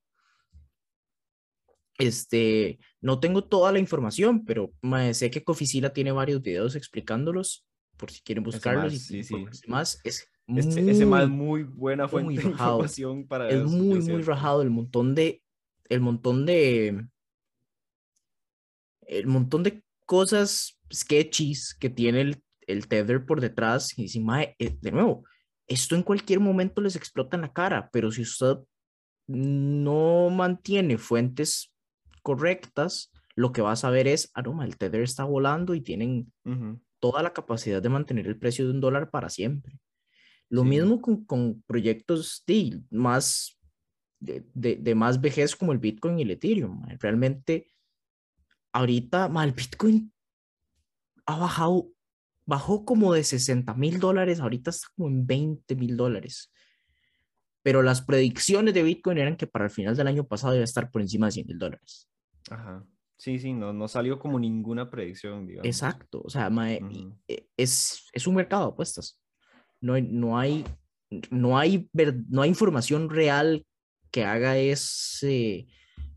Este, 1.97 2.79
no 3.01 3.19
tengo 3.19 3.43
toda 3.43 3.73
la 3.73 3.79
información, 3.79 4.45
pero 4.45 4.71
mae, 4.81 5.13
sé 5.13 5.29
que 5.29 5.43
Coficila 5.43 5.91
tiene 5.91 6.13
varios 6.13 6.41
videos 6.41 6.77
explicándolos, 6.77 7.67
por 7.97 8.11
si 8.11 8.21
quieren 8.21 8.45
buscarlos 8.45 8.93
más, 8.93 8.93
y 8.93 8.99
sí, 8.99 9.23
sí. 9.25 9.45
más. 9.67 9.99
Es 10.05 10.25
Este, 10.47 10.89
ese 10.89 11.05
más 11.05 11.27
muy, 11.27 11.65
muy 11.65 11.73
buena 11.73 12.07
fuente 12.07 12.41
de 12.41 12.49
rajado. 12.49 12.75
información 12.75 13.27
para 13.27 13.49
es 13.49 13.65
muy, 13.65 13.99
muy 13.99 14.21
rajado 14.21 14.61
el 14.61 14.69
montón 14.69 15.15
de, 15.15 15.43
el 15.89 15.99
montón 15.99 16.45
de, 16.45 17.05
el 19.01 19.27
montón 19.27 19.63
de 19.63 19.83
cosas 20.05 20.79
sketchies 20.93 21.75
que 21.77 21.89
tiene 21.89 22.21
el, 22.21 22.41
el 22.71 22.87
Tether 22.87 23.25
por 23.25 23.41
detrás. 23.41 23.97
Y 23.97 24.03
dice, 24.03 24.19
"Mae, 24.19 24.55
eh, 24.59 24.77
de 24.81 24.91
nuevo, 24.91 25.25
esto 25.67 25.95
en 25.95 26.03
cualquier 26.03 26.39
momento 26.39 26.81
les 26.81 26.95
explota 26.95 27.35
en 27.37 27.41
la 27.41 27.53
cara, 27.53 27.89
pero 27.91 28.11
si 28.11 28.21
usted 28.21 28.57
no 29.27 30.29
mantiene 30.31 30.97
fuentes 30.97 31.71
correctas, 32.23 33.11
lo 33.35 33.51
que 33.51 33.61
va 33.61 33.71
a 33.73 33.75
saber 33.75 34.07
es, 34.07 34.31
ah, 34.33 34.41
no, 34.41 34.53
ma, 34.53 34.65
el 34.65 34.77
Tether 34.77 35.01
está 35.01 35.23
volando 35.23 35.75
y 35.75 35.81
tienen 35.81 36.33
toda 36.99 37.21
la 37.23 37.31
capacidad 37.31 37.81
de 37.81 37.89
mantener 37.89 38.27
el 38.27 38.37
precio 38.37 38.65
de 38.65 38.71
un 38.71 38.81
dólar 38.81 39.09
para 39.11 39.29
siempre. 39.29 39.79
Lo 40.49 40.63
Sí. 40.63 40.69
mismo 40.69 40.99
con, 40.99 41.23
con 41.25 41.61
proyectos 41.67 42.43
de 42.47 42.81
más, 42.89 43.57
de, 44.19 44.43
de- 44.53 44.75
de 44.77 44.95
más 44.95 45.21
vejez 45.21 45.55
como 45.55 45.71
el 45.71 45.77
Bitcoin 45.77 46.19
y 46.19 46.23
el 46.23 46.31
Ethereum. 46.31 46.81
ma. 46.81 46.87
Realmente, 46.99 47.67
ahorita, 48.73 49.29
ma, 49.29 49.43
el 49.43 49.53
Bitcoin 49.53 50.11
ha 51.25 51.37
bajado, 51.37 51.91
bajó 52.49 52.83
como 52.83 53.13
de 53.13 53.23
60 53.23 53.75
mil 53.75 53.99
dólares, 53.99 54.39
ahorita 54.39 54.71
está 54.71 54.87
como 54.95 55.07
en 55.07 55.27
20 55.27 55.75
mil 55.75 55.95
dólares. 55.95 56.51
Pero 57.61 57.83
las 57.83 58.01
predicciones 58.01 58.73
de 58.73 58.81
Bitcoin 58.81 59.19
eran 59.19 59.37
que 59.37 59.45
para 59.45 59.65
el 59.65 59.71
final 59.71 59.95
del 59.95 60.07
año 60.07 60.27
pasado 60.27 60.55
iba 60.55 60.61
a 60.61 60.63
estar 60.63 60.89
por 60.89 61.03
encima 61.03 61.27
de 61.27 61.33
100 61.33 61.45
mil 61.47 61.59
dólares. 61.59 62.09
Ajá. 62.49 62.83
Sí, 63.17 63.37
sí, 63.37 63.53
no, 63.53 63.71
no 63.71 63.87
salió 63.87 64.17
como 64.17 64.39
ninguna 64.39 64.89
predicción, 64.89 65.45
digamos. 65.45 65.67
Exacto, 65.67 66.23
o 66.23 66.29
sea, 66.29 66.49
mae, 66.49 66.81
e- 67.27 67.47
es, 67.55 68.07
es 68.13 68.25
un 68.25 68.33
mercado 68.33 68.65
de 68.65 68.71
apuestas. 68.71 69.19
No 69.79 69.93
hay, 69.93 70.01
no 70.01 70.39
hay, 70.39 70.65
no 71.29 71.55
hay, 71.55 71.87
no 72.29 72.41
hay 72.41 72.49
información 72.49 73.11
real 73.11 73.63
que 74.09 74.25
haga 74.25 74.57
ese, 74.57 75.67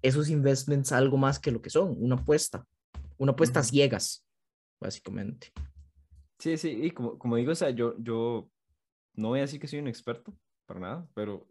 esos 0.00 0.30
investments 0.30 0.92
algo 0.92 1.18
más 1.18 1.38
que 1.38 1.50
lo 1.50 1.60
que 1.60 1.68
son, 1.68 1.94
una 1.98 2.14
apuesta, 2.14 2.64
una 3.18 3.32
apuesta 3.32 3.60
Ujú. 3.60 3.68
ciegas, 3.68 4.24
básicamente. 4.80 5.52
Sí, 6.42 6.58
sí, 6.58 6.70
y 6.70 6.90
como, 6.90 7.16
como 7.20 7.36
digo, 7.36 7.52
o 7.52 7.54
sea, 7.54 7.70
yo, 7.70 7.94
yo 8.00 8.50
no 9.14 9.28
voy 9.28 9.38
a 9.38 9.42
decir 9.42 9.60
que 9.60 9.68
soy 9.68 9.78
un 9.78 9.86
experto, 9.86 10.36
para 10.66 10.80
nada, 10.80 11.08
pero 11.14 11.48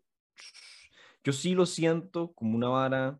yo 1.24 1.32
sí 1.32 1.54
lo 1.56 1.66
siento 1.66 2.34
como 2.34 2.58
una 2.58 2.68
vara 2.68 3.18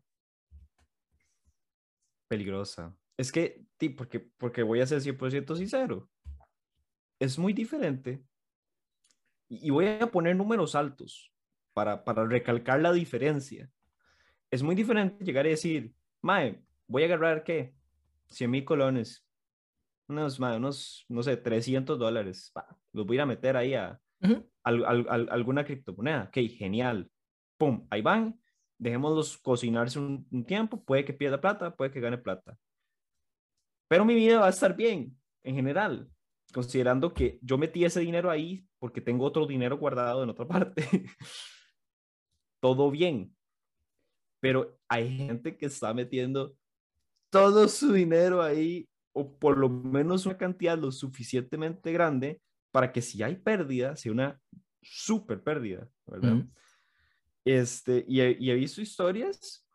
peligrosa. 2.28 2.94
Es 3.16 3.32
que, 3.32 3.64
ti, 3.78 3.88
porque, 3.88 4.20
porque 4.20 4.62
voy 4.62 4.82
a 4.82 4.86
ser 4.86 5.00
100% 5.00 5.56
sincero. 5.56 6.10
Es 7.18 7.38
muy 7.38 7.54
diferente. 7.54 8.22
Y 9.48 9.70
voy 9.70 9.86
a 9.86 10.10
poner 10.10 10.36
números 10.36 10.74
altos 10.74 11.32
para, 11.72 12.04
para 12.04 12.26
recalcar 12.26 12.82
la 12.82 12.92
diferencia. 12.92 13.70
Es 14.50 14.62
muy 14.62 14.74
diferente 14.74 15.24
llegar 15.24 15.46
y 15.46 15.50
decir, 15.50 15.94
Mae, 16.20 16.62
voy 16.86 17.04
a 17.04 17.06
agarrar 17.06 17.44
qué? 17.44 17.74
100 18.26 18.50
mil 18.50 18.64
colones. 18.66 19.26
Unos, 20.12 20.38
mae, 20.38 20.56
unos, 20.58 21.04
no 21.08 21.22
sé, 21.22 21.36
300 21.38 21.98
dólares. 21.98 22.50
pa, 22.52 22.66
los 22.92 23.06
voy 23.06 23.16
a 23.16 23.18
ir 23.18 23.20
a 23.22 23.26
meter 23.26 23.56
ahí 23.56 23.72
a, 23.74 23.98
Ujú. 24.22 24.46
al- 24.62 24.84
al- 24.84 25.06
al- 25.08 25.28
alguna 25.30 25.64
criptomoneda. 25.64 26.24
Ok, 26.28 26.36
genial. 26.50 27.10
Pum, 27.58 27.86
ahí 27.90 28.02
van. 28.02 28.38
Dejémoslos 28.78 29.38
cocinarse 29.38 29.98
un, 29.98 30.26
un 30.30 30.44
tiempo. 30.44 30.84
Puede 30.84 31.04
que 31.04 31.12
pierda 31.14 31.40
plata, 31.40 31.74
puede 31.74 31.90
que 31.90 32.00
gane 32.00 32.18
plata. 32.18 32.58
Pero 33.88 34.04
mi 34.04 34.14
vida 34.14 34.40
va 34.40 34.46
a 34.46 34.50
estar 34.50 34.74
bien, 34.76 35.16
en 35.42 35.54
general, 35.54 36.10
considerando 36.52 37.12
que 37.14 37.38
yo 37.42 37.56
metí 37.58 37.84
ese 37.84 38.00
dinero 38.00 38.30
ahí 38.30 38.66
porque 38.78 39.00
tengo 39.00 39.24
otro 39.24 39.46
dinero 39.46 39.78
guardado 39.78 40.22
en 40.22 40.30
otra 40.30 40.46
parte. 40.48 40.84
Todo 42.60 42.90
bien. 42.90 43.34
Pero 44.40 44.78
hay 44.88 45.16
gente 45.16 45.56
que 45.56 45.66
está 45.66 45.94
metiendo 45.94 46.56
todo 47.30 47.68
su 47.68 47.92
dinero 47.92 48.42
ahí, 48.42 48.88
o 49.12 49.38
por 49.38 49.58
lo 49.58 49.68
menos 49.68 50.26
una 50.26 50.36
cantidad 50.38 50.78
lo 50.78 50.90
suficientemente 50.92 51.92
grande 51.92 52.40
para 52.70 52.92
que 52.92 53.02
si 53.02 53.22
hay 53.22 53.36
pérdida, 53.36 53.96
sea 53.96 54.12
una 54.12 54.40
súper 54.80 55.42
pérdida, 55.42 55.88
¿verdad? 56.06 56.36
Este, 57.44 58.04
y 58.08 58.20
he, 58.20 58.36
y 58.38 58.50
he 58.50 58.54
visto 58.54 58.80
historias, 58.80 59.66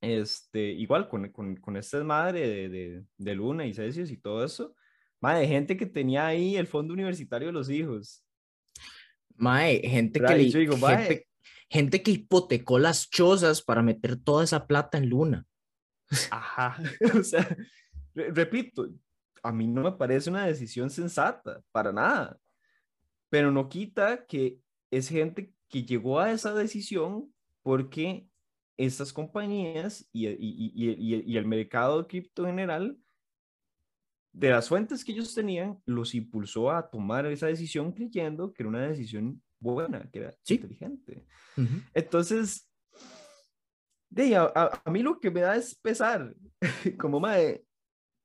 este, 0.00 0.72
igual 0.72 1.08
con, 1.08 1.28
con, 1.30 1.56
con 1.56 1.76
esta 1.76 2.02
madre 2.02 2.46
de, 2.48 2.68
de, 2.68 3.04
de 3.16 3.34
Luna 3.34 3.66
y 3.66 3.74
Celsius 3.74 4.10
y 4.10 4.16
todo 4.16 4.44
eso, 4.44 4.74
madre, 5.20 5.40
de 5.40 5.48
gente 5.48 5.76
que 5.76 5.86
tenía 5.86 6.26
ahí 6.26 6.56
el 6.56 6.66
fondo 6.66 6.92
universitario 6.94 7.48
de 7.48 7.52
los 7.52 7.70
hijos. 7.70 8.24
Mae, 9.36 9.80
gente 9.88 10.18
que, 10.20 10.34
le- 10.34 10.58
digo, 10.58 10.76
gente, 11.08 11.28
gente 11.70 12.02
que 12.02 12.10
hipotecó 12.12 12.78
las 12.78 13.08
chozas 13.10 13.62
para 13.62 13.82
meter 13.82 14.16
toda 14.16 14.44
esa 14.44 14.66
plata 14.66 14.98
en 14.98 15.08
Luna. 15.08 15.46
Ajá, 16.30 16.78
o 17.18 17.22
sea, 17.22 17.56
re- 18.14 18.30
repito, 18.32 18.88
a 19.42 19.52
mí 19.52 19.66
no 19.66 19.82
me 19.82 19.92
parece 19.92 20.30
una 20.30 20.46
decisión 20.46 20.88
sensata, 20.90 21.62
para 21.72 21.92
nada, 21.92 22.38
pero 23.28 23.50
no 23.50 23.68
quita 23.68 24.24
que 24.26 24.60
es 24.90 25.08
gente 25.08 25.52
que 25.68 25.82
llegó 25.84 26.18
a 26.20 26.30
esa 26.32 26.54
decisión 26.54 27.32
porque 27.62 28.26
estas 28.76 29.12
compañías 29.12 30.08
y, 30.12 30.26
y- 30.28 30.72
y- 30.74 31.36
el 31.36 31.46
mercado 31.46 32.02
de 32.02 32.06
cripto 32.08 32.42
en 32.44 32.50
general, 32.50 32.98
de 34.32 34.50
las 34.50 34.68
fuentes 34.68 35.04
que 35.04 35.12
ellos 35.12 35.32
tenían, 35.34 35.80
los 35.86 36.14
impulsó 36.14 36.70
a 36.70 36.88
tomar 36.90 37.24
esa 37.26 37.46
decisión 37.46 37.92
creyendo 37.92 38.52
que 38.52 38.62
era 38.64 38.68
una 38.70 38.86
decisión 38.88 39.40
buena, 39.60 40.08
que 40.10 40.18
era 40.20 40.34
Sí. 40.42 40.54
inteligente. 40.54 41.24
Entonces, 41.94 42.68
de 44.10 44.36
a 44.36 44.82
mí 44.90 45.02
lo 45.02 45.18
que 45.20 45.30
me 45.30 45.40
da 45.40 45.56
es 45.56 45.74
pesar, 45.76 46.34
como 46.98 47.20
madre, 47.20 47.64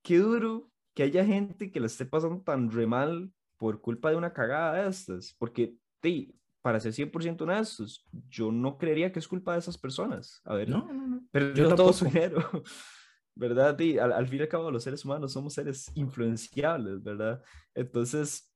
qué 0.09 0.17
duro 0.17 0.71
que 0.95 1.03
haya 1.03 1.23
gente 1.23 1.71
que 1.71 1.79
la 1.79 1.85
esté 1.85 2.03
pasando 2.03 2.41
tan 2.41 2.71
re 2.71 2.87
mal 2.87 3.31
por 3.57 3.79
culpa 3.79 4.09
de 4.09 4.15
una 4.15 4.33
cagada 4.33 4.81
de 4.81 4.89
estas, 4.89 5.35
porque, 5.37 5.75
de, 6.01 6.33
para 6.63 6.79
ser 6.79 6.93
100% 6.93 7.41
honestos, 7.43 8.03
yo 8.27 8.51
no 8.51 8.79
creería 8.79 9.11
que 9.11 9.19
es 9.19 9.27
culpa 9.27 9.53
de 9.53 9.59
esas 9.59 9.77
personas. 9.77 10.41
A 10.45 10.55
ver, 10.55 10.67
No, 10.67 10.91
no, 10.91 11.07
no. 11.07 11.21
perdió 11.31 11.75
todo 11.75 11.93
su 11.93 12.05
dinero, 12.05 12.39
¿verdad? 13.35 13.79
Y 13.79 13.99
al, 13.99 14.11
al 14.11 14.27
fin 14.27 14.39
y 14.39 14.41
al 14.41 14.47
cabo, 14.47 14.71
los 14.71 14.83
seres 14.83 15.05
humanos 15.05 15.31
somos 15.31 15.53
seres 15.53 15.91
influenciables, 15.93 17.03
¿verdad? 17.03 17.43
Entonces, 17.75 18.51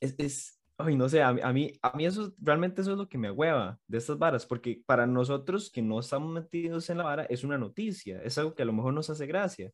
es, 0.00 0.14
es 0.18 0.60
ay, 0.78 0.96
no 0.96 1.08
sé, 1.08 1.22
a, 1.22 1.32
mí- 1.32 1.40
a 1.42 1.52
mí, 1.52 1.72
a 1.82 1.96
mí 1.96 2.06
eso, 2.06 2.34
realmente 2.40 2.80
eso 2.80 2.92
es 2.92 2.98
lo 2.98 3.08
que 3.08 3.18
me 3.18 3.28
agüeva 3.28 3.78
de 3.86 3.98
estas 3.98 4.18
varas, 4.18 4.46
porque 4.46 4.82
para 4.84 5.06
nosotros 5.06 5.70
que 5.70 5.82
no 5.82 6.00
estamos 6.00 6.32
metidos 6.32 6.90
en 6.90 6.98
la 6.98 7.04
vara, 7.04 7.24
es 7.24 7.44
una 7.44 7.58
noticia, 7.58 8.20
es 8.22 8.36
algo 8.38 8.54
que 8.54 8.62
a 8.62 8.66
lo 8.66 8.72
mejor 8.72 8.94
nos 8.94 9.10
hace 9.10 9.26
gracia, 9.26 9.70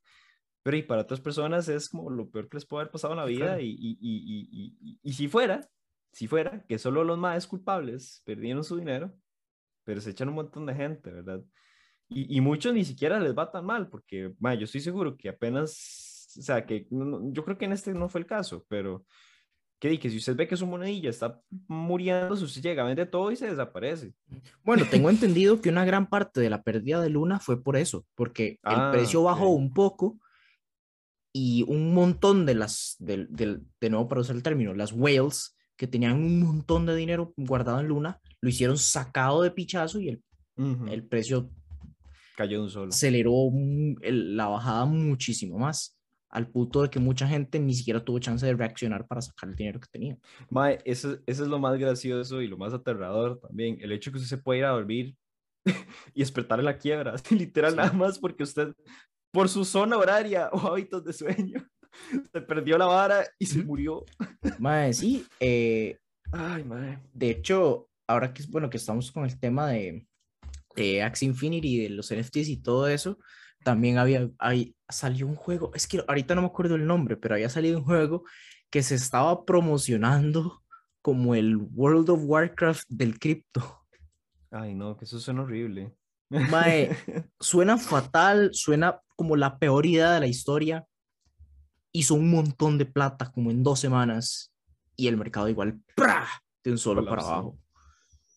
pero 0.67 0.79
y 0.79 0.83
para 0.83 1.03
otras 1.03 1.21
personas 1.21 1.69
es 1.69 1.89
como 1.89 2.11
lo 2.11 2.29
peor 2.29 2.49
que 2.49 2.57
les 2.57 2.67
puede 2.67 2.81
haber 2.83 2.91
pasado 2.91 3.13
en 3.15 3.19
la 3.21 3.25
vida, 3.25 3.45
claro. 3.47 3.61
y, 3.61 3.69
y, 3.71 3.97
y, 4.01 4.99
y, 5.01 5.13
si 5.13 5.29
fuera, 5.29 5.65
si 6.11 6.27
fuera 6.27 6.65
que 6.67 6.77
solo 6.77 7.05
los 7.05 7.17
más 7.17 7.47
culpables 7.47 8.21
perdieron 8.25 8.65
su 8.65 8.77
dinero, 8.77 9.15
pero 9.85 10.01
se 10.01 10.11
echan 10.11 10.29
un 10.29 10.35
montón 10.35 10.67
de 10.67 10.75
gente, 10.75 11.13
¿verdad? 11.13 11.41
Y, 12.09 12.37
y 12.37 12.41
muchos 12.41 12.75
ni 12.75 12.85
siquiera 12.85 13.21
les 13.21 13.33
va 13.33 13.53
tan 13.53 13.65
mal, 13.65 13.89
porque 13.89 14.35
ma, 14.41 14.55
yo 14.55 14.65
estoy 14.65 14.81
seguro 14.81 15.17
que 15.17 15.29
apenas, 15.29 16.35
o 16.37 16.43
sea, 16.43 16.67
que 16.67 16.89
no- 16.91 17.33
yo 17.33 17.45
creo 17.45 17.57
que 17.57 17.67
en 17.67 17.73
este 17.73 17.95
no 17.95 18.09
fue 18.09 18.23
el 18.23 18.27
caso, 18.27 18.67
pero 18.67 19.07
que, 19.79 19.97
que 20.01 20.11
si 20.11 20.17
usted 20.17 20.35
ve 20.35 20.49
que 20.49 20.57
su 20.57 20.67
monedilla 20.67 21.11
está 21.11 21.41
muriendo, 21.69 22.35
usted 22.35 22.61
llega, 22.61 22.83
vende 22.83 23.07
todo 23.07 23.31
y 23.31 23.37
se 23.37 23.47
desaparece. 23.47 24.15
Bueno, 24.65 24.85
tengo 24.91 25.11
entendido 25.11 25.61
que 25.61 25.69
una 25.69 25.85
gran 25.85 26.09
parte 26.09 26.41
de 26.41 26.51
la 26.51 26.65
pérdida 26.65 27.01
de 27.01 27.11
Luna 27.11 27.39
fue 27.39 27.63
por 27.63 27.77
eso, 27.77 28.05
porque 28.17 28.59
Ah, 28.65 28.91
el 28.91 28.99
precio 28.99 29.23
bajó 29.23 29.51
un 29.51 29.73
poco 29.73 30.19
y 31.39 31.65
un 31.69 31.93
montón 31.93 32.47
de 32.47 32.55
las, 32.55 32.97
del- 32.99 33.29
del- 33.31 33.61
de 33.81 33.91
nuevo 33.91 34.09
para 34.09 34.23
usar 34.23 34.37
el 34.37 34.43
término, 34.43 34.73
las 34.75 34.93
whales 34.93 35.55
que 35.77 35.87
tenían 35.87 36.15
un 36.15 36.41
montón 36.41 36.87
de 36.87 36.97
dinero 36.97 37.35
guardado 37.37 37.79
en 37.81 37.89
Luna, 37.89 38.19
lo 38.41 38.49
hicieron 38.49 38.79
sacado 38.79 39.43
de 39.43 39.51
pichazo 39.51 40.01
y 40.01 40.09
el, 40.09 40.23
el 40.89 41.05
precio 41.07 41.51
Cayó 42.37 42.59
de 42.59 42.65
un 42.65 42.71
solo. 42.71 42.89
aceleró 42.89 43.51
el- 44.03 44.37
la 44.37 44.47
bajada 44.49 44.85
muchísimo 44.87 45.59
más, 45.59 45.99
al 46.31 46.49
punto 46.49 46.83
de 46.83 46.89
que 46.91 46.99
mucha 46.99 47.29
gente 47.29 47.59
ni 47.59 47.75
siquiera 47.75 48.03
tuvo 48.05 48.19
chance 48.19 48.45
de 48.47 48.55
reaccionar 48.55 49.07
para 49.07 49.21
sacar 49.21 49.51
el 49.51 49.57
dinero 49.57 49.81
que 49.81 49.89
tenía. 49.91 50.17
Mae, 50.51 50.79
eso, 50.85 51.19
eso 51.27 51.43
es 51.43 51.49
lo 51.49 51.59
más 51.59 51.79
gracioso 51.79 52.41
y 52.41 52.47
lo 52.49 52.57
más 52.57 52.73
aterrador 52.73 53.41
también. 53.41 53.79
El 53.83 53.93
hecho 53.93 54.11
que 54.11 54.19
usted 54.19 54.29
se 54.37 54.43
puede 54.43 54.61
ir 54.61 54.65
a 54.65 54.71
dormir 54.71 55.15
y 56.15 56.21
despertar 56.21 56.59
en 56.61 56.65
la 56.67 56.79
quiebra, 56.79 57.15
literal, 57.31 57.73
Sí. 57.73 57.77
nada 57.77 57.93
más 57.93 58.19
porque 58.19 58.43
usted, 58.43 58.73
por 59.37 59.51
su 59.51 59.67
zona 59.67 59.99
horaria 59.99 60.49
o 60.53 60.59
hábitos 60.61 61.05
de 61.05 61.13
sueño, 61.13 61.63
se 62.33 62.41
perdió 62.41 62.79
la 62.79 62.87
vara 62.87 63.27
y 63.39 63.45
se 63.45 63.63
murió. 63.63 64.07
Mae, 64.59 64.95
sí, 64.95 65.27
eh, 65.39 65.99
Ay, 66.33 66.65
mae. 66.65 66.99
de 67.13 67.31
hecho, 67.31 67.91
ahora 68.07 68.33
que, 68.33 68.43
bueno, 68.49 68.71
que 68.71 68.79
estamos 68.79 69.13
con 69.13 69.27
el 69.27 69.39
tema 69.39 69.69
de, 69.69 70.07
de 70.75 71.03
Axie 71.03 71.29
Infinity, 71.29 71.83
de 71.83 71.91
los 71.91 72.11
NFTs 72.15 72.49
y 72.49 72.63
todo 72.63 72.89
eso, 72.89 73.19
también 73.63 73.99
había, 73.99 74.31
ahí 74.39 74.75
salió 74.89 75.27
un 75.27 75.37
juego, 75.37 75.71
es 75.75 75.87
que 75.87 76.03
ahorita 76.09 76.35
no 76.35 76.41
me 76.41 76.49
acuerdo 76.49 76.77
el 76.77 76.87
nombre, 76.87 77.19
pero 77.19 77.35
había 77.35 77.51
salido 77.51 77.79
un 77.79 77.85
juego 77.85 78.25
que 78.71 78.83
se 78.83 78.95
estaba 78.95 79.45
promocionando 79.45 80.63
como 81.03 81.35
el 81.35 81.57
World 81.57 82.09
of 82.09 82.21
Warcraft 82.25 82.89
del 82.89 83.19
cripto. 83.19 83.83
Ay, 84.51 84.75
no, 84.75 84.97
que 84.97 85.05
eso 85.05 85.21
suena 85.21 85.43
horrible. 85.43 85.95
Mae, 86.31 86.97
suena 87.39 87.77
fatal, 87.77 88.51
suena 88.55 88.99
como 89.17 89.37
la 89.37 89.59
peor 89.59 89.87
idea 89.87 90.13
de 90.13 90.21
la 90.21 90.27
historia. 90.27 90.87
Hizo 91.93 92.15
un 92.15 92.31
montón 92.31 92.79
de 92.79 92.87
plata 92.87 93.33
como 93.33 93.51
en 93.51 93.63
dos 93.63 93.81
semanas 93.81 94.53
y 94.97 95.09
el 95.09 95.17
mercado 95.17 95.49
igual 95.49 95.81
de 96.65 96.71
un 96.71 96.79
solo 96.79 97.07
para 97.09 97.23
Colapsó. 97.23 97.33
abajo. 97.33 97.59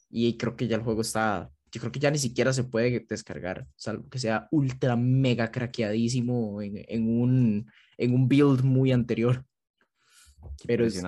Y 0.09 0.37
creo 0.37 0.55
que 0.55 0.67
ya 0.67 0.77
el 0.77 0.83
juego 0.83 1.01
está, 1.01 1.51
yo 1.71 1.79
creo 1.79 1.91
que 1.91 1.99
ya 1.99 2.11
ni 2.11 2.17
siquiera 2.17 2.53
se 2.53 2.63
puede 2.63 3.05
descargar, 3.07 3.67
salvo 3.75 4.09
que 4.09 4.19
sea 4.19 4.47
ultra 4.51 4.95
mega 4.95 5.51
craqueadísimo 5.51 6.61
en, 6.61 6.83
en 6.87 7.21
un, 7.21 7.71
en 7.97 8.13
un 8.13 8.27
build 8.27 8.63
muy 8.63 8.91
anterior. 8.91 9.45
Qué 10.57 10.67
Pero 10.67 10.85
es-. 10.85 11.03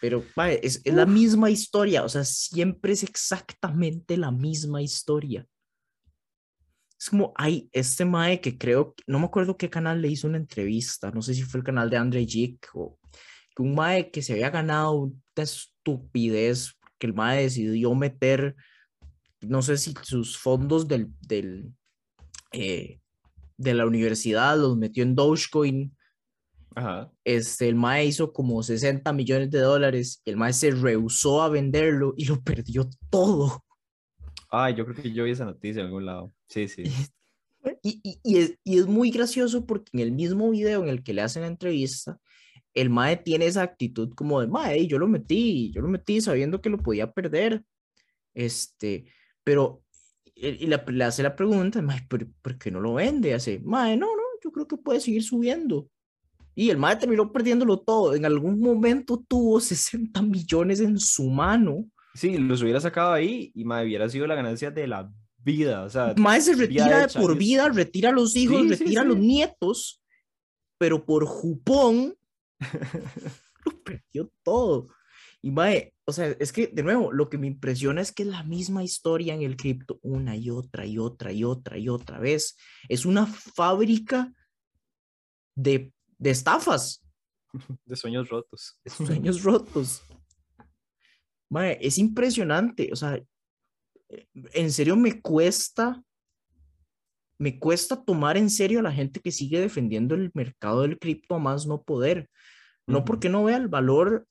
Pero 0.00 0.24
es, 0.62 0.80
es 0.84 0.94
la 0.94 1.06
misma 1.06 1.50
historia, 1.50 2.02
o 2.04 2.08
sea, 2.08 2.24
siempre 2.24 2.92
es 2.92 3.02
exactamente 3.02 4.16
la 4.16 4.30
misma 4.30 4.82
historia. 4.82 5.46
Es 7.00 7.08
como, 7.08 7.32
hay 7.36 7.70
este 7.72 8.04
mae 8.04 8.42
que 8.42 8.58
creo, 8.58 8.94
no 9.06 9.18
me 9.18 9.24
acuerdo 9.24 9.56
qué 9.56 9.70
canal 9.70 10.02
le 10.02 10.08
hizo 10.08 10.28
una 10.28 10.36
entrevista, 10.36 11.10
no 11.10 11.22
sé 11.22 11.32
si 11.32 11.42
fue 11.42 11.58
el 11.60 11.64
canal 11.64 11.88
de 11.88 11.96
Andre 11.96 12.26
Jick 12.26 12.68
o 12.74 12.98
que 13.56 13.62
un 13.62 13.74
mae 13.74 14.10
que 14.10 14.20
se 14.20 14.34
había 14.34 14.50
ganado 14.50 14.92
una 14.92 15.14
estupidez, 15.36 16.74
que 16.98 17.06
el 17.06 17.14
mae 17.14 17.44
decidió 17.44 17.94
meter, 17.94 18.54
no 19.40 19.62
sé 19.62 19.78
si 19.78 19.94
sus 20.02 20.36
fondos 20.36 20.86
del, 20.88 21.08
del, 21.22 21.72
eh, 22.52 23.00
de 23.56 23.74
la 23.74 23.86
universidad 23.86 24.58
los 24.58 24.76
metió 24.76 25.02
en 25.02 25.14
Dogecoin 25.14 25.96
Ajá. 26.74 27.10
este, 27.24 27.68
el 27.68 27.76
MAE 27.76 28.06
hizo 28.06 28.32
como 28.32 28.62
60 28.62 29.10
millones 29.14 29.50
de 29.50 29.60
dólares 29.60 30.20
y 30.24 30.30
el 30.30 30.36
MAE 30.36 30.52
se 30.52 30.70
rehusó 30.70 31.42
a 31.42 31.48
venderlo 31.48 32.12
y 32.16 32.26
lo 32.26 32.42
perdió 32.42 32.90
todo. 33.08 33.64
Ay, 34.50 34.74
yo 34.74 34.84
creo 34.84 34.96
que 35.02 35.12
yo 35.12 35.24
vi 35.24 35.30
esa 35.30 35.44
noticia 35.44 35.80
en 35.80 35.86
algún 35.86 36.06
lado. 36.06 36.32
Sí, 36.48 36.68
sí. 36.68 36.82
Y, 37.82 38.00
y- 38.02 38.20
y 38.22 38.36
es, 38.38 38.58
y 38.64 38.78
es 38.78 38.86
muy 38.86 39.10
gracioso 39.10 39.66
porque 39.66 39.90
en 39.94 40.00
el 40.00 40.12
mismo 40.12 40.50
video 40.50 40.82
en 40.82 40.88
el 40.88 41.02
que 41.02 41.12
le 41.14 41.22
hacen 41.22 41.42
la 41.42 41.48
entrevista, 41.48 42.18
el 42.74 42.88
MAE 42.90 43.16
tiene 43.18 43.46
esa 43.46 43.62
actitud 43.62 44.12
como 44.14 44.40
de, 44.40 44.46
MAE, 44.48 44.86
yo 44.86 44.98
lo 44.98 45.08
metí, 45.08 45.70
yo 45.72 45.82
lo 45.82 45.88
metí 45.88 46.20
sabiendo 46.20 46.60
que 46.60 46.70
lo 46.70 46.78
podía 46.78 47.12
perder. 47.12 47.64
Este, 48.34 49.06
pero, 49.44 49.82
y 50.34 50.64
y 50.64 50.66
la- 50.66 50.84
le 50.86 51.04
hace 51.04 51.22
la 51.22 51.36
pregunta, 51.36 51.80
MAE, 51.82 52.06
¿por, 52.08 52.26
por 52.42 52.58
qué 52.58 52.70
no 52.70 52.80
lo 52.80 52.94
vende? 52.94 53.34
Hace, 53.34 53.60
MAE, 53.64 53.96
no, 53.96 54.06
no, 54.06 54.22
yo 54.42 54.52
creo 54.52 54.66
que 54.66 54.76
puede 54.76 55.00
seguir 55.00 55.22
subiendo. 55.22 55.88
Y 56.54 56.70
el 56.70 56.76
mae 56.78 56.96
terminó 56.96 57.32
perdiéndolo 57.32 57.80
todo. 57.80 58.14
En 58.14 58.24
algún 58.26 58.60
momento 58.60 59.24
tuvo 59.28 59.60
60 59.60 60.20
millones 60.22 60.80
en 60.80 60.98
su 60.98 61.30
mano. 61.30 61.86
Sí, 62.14 62.36
los 62.38 62.62
hubiera 62.62 62.80
sacado 62.80 63.12
ahí 63.12 63.52
y 63.54 63.64
mae, 63.64 63.84
hubiera 63.86 64.08
sido 64.08 64.26
la 64.26 64.34
ganancia 64.34 64.70
de 64.70 64.86
la 64.86 65.12
vida. 65.38 65.82
O 65.84 65.90
sea, 65.90 66.14
Mae 66.16 66.40
se 66.40 66.54
retira 66.54 67.06
de 67.06 67.18
por 67.20 67.36
vida, 67.36 67.68
retira 67.68 68.10
a 68.10 68.12
los 68.12 68.34
hijos, 68.36 68.62
Sí, 68.62 68.68
sí, 68.68 68.74
retira 68.84 69.02
a 69.02 69.04
los 69.04 69.16
sí. 69.16 69.22
nietos, 69.22 70.02
pero 70.78 71.04
por 71.04 71.24
jupón 71.26 72.14
lo 73.64 73.82
perdió 73.84 74.30
todo. 74.42 74.88
Y 75.42 75.50
mae, 75.50 75.94
o 76.04 76.12
sea, 76.12 76.26
es 76.38 76.52
que 76.52 76.66
de 76.66 76.82
nuevo, 76.82 77.12
lo 77.12 77.30
que 77.30 77.38
me 77.38 77.46
impresiona 77.46 78.00
es 78.02 78.12
que 78.12 78.24
es 78.24 78.28
la 78.28 78.42
misma 78.42 78.84
historia 78.84 79.34
en 79.34 79.42
el 79.42 79.56
cripto 79.56 79.98
una 80.02 80.36
y 80.36 80.50
otra 80.50 80.84
y 80.84 80.98
otra 80.98 81.32
y 81.32 81.44
otra 81.44 81.78
y 81.78 81.88
otra 81.88 82.18
vez. 82.18 82.56
Es 82.88 83.06
una 83.06 83.26
fábrica 83.26 84.32
de, 85.54 85.92
de 86.18 86.30
estafas, 86.30 87.06
de 87.86 87.96
sueños 87.96 88.28
rotos. 88.28 88.78
de 88.84 88.90
sueños 88.90 89.42
rotos. 89.42 90.02
Mae, 91.50 91.78
es 91.80 91.98
impresionante, 91.98 92.90
o 92.92 92.96
sea, 92.96 93.16
eh, 93.16 94.26
en 94.54 94.70
serio 94.70 94.96
me 94.96 95.20
cuesta, 95.20 96.02
me 97.38 97.58
cuesta 97.58 98.02
tomar 98.04 98.36
en 98.36 98.50
serio 98.50 98.80
a 98.80 98.82
la 98.82 98.92
gente 98.92 99.20
que 99.20 99.32
sigue 99.32 99.60
defendiendo 99.60 100.14
el 100.14 100.30
mercado 100.34 100.82
del 100.82 100.98
cripto 100.98 101.34
a 101.34 101.38
más 101.38 101.66
no 101.66 101.82
poder. 101.82 102.30
No 102.86 102.98
Ujú. 102.98 103.04
porque 103.04 103.28
no 103.28 103.44
vea 103.44 103.56
el 103.56 103.68
valor 103.68 104.26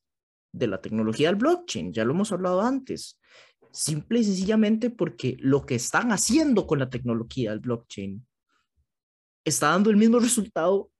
de 0.53 0.67
la 0.67 0.81
tecnología 0.81 1.27
del 1.29 1.35
blockchain, 1.35 1.93
ya 1.93 2.05
lo 2.05 2.13
hemos 2.13 2.31
hablado 2.31 2.61
antes. 2.61 3.19
Simple 3.71 4.19
y 4.19 4.23
sencillamente 4.23 4.89
porque 4.89 5.37
lo 5.39 5.65
que 5.65 5.75
están 5.75 6.11
haciendo 6.11 6.65
con 6.65 6.79
la 6.79 6.89
tecnología 6.89 7.51
del 7.51 7.59
blockchain 7.59 8.25
está 9.45 9.69
dando 9.69 9.89
el 9.89 9.97
mismo 9.97 10.19
resultado 10.19 10.91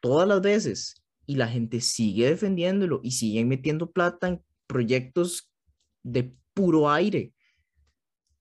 todas 0.00 0.26
las 0.26 0.40
veces 0.40 1.02
y 1.26 1.36
la 1.36 1.46
gente 1.46 1.80
sigue 1.80 2.30
defendiéndolo 2.30 3.00
y 3.02 3.12
siguen 3.12 3.48
metiendo 3.48 3.90
plata 3.90 4.28
en 4.28 4.44
proyectos 4.66 5.47
de 6.02 6.34
puro 6.54 6.88
aire 6.90 7.32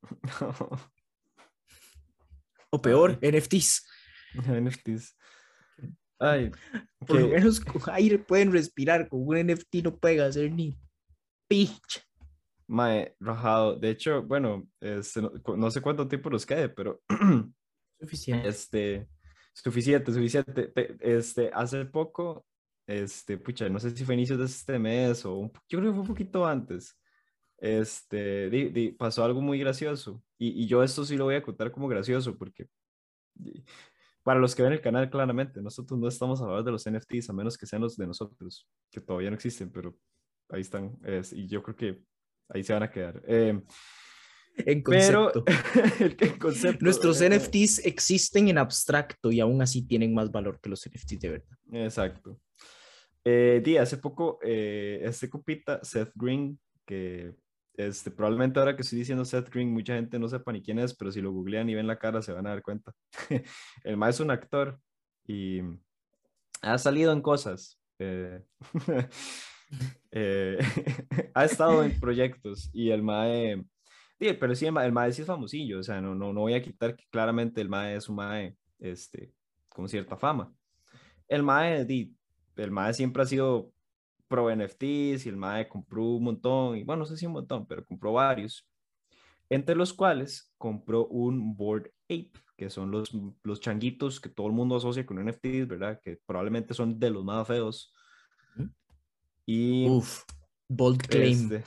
o 2.72 2.82
peor, 2.82 3.18
NFTs. 3.22 3.86
NFTs. 4.36 5.16
Ay, 6.20 6.52
Por 7.00 7.20
lo 7.22 7.28
menos 7.28 7.60
con 7.60 7.82
aire 7.94 8.18
pueden 8.18 8.52
respirar, 8.52 9.08
con 9.08 9.22
un 9.28 9.38
NFT 9.38 9.76
no 9.84 9.96
pueden 9.96 10.22
hacer 10.22 10.52
ni 10.52 10.80
pitch. 11.48 12.02
mae, 12.68 13.16
rajado. 13.20 13.78
De 13.78 13.92
hecho, 13.92 14.24
bueno, 14.24 14.68
este, 14.82 15.22
no, 15.22 15.32
no 15.56 15.72
sé 15.72 15.80
cuánto 15.82 16.08
tiempo 16.08 16.30
nos 16.30 16.46
quede, 16.46 16.70
pero 16.70 17.02
Suficiente. 18.00 18.48
este, 18.50 19.08
suficiente, 19.54 20.12
suficiente. 20.12 20.68
Te- 20.70 20.98
Este, 21.00 21.52
hace 21.54 21.86
poco, 21.86 22.46
este, 22.88 23.38
pucha, 23.38 23.70
no 23.70 23.80
sé 23.80 23.92
si 23.92 24.04
fue 24.04 24.16
inicios 24.16 24.40
de 24.40 24.46
este 24.46 24.80
mes 24.80 25.24
o 25.26 25.52
yo 25.70 25.80
creo 25.80 25.92
que 25.92 25.96
fue 25.96 26.02
un 26.02 26.08
poquito 26.08 26.46
antes. 26.46 27.00
Este, 27.60 28.50
di- 28.50 28.70
di- 28.70 28.92
pasó 28.92 29.24
algo 29.24 29.42
muy 29.42 29.60
gracioso. 29.60 30.24
Y, 30.38 30.64
y 30.64 30.68
yo 30.68 30.84
esto 30.84 31.04
sí 31.06 31.18
lo 31.18 31.26
voy 31.26 31.36
a 31.36 31.42
contar 31.44 31.72
como 31.72 31.88
gracioso 31.88 32.38
porque 32.38 32.68
para 34.24 34.40
los 34.40 34.54
que 34.56 34.64
ven 34.64 34.74
el 34.74 34.82
canal, 34.82 35.10
claramente, 35.10 35.62
nosotros 35.62 36.00
no 36.00 36.08
estamos 36.08 36.42
hablando 36.42 36.64
de 36.64 36.72
los 36.72 36.86
NFTs, 36.86 37.30
a 37.30 37.34
menos 37.34 37.58
que 37.58 37.66
sean 37.66 37.82
los 37.82 37.96
de 37.96 38.08
nosotros, 38.08 38.68
que 38.92 39.00
todavía 39.00 39.30
no 39.30 39.36
existen, 39.36 39.72
pero 39.72 39.96
ahí 40.50 40.62
están. 40.62 40.98
es- 41.04 41.34
y 41.34 41.48
yo 41.48 41.64
creo 41.64 41.76
que 41.76 42.04
ahí 42.50 42.64
se 42.64 42.74
van 42.74 42.84
a 42.84 42.92
quedar. 42.92 43.22
Eh, 43.28 43.60
En 44.66 44.84
pero 44.84 45.32
concepto. 45.32 45.46
el 46.26 46.40
concepto. 46.40 46.84
Nuestros 46.84 47.22
eh, 47.22 47.30
NFTs 47.30 47.86
existen 47.86 48.48
en 48.50 48.58
abstracto 48.58 49.32
y 49.32 49.40
aún 49.40 49.62
así 49.62 49.84
tienen 49.88 50.14
más 50.14 50.32
valor 50.32 50.60
que 50.60 50.70
los 50.70 50.86
NFTs 50.86 51.20
de 51.20 51.30
verdad. 51.30 51.58
Exacto. 51.72 52.40
Eh, 53.24 53.62
di, 53.64 53.78
hace 53.78 53.98
poco, 53.98 54.40
eh, 54.42 55.00
este 55.04 55.30
compita, 55.30 55.80
Seth 55.84 56.12
Green, 56.16 56.60
que 56.86 57.36
este, 57.78 58.10
probablemente 58.10 58.60
ahora 58.60 58.76
que 58.76 58.82
estoy 58.82 59.00
diciendo 59.00 59.24
Seth 59.24 59.50
Green, 59.50 59.72
mucha 59.72 59.94
gente 59.94 60.18
no 60.18 60.28
sepa 60.28 60.52
ni 60.52 60.64
quién 60.64 60.80
es, 60.80 60.96
pero 60.96 61.12
si 61.12 61.22
lo 61.22 61.32
googlean 61.32 61.70
y 61.70 61.76
ven 61.76 61.86
la 61.86 62.00
cara 62.00 62.24
se 62.24 62.34
van 62.34 62.48
a 62.48 62.50
dar 62.50 62.64
cuenta. 62.64 62.92
El 63.84 63.98
mae 63.98 64.10
es 64.10 64.20
un 64.20 64.32
actor 64.32 64.80
y 65.28 65.62
ha 66.62 66.78
salido 66.80 67.14
en 67.14 67.22
cosas. 67.22 67.80
eh, 68.00 68.44
eh, 70.12 70.58
ha 71.36 71.46
estado 71.46 71.84
en 71.84 72.00
proyectos 72.00 72.70
y 72.74 72.90
el 72.90 73.04
mae, 73.04 73.64
di, 74.20 74.34
pero 74.34 74.56
sí, 74.56 74.66
el 74.66 74.72
mae, 74.72 74.86
el 74.88 74.92
mae 74.92 75.12
sí 75.12 75.22
es 75.22 75.28
famosillo, 75.28 75.80
o 75.80 75.84
sea, 75.84 76.02
no, 76.02 76.16
no, 76.16 76.34
no 76.34 76.42
voy 76.42 76.54
a 76.54 76.62
quitar 76.62 76.96
que 76.96 77.06
claramente 77.10 77.62
el 77.62 77.70
mae 77.70 77.96
es 77.96 78.10
un 78.10 78.16
mae 78.16 78.56
este, 78.80 79.34
con 79.70 79.88
cierta 79.88 80.18
fama. 80.18 80.52
El 81.28 81.44
mae, 81.44 81.86
el 82.56 82.72
mae 82.72 82.94
siempre 82.94 83.24
ha 83.24 83.26
sido 83.26 83.72
pro 84.28 84.50
NFTs 84.56 85.26
y 85.26 85.30
el 85.30 85.38
mae 85.38 85.68
compró 85.68 86.04
un 86.04 86.24
montón, 86.24 86.78
y 86.78 86.84
bueno, 86.84 87.02
no 87.02 87.06
sé 87.06 87.18
si 87.18 87.26
un 87.26 87.34
montón, 87.34 87.66
pero 87.66 87.86
compró 87.86 88.14
varios, 88.14 88.68
entre 89.50 89.76
los 89.76 89.94
cuales 89.94 90.54
compró 90.58 91.08
un 91.08 91.56
Board 91.56 91.92
Ape, 92.06 92.32
que 92.58 92.70
son 92.70 92.92
los, 92.92 93.12
los 93.44 93.60
changuitos 93.62 94.20
que 94.20 94.30
todo 94.30 94.48
el 94.48 94.54
mundo 94.54 94.76
asocia 94.76 95.06
con 95.06 95.20
NFTs, 95.20 95.68
¿verdad? 95.68 96.00
Que 96.04 96.20
probablemente 96.26 96.74
son 96.74 97.00
de 97.00 97.10
los 97.12 97.24
más 97.24 97.48
feos. 97.48 97.94
Y 99.46 99.88
Uf, 99.88 100.24
bold 100.68 101.02
claim. 101.08 101.52
este, 101.54 101.64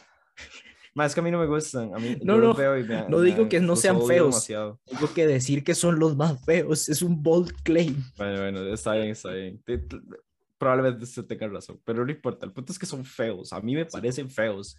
más 0.94 1.14
que 1.14 1.20
a 1.20 1.22
mí 1.22 1.30
no 1.30 1.38
me 1.38 1.46
gustan. 1.46 1.94
A 1.94 1.98
mí, 1.98 2.18
No, 2.22 2.36
no, 2.38 2.52
me- 2.52 3.08
no 3.08 3.18
me 3.18 3.24
digo 3.24 3.38
dan- 3.42 3.48
que 3.48 3.60
no 3.60 3.76
sean 3.76 4.02
feos. 4.02 4.26
demasiado. 4.26 4.80
Tengo 4.84 5.14
que 5.14 5.26
decir 5.26 5.64
que 5.64 5.74
son 5.74 5.98
los 5.98 6.16
más 6.16 6.44
feos. 6.44 6.88
Es 6.88 7.00
un 7.00 7.22
bold 7.22 7.52
claim. 7.62 7.96
Bueno, 8.18 8.40
bueno, 8.40 8.60
está 8.74 8.94
bien, 8.94 9.10
está 9.10 9.30
bien. 9.32 9.62
Te- 10.68 10.78
te- 10.78 10.96
Probablemente 10.96 11.04
usted 11.04 11.24
tenga 11.26 11.48
razón, 11.48 11.80
pero 11.84 12.04
no 12.04 12.10
importa. 12.12 12.46
El 12.46 12.52
punto 12.52 12.72
es 12.72 12.78
que 12.78 12.86
son 12.86 13.04
feos. 13.04 13.52
A 13.52 13.60
mí 13.60 13.74
me 13.74 13.86
parecen 13.86 14.30
feos. 14.30 14.78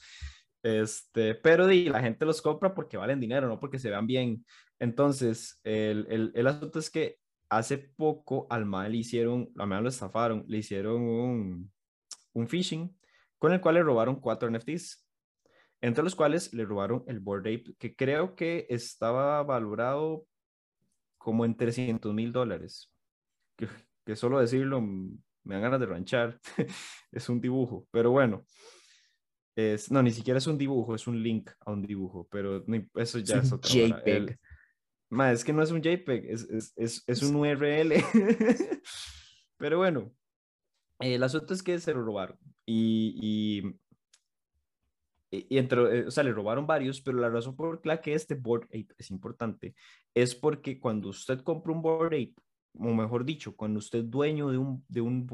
Este, 0.63 1.35
pero 1.35 1.67
di, 1.67 1.89
la 1.89 2.01
gente 2.01 2.25
los 2.25 2.41
compra 2.41 2.73
porque 2.73 2.97
valen 2.97 3.19
dinero, 3.19 3.47
no 3.47 3.59
porque 3.59 3.79
se 3.79 3.89
vean 3.89 4.07
bien. 4.07 4.45
Entonces, 4.79 5.59
el, 5.63 6.07
el, 6.09 6.31
el 6.35 6.47
asunto 6.47 6.79
es 6.79 6.89
que 6.89 7.17
hace 7.49 7.77
poco 7.79 8.47
al 8.49 8.65
mal 8.65 8.91
le 8.91 8.99
hicieron, 8.99 9.49
al 9.57 9.67
mal 9.67 9.83
lo 9.83 9.89
estafaron, 9.89 10.45
le 10.47 10.59
hicieron 10.59 11.01
un, 11.01 11.71
un 12.33 12.47
phishing 12.47 12.97
con 13.39 13.53
el 13.53 13.61
cual 13.61 13.75
le 13.75 13.83
robaron 13.83 14.19
cuatro 14.21 14.49
NFTs, 14.49 15.07
entre 15.81 16.03
los 16.03 16.15
cuales 16.15 16.53
le 16.53 16.65
robaron 16.65 17.03
el 17.07 17.19
Board 17.19 17.41
Ape, 17.41 17.75
que 17.79 17.95
creo 17.95 18.35
que 18.35 18.67
estaba 18.69 19.43
valorado 19.43 20.27
como 21.17 21.45
en 21.45 21.55
300 21.57 22.13
mil 22.13 22.31
dólares. 22.31 22.93
Que, 23.57 23.67
que 24.05 24.15
solo 24.15 24.39
decirlo 24.39 24.81
me 25.43 25.55
dan 25.55 25.63
ganas 25.63 25.79
de 25.79 25.85
ranchar. 25.85 26.39
es 27.11 27.29
un 27.29 27.41
dibujo, 27.41 27.87
pero 27.91 28.11
bueno. 28.11 28.45
Es, 29.55 29.91
no, 29.91 30.01
ni 30.01 30.11
siquiera 30.11 30.37
es 30.37 30.47
un 30.47 30.57
dibujo, 30.57 30.95
es 30.95 31.07
un 31.07 31.21
link 31.21 31.49
a 31.59 31.71
un 31.71 31.81
dibujo, 31.81 32.27
pero 32.31 32.63
eso 32.95 33.19
ya 33.19 33.39
es, 33.39 33.51
un 33.51 33.57
otra. 33.57 33.71
El- 33.73 33.93
JPEG. 33.93 34.39
Ma, 35.09 35.31
es 35.33 35.43
que 35.43 35.51
no 35.51 35.61
es 35.61 35.71
un 35.71 35.81
JPEG, 35.81 36.25
es, 36.29 36.43
es, 36.49 36.73
es, 36.77 37.03
es 37.05 37.21
un 37.21 37.35
URL. 37.35 37.91
Pero 39.57 39.77
bueno, 39.77 40.13
eh, 41.01 41.15
el 41.15 41.23
asunto 41.23 41.53
es 41.53 41.61
que 41.61 41.77
se 41.81 41.93
lo 41.93 42.01
robaron. 42.01 42.37
Y, 42.65 43.61
y, 45.29 45.37
y- 45.37 45.47
y 45.55 45.57
entre, 45.57 45.99
eh, 45.99 46.07
o 46.07 46.11
sea, 46.11 46.23
le 46.23 46.31
robaron 46.31 46.65
varios, 46.65 47.01
pero 47.01 47.17
la 47.19 47.29
razón 47.29 47.57
por 47.57 47.85
la 47.85 47.99
que 48.01 48.13
este 48.13 48.35
Board 48.35 48.63
Ape 48.67 48.87
es 48.97 49.11
importante 49.11 49.75
es 50.13 50.33
porque 50.33 50.79
cuando 50.79 51.09
usted 51.09 51.41
compra 51.41 51.73
un 51.73 51.81
Board 51.81 52.07
Ape, 52.13 52.33
o 52.77 52.93
mejor 52.93 53.25
dicho, 53.25 53.55
cuando 53.55 53.79
usted 53.79 53.99
es 53.99 54.09
dueño 54.09 54.49
de 54.49 54.57
un, 54.57 54.83
de 54.87 55.01
un 55.01 55.27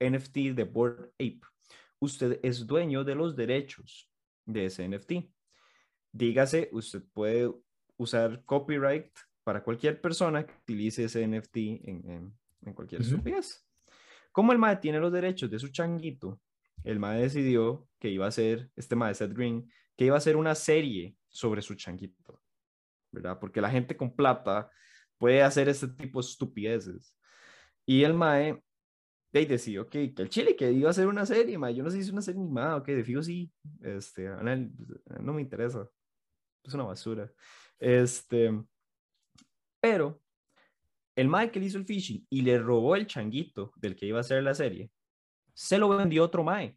NFT 0.00 0.54
de 0.54 0.64
Board 0.64 1.10
Ape, 1.14 1.40
usted 1.98 2.38
es 2.42 2.66
dueño 2.66 3.04
de 3.04 3.14
los 3.14 3.34
derechos 3.36 4.10
de 4.44 4.66
ese 4.66 4.88
NFT. 4.88 5.12
Dígase, 6.12 6.68
usted 6.72 7.02
puede 7.12 7.52
usar 7.96 8.44
copyright 8.44 9.10
para 9.44 9.62
cualquier 9.62 10.00
persona 10.00 10.46
que 10.46 10.54
utilice 10.62 11.04
ese 11.04 11.26
NFT 11.26 11.56
en, 11.56 12.10
en- 12.10 12.38
en 12.62 12.74
cualquier 12.74 13.00
Ujú. 13.02 13.10
estupidez. 13.10 13.64
Como 14.32 14.52
el 14.52 14.58
MAE 14.58 14.76
tiene 14.76 15.00
los 15.00 15.12
derechos 15.12 15.50
de 15.50 15.58
su 15.58 15.68
changuito, 15.68 16.40
el 16.84 16.98
MAE 16.98 17.22
decidió 17.22 17.88
que 17.98 18.08
iba 18.10 18.24
a 18.26 18.28
hacer, 18.28 18.70
este 18.76 18.94
MAE 18.94 19.14
Seth 19.14 19.32
Green, 19.32 19.70
que 19.96 20.04
iba 20.04 20.14
a 20.14 20.18
hacer 20.18 20.36
una 20.36 20.54
serie 20.54 21.16
sobre 21.28 21.62
su 21.62 21.74
changuito, 21.74 22.40
¿verdad? 23.10 23.38
Porque 23.40 23.60
la 23.60 23.70
gente 23.70 23.96
con 23.96 24.14
plata 24.14 24.70
puede 25.18 25.42
hacer 25.42 25.68
este 25.68 25.88
tipo 25.88 26.20
de 26.20 26.26
estupideces. 26.26 27.14
Y 27.84 28.04
el 28.04 28.14
MAE 28.14 28.62
de 29.32 29.46
decidió 29.46 29.88
que, 29.88 30.14
que 30.14 30.22
el 30.22 30.28
Chile 30.28 30.56
que 30.56 30.72
iba 30.72 30.88
a 30.88 30.90
hacer 30.90 31.06
una 31.06 31.26
serie, 31.26 31.58
mae. 31.58 31.74
Yo 31.74 31.84
no 31.84 31.90
sé 31.90 31.96
si 31.96 32.02
es 32.02 32.10
una 32.10 32.22
serie 32.22 32.40
animada 32.40 32.76
o 32.76 32.82
qué, 32.82 32.94
de 32.94 33.04
fijo 33.04 33.22
sí. 33.22 33.52
Este, 33.82 34.28
no 35.20 35.32
me 35.32 35.42
interesa. 35.42 35.88
Es 36.64 36.74
una 36.74 36.84
basura. 36.84 37.30
Este, 37.78 38.50
pero 39.80 40.20
el 41.14 41.28
mae 41.28 41.50
que 41.50 41.60
le 41.60 41.66
hizo 41.66 41.78
el 41.78 41.84
phishing 41.84 42.26
y 42.30 42.42
le 42.42 42.58
robó 42.58 42.96
el 42.96 43.06
changuito 43.06 43.72
del 43.76 43.96
que 43.96 44.06
iba 44.06 44.18
a 44.18 44.22
hacer 44.22 44.42
la 44.42 44.54
serie, 44.54 44.90
se 45.52 45.78
lo 45.78 45.88
vendió 45.88 46.24
otro 46.24 46.44
mae. 46.44 46.76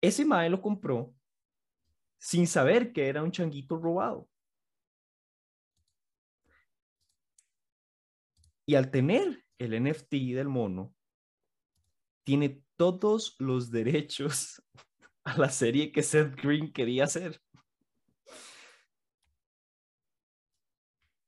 Ese 0.00 0.24
mae 0.24 0.50
lo 0.50 0.60
compró 0.60 1.14
sin 2.18 2.46
saber 2.46 2.92
que 2.92 3.08
era 3.08 3.22
un 3.22 3.32
changuito 3.32 3.76
robado. 3.76 4.28
Y 8.66 8.74
al 8.76 8.90
tener 8.90 9.44
el 9.58 9.82
NFT 9.82 10.12
del 10.34 10.48
mono, 10.48 10.94
tiene 12.24 12.62
todos 12.76 13.36
los 13.38 13.70
derechos 13.70 14.62
a 15.24 15.38
la 15.38 15.48
serie 15.50 15.92
que 15.92 16.02
Seth 16.02 16.34
Green 16.40 16.72
quería 16.72 17.04
hacer. 17.04 17.40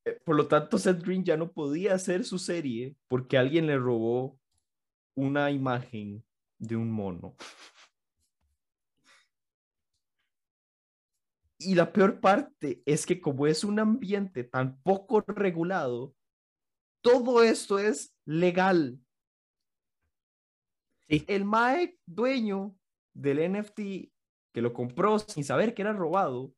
Eh, 0.04 0.20
por 0.24 0.36
lo 0.36 0.46
tanto, 0.46 0.78
Seth 0.78 1.02
Green 1.02 1.24
ya 1.24 1.36
no 1.36 1.52
podía 1.52 1.94
hacer 1.94 2.24
su 2.24 2.38
serie 2.38 2.96
porque 3.08 3.36
alguien 3.36 3.66
le 3.66 3.76
robó 3.78 4.38
una 5.14 5.50
imagen 5.50 6.24
de 6.58 6.76
un 6.76 6.90
mono. 6.90 7.36
Y 11.58 11.74
la 11.74 11.90
peor 11.90 12.20
parte 12.20 12.82
es 12.84 13.06
que 13.06 13.18
como 13.18 13.46
es 13.46 13.64
un 13.64 13.80
ambiente 13.80 14.44
tan 14.44 14.78
poco 14.82 15.22
regulado, 15.22 16.14
todo 17.06 17.42
esto 17.42 17.78
es 17.78 18.14
legal. 18.24 18.98
El 21.08 21.44
Mae 21.44 21.98
dueño 22.06 22.74
del 23.14 23.52
NFT 23.52 24.10
que 24.56 24.62
lo 24.62 24.72
compró 24.72 25.18
sin 25.18 25.44
saber 25.44 25.74
que 25.74 25.82
era 25.82 25.92
robado, 25.92 26.50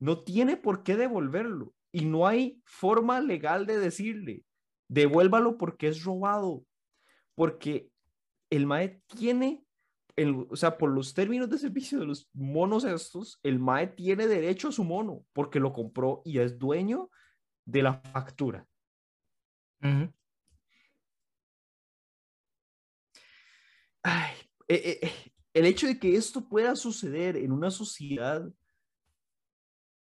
no 0.00 0.24
tiene 0.24 0.56
por 0.56 0.82
qué 0.82 0.96
devolverlo. 0.96 1.74
Y 1.92 2.06
no 2.06 2.26
hay 2.26 2.58
forma 2.64 3.20
legal 3.20 3.66
de 3.66 3.78
decirle, 3.78 4.46
devuélvalo 4.88 5.58
porque 5.58 5.88
es 5.88 6.04
robado. 6.04 6.64
Porque 7.34 7.90
el 8.48 8.64
MAE 8.64 9.02
tiene, 9.08 9.62
el, 10.16 10.46
o 10.48 10.56
sea, 10.56 10.78
por 10.78 10.88
los 10.88 11.12
términos 11.12 11.50
de 11.50 11.58
servicio 11.58 12.00
de 12.00 12.06
los 12.06 12.30
monos 12.32 12.84
estos, 12.84 13.38
el 13.42 13.58
MAE 13.58 13.88
tiene 13.88 14.26
derecho 14.26 14.68
a 14.68 14.72
su 14.72 14.82
mono 14.82 15.22
porque 15.34 15.60
lo 15.60 15.74
compró 15.74 16.22
y 16.24 16.38
es 16.38 16.58
dueño 16.58 17.10
de 17.66 17.82
la 17.82 17.92
factura. 17.92 18.66
Ay, 24.02 24.32
eh, 24.68 25.00
eh, 25.02 25.10
el 25.54 25.66
hecho 25.66 25.86
de 25.86 25.98
que 25.98 26.14
esto 26.16 26.48
pueda 26.48 26.76
suceder 26.76 27.36
en 27.36 27.52
una 27.52 27.70
sociedad 27.70 28.48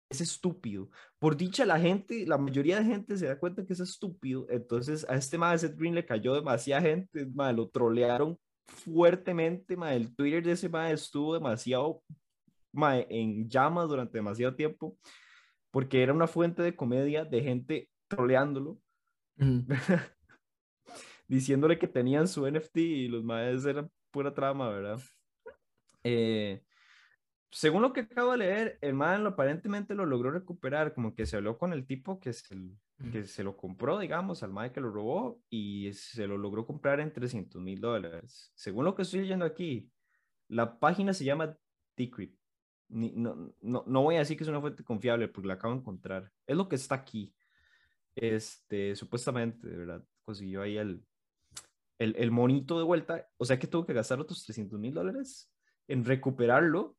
es 0.10 0.22
estúpido. 0.22 0.90
Por 1.20 1.36
dicha, 1.36 1.66
la 1.66 1.80
gente, 1.80 2.26
la 2.26 2.38
mayoría 2.38 2.80
de 2.80 2.86
gente 2.86 3.18
se 3.18 3.28
da 3.28 3.40
cuenta 3.40 3.66
que 3.66 3.74
es 3.74 3.80
estúpido. 3.80 4.46
Entonces, 4.50 5.06
a 5.10 5.16
este 5.16 5.38
de 5.38 5.58
Seth 5.58 5.78
Green 5.78 5.96
le 5.96 6.06
cayó 6.06 6.34
demasiada 6.36 6.82
gente, 6.82 7.26
madre, 7.26 7.58
lo 7.58 7.70
trolearon 7.70 8.40
fuertemente, 8.68 9.76
madre. 9.76 9.98
El 9.98 10.16
Twitter 10.16 10.44
de 10.44 10.54
ese 10.54 10.70
madre 10.70 10.94
estuvo 10.94 11.34
demasiado 11.34 12.02
en 13.10 13.50
llamas 13.50 13.90
durante 13.90 14.18
demasiado 14.18 14.56
tiempo, 14.56 14.98
porque 15.72 16.04
era 16.04 16.14
una 16.14 16.28
fuente 16.28 16.62
de 16.62 16.76
comedia 16.76 17.26
de 17.26 17.42
gente 17.42 17.90
troleándolo. 18.08 18.80
Diciéndole 21.28 21.78
que 21.78 21.88
tenían 21.88 22.28
su 22.28 22.50
NFT 22.50 22.78
y 22.78 23.08
los 23.08 23.24
madres 23.24 23.66
eran 23.66 23.92
pura 24.12 24.34
trama, 24.34 24.70
¿verdad? 24.70 25.00
Eh, 26.04 26.64
según 27.52 27.82
lo 27.82 27.94
que 27.94 28.02
acabo 28.02 28.32
de 28.32 28.38
leer, 28.38 28.78
el 28.82 28.94
man 28.94 29.26
aparentemente 29.26 29.96
lo 29.96 30.06
logró 30.06 30.32
recuperar, 30.32 30.94
como 30.94 31.16
que 31.16 31.26
se 31.26 31.38
habló 31.38 31.58
con 31.58 31.74
el 31.74 31.86
tipo 31.86 32.20
que 32.20 32.34
se, 32.34 32.56
que 33.12 33.24
se 33.24 33.44
lo 33.44 33.56
compró, 33.56 34.00
digamos, 34.00 34.44
al 34.44 34.52
man 34.52 34.72
que 34.72 34.82
lo 34.82 34.92
robó 34.92 35.42
y 35.50 35.92
se 35.94 36.28
lo 36.28 36.38
logró 36.38 36.66
comprar 36.66 37.00
en 37.00 37.14
300 37.14 37.62
mil 37.62 37.80
dólares. 37.80 38.52
Según 38.56 38.86
lo 38.86 38.96
que 38.96 39.04
estoy 39.04 39.22
leyendo 39.22 39.46
aquí, 39.46 39.90
la 40.50 40.78
página 40.80 41.14
se 41.14 41.26
llama 41.26 41.58
Decrypt. 41.96 42.38
No, 42.90 43.54
no, 43.62 43.84
no, 43.86 44.02
voy 44.02 44.16
a 44.16 44.20
decir 44.20 44.38
que 44.38 44.44
es 44.44 44.50
una 44.50 44.62
fuente 44.62 44.84
confiable 44.84 45.28
porque 45.28 45.48
la 45.48 45.56
acabo 45.56 45.74
de 45.74 45.82
encontrar. 45.82 46.32
Es 46.46 46.56
lo 46.56 46.70
que 46.70 46.76
está 46.76 46.96
aquí. 46.96 47.34
Este, 48.20 48.96
supuestamente, 48.96 49.68
verdad, 49.68 50.04
consiguió 50.26 50.64
ahí 50.64 50.78
el, 50.78 51.06
el, 52.00 52.16
el 52.18 52.32
monito 52.32 52.78
de 52.80 52.84
vuelta. 52.84 53.30
O 53.38 53.46
sea 53.46 53.60
que 53.60 53.68
tuvo 53.68 53.86
que 53.86 53.94
gastar 53.94 54.20
otros 54.20 54.44
300 54.44 54.80
mil 54.80 54.94
dólares 54.94 55.52
en 55.88 56.04
recuperarlo 56.04 56.98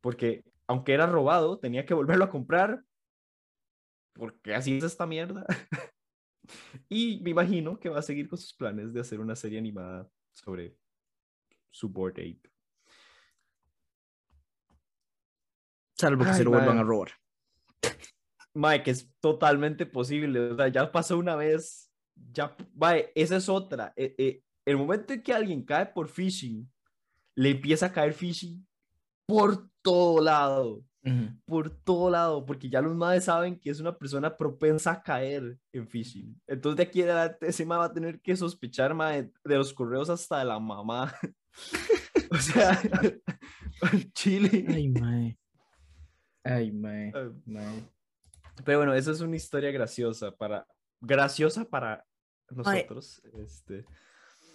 porque 0.00 0.44
aunque 0.66 0.92
era 0.92 1.06
robado, 1.06 1.58
tenía 1.58 1.84
que 1.84 1.94
volverlo 1.94 2.24
a 2.24 2.30
comprar, 2.30 2.84
porque 4.14 4.54
así 4.54 4.78
es 4.78 4.84
esta 4.84 5.06
mierda. 5.06 5.44
y 6.88 7.20
me 7.22 7.30
imagino 7.30 7.78
que 7.78 7.88
va 7.88 7.98
a 7.98 8.02
seguir 8.02 8.28
con 8.28 8.38
sus 8.38 8.54
planes 8.54 8.92
de 8.92 9.00
hacer 9.00 9.20
una 9.20 9.36
serie 9.36 9.58
animada 9.58 10.08
sobre 10.32 10.76
su 11.70 11.88
board 11.88 12.12
ape. 12.12 12.50
Salvo 15.96 16.24
que 16.24 16.34
se 16.34 16.44
lo 16.44 16.50
vuelvan 16.50 16.78
a 16.78 16.82
robar. 16.82 17.10
Mike, 18.54 18.90
es 18.90 19.10
totalmente 19.20 19.86
posible. 19.86 20.56
ya 20.72 20.90
pasó 20.90 21.18
una 21.18 21.36
vez. 21.36 21.90
Ya, 22.32 22.54
vaya, 22.74 23.06
esa 23.14 23.36
es 23.36 23.48
otra. 23.48 23.92
Eh, 23.96 24.14
eh, 24.18 24.42
el 24.64 24.76
momento 24.76 25.12
en 25.12 25.22
que 25.22 25.32
alguien 25.32 25.64
cae 25.64 25.86
por 25.86 26.08
phishing, 26.08 26.70
le 27.34 27.50
empieza 27.50 27.86
a 27.86 27.92
caer 27.92 28.12
phishing 28.12 28.66
por 29.26 29.70
todo 29.80 30.22
lado, 30.22 30.84
por 31.46 31.70
todo 31.70 32.10
lado, 32.10 32.44
porque 32.44 32.68
ya 32.68 32.82
los 32.82 32.94
madres 32.94 33.24
saben 33.24 33.58
que 33.58 33.70
es 33.70 33.80
una 33.80 33.96
persona 33.96 34.36
propensa 34.36 34.92
a 34.92 35.02
caer 35.02 35.58
en 35.72 35.88
phishing. 35.88 36.38
Entonces 36.46 36.76
de 36.76 36.82
aquí 36.82 37.02
adelante 37.02 37.46
ese 37.48 37.64
va 37.64 37.84
a 37.84 37.92
tener 37.92 38.20
que 38.20 38.36
sospechar 38.36 38.94
de, 38.94 39.56
los 39.56 39.72
correos 39.72 40.10
hasta 40.10 40.40
de 40.40 40.44
la 40.44 40.58
mamá. 40.58 41.14
o 42.30 42.36
sea, 42.36 42.78
Chile. 44.14 44.66
Ay, 44.68 44.88
mae. 44.88 45.38
Ay, 46.44 46.72
mae. 46.72 47.12
Pero 48.64 48.78
bueno, 48.78 48.94
esa 48.94 49.12
es 49.12 49.20
una 49.20 49.36
historia 49.36 49.70
graciosa 49.70 50.30
para 50.32 50.66
graciosa 51.00 51.64
para 51.64 52.06
nosotros. 52.50 53.22
Este. 53.34 53.84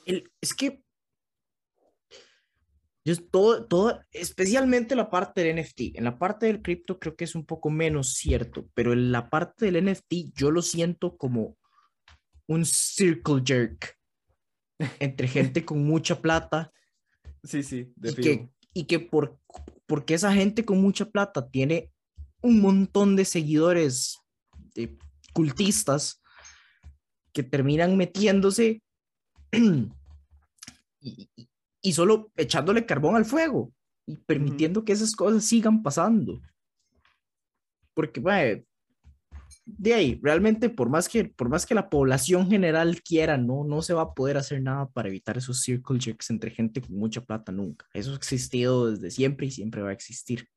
El, 0.06 0.32
es 0.42 0.54
que 0.54 0.84
yo 3.06 3.16
todo, 3.30 3.66
todo, 3.68 4.02
especialmente 4.12 4.96
la 4.96 5.12
parte 5.12 5.44
del 5.44 5.62
NFT. 5.62 5.96
En 5.96 6.06
la 6.06 6.18
parte 6.18 6.48
del 6.48 6.64
cripto 6.64 7.00
creo 7.00 7.16
que 7.16 7.26
es 7.26 7.36
un 7.36 7.46
poco 7.46 7.70
menos 7.70 8.14
cierto, 8.14 8.68
pero 8.74 8.94
en 8.94 9.12
la 9.12 9.30
parte 9.30 9.70
del 9.72 9.86
NFT 9.86 10.34
yo 10.34 10.50
lo 10.50 10.64
siento 10.64 11.16
como 11.16 11.56
un 12.48 12.66
circle 12.66 13.44
jerk 13.46 13.96
entre 15.00 15.28
gente 15.28 15.64
con 15.64 15.84
mucha 15.84 16.20
plata. 16.20 16.72
Sí, 17.44 17.62
sí, 17.62 17.94
de 17.96 18.10
y 18.10 18.16
que, 18.16 18.50
y 18.74 18.84
que 18.86 19.00
por, 19.00 19.40
porque 19.86 20.16
esa 20.16 20.34
gente 20.34 20.66
con 20.66 20.82
mucha 20.82 21.06
plata 21.06 21.48
tiene 21.48 21.92
un 22.46 22.62
montón 22.62 23.16
de 23.16 23.26
seguidores 23.26 24.20
de 24.76 24.98
cultistas 25.34 26.22
que 27.34 27.42
terminan 27.42 27.98
metiéndose 27.98 28.84
y, 31.02 31.30
y 31.82 31.94
solo 31.94 32.32
echándole 32.36 32.86
carbón 32.86 33.16
al 33.16 33.26
fuego 33.26 33.74
y 34.06 34.18
permitiendo 34.18 34.86
que 34.86 34.94
esas 34.94 35.16
cosas 35.16 35.44
sigan 35.44 35.82
pasando. 35.82 36.40
Porque, 37.96 38.20
bueno, 38.20 38.64
de 39.66 39.94
ahí, 39.96 40.20
realmente, 40.22 40.70
por 40.70 40.90
más, 40.90 41.10
que, 41.10 41.26
por 41.26 41.50
más 41.50 41.66
que 41.66 41.74
la 41.74 41.90
población 41.90 42.48
general 42.48 43.02
quiera, 43.02 43.38
no, 43.38 43.64
no 43.64 43.82
se 43.82 43.96
va 43.96 44.04
a 44.04 44.14
poder 44.14 44.38
hacer 44.38 44.62
nada 44.62 44.88
para 44.90 45.10
evitar 45.10 45.38
esos 45.38 45.62
circle 45.62 45.98
checks 45.98 46.30
entre 46.30 46.52
gente 46.52 46.82
con 46.82 46.96
mucha 46.96 47.22
plata 47.22 47.52
nunca. 47.52 47.88
Eso 47.94 48.12
ha 48.12 48.16
existido 48.16 48.92
desde 48.92 49.10
siempre 49.10 49.48
y 49.48 49.52
siempre 49.52 49.82
va 49.82 49.90
a 49.90 49.94
existir. 49.94 50.48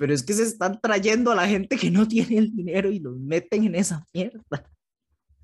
Pero 0.00 0.14
es 0.14 0.22
que 0.22 0.32
se 0.32 0.44
están 0.44 0.80
trayendo 0.80 1.30
a 1.30 1.34
la 1.34 1.46
gente 1.46 1.76
que 1.76 1.90
no 1.90 2.08
tiene 2.08 2.38
el 2.38 2.56
dinero 2.56 2.90
y 2.90 3.00
los 3.00 3.20
meten 3.20 3.64
en 3.64 3.74
esa 3.74 4.02
mierda. 4.14 4.40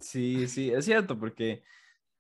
Sí, 0.01 0.49
sí, 0.49 0.71
es 0.71 0.87
cierto, 0.87 1.19
porque 1.19 1.63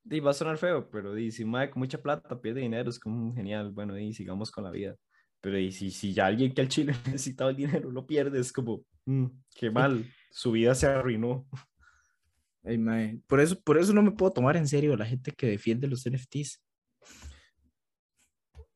y 0.04 0.20
va 0.20 0.32
a 0.32 0.34
sonar 0.34 0.58
feo, 0.58 0.86
pero 0.90 1.16
y, 1.16 1.32
si 1.32 1.44
con 1.44 1.70
mucha 1.76 1.96
plata 1.96 2.38
pierde 2.38 2.60
dinero, 2.60 2.90
es 2.90 2.98
como 2.98 3.34
genial, 3.34 3.72
bueno, 3.72 3.98
y 3.98 4.12
sigamos 4.12 4.50
con 4.50 4.64
la 4.64 4.70
vida. 4.70 4.96
Pero 5.40 5.58
y 5.58 5.72
si, 5.72 5.90
si 5.90 6.12
ya 6.12 6.26
alguien 6.26 6.52
que 6.52 6.60
al 6.60 6.68
Chile 6.68 6.92
necesitaba 7.06 7.48
el 7.48 7.56
dinero 7.56 7.90
lo 7.90 8.06
pierde, 8.06 8.38
es 8.38 8.52
como, 8.52 8.84
mm, 9.06 9.28
qué 9.54 9.70
mal, 9.70 10.04
su 10.30 10.52
vida 10.52 10.74
se 10.74 10.88
arruinó. 10.88 11.48
Ay, 12.64 12.76
mae. 12.76 13.18
Por, 13.26 13.40
eso, 13.40 13.58
por 13.62 13.78
eso 13.78 13.94
no 13.94 14.02
me 14.02 14.10
puedo 14.10 14.34
tomar 14.34 14.58
en 14.58 14.68
serio 14.68 14.94
la 14.94 15.06
gente 15.06 15.32
que 15.32 15.46
defiende 15.46 15.88
los 15.88 16.04
NFTs. 16.04 16.62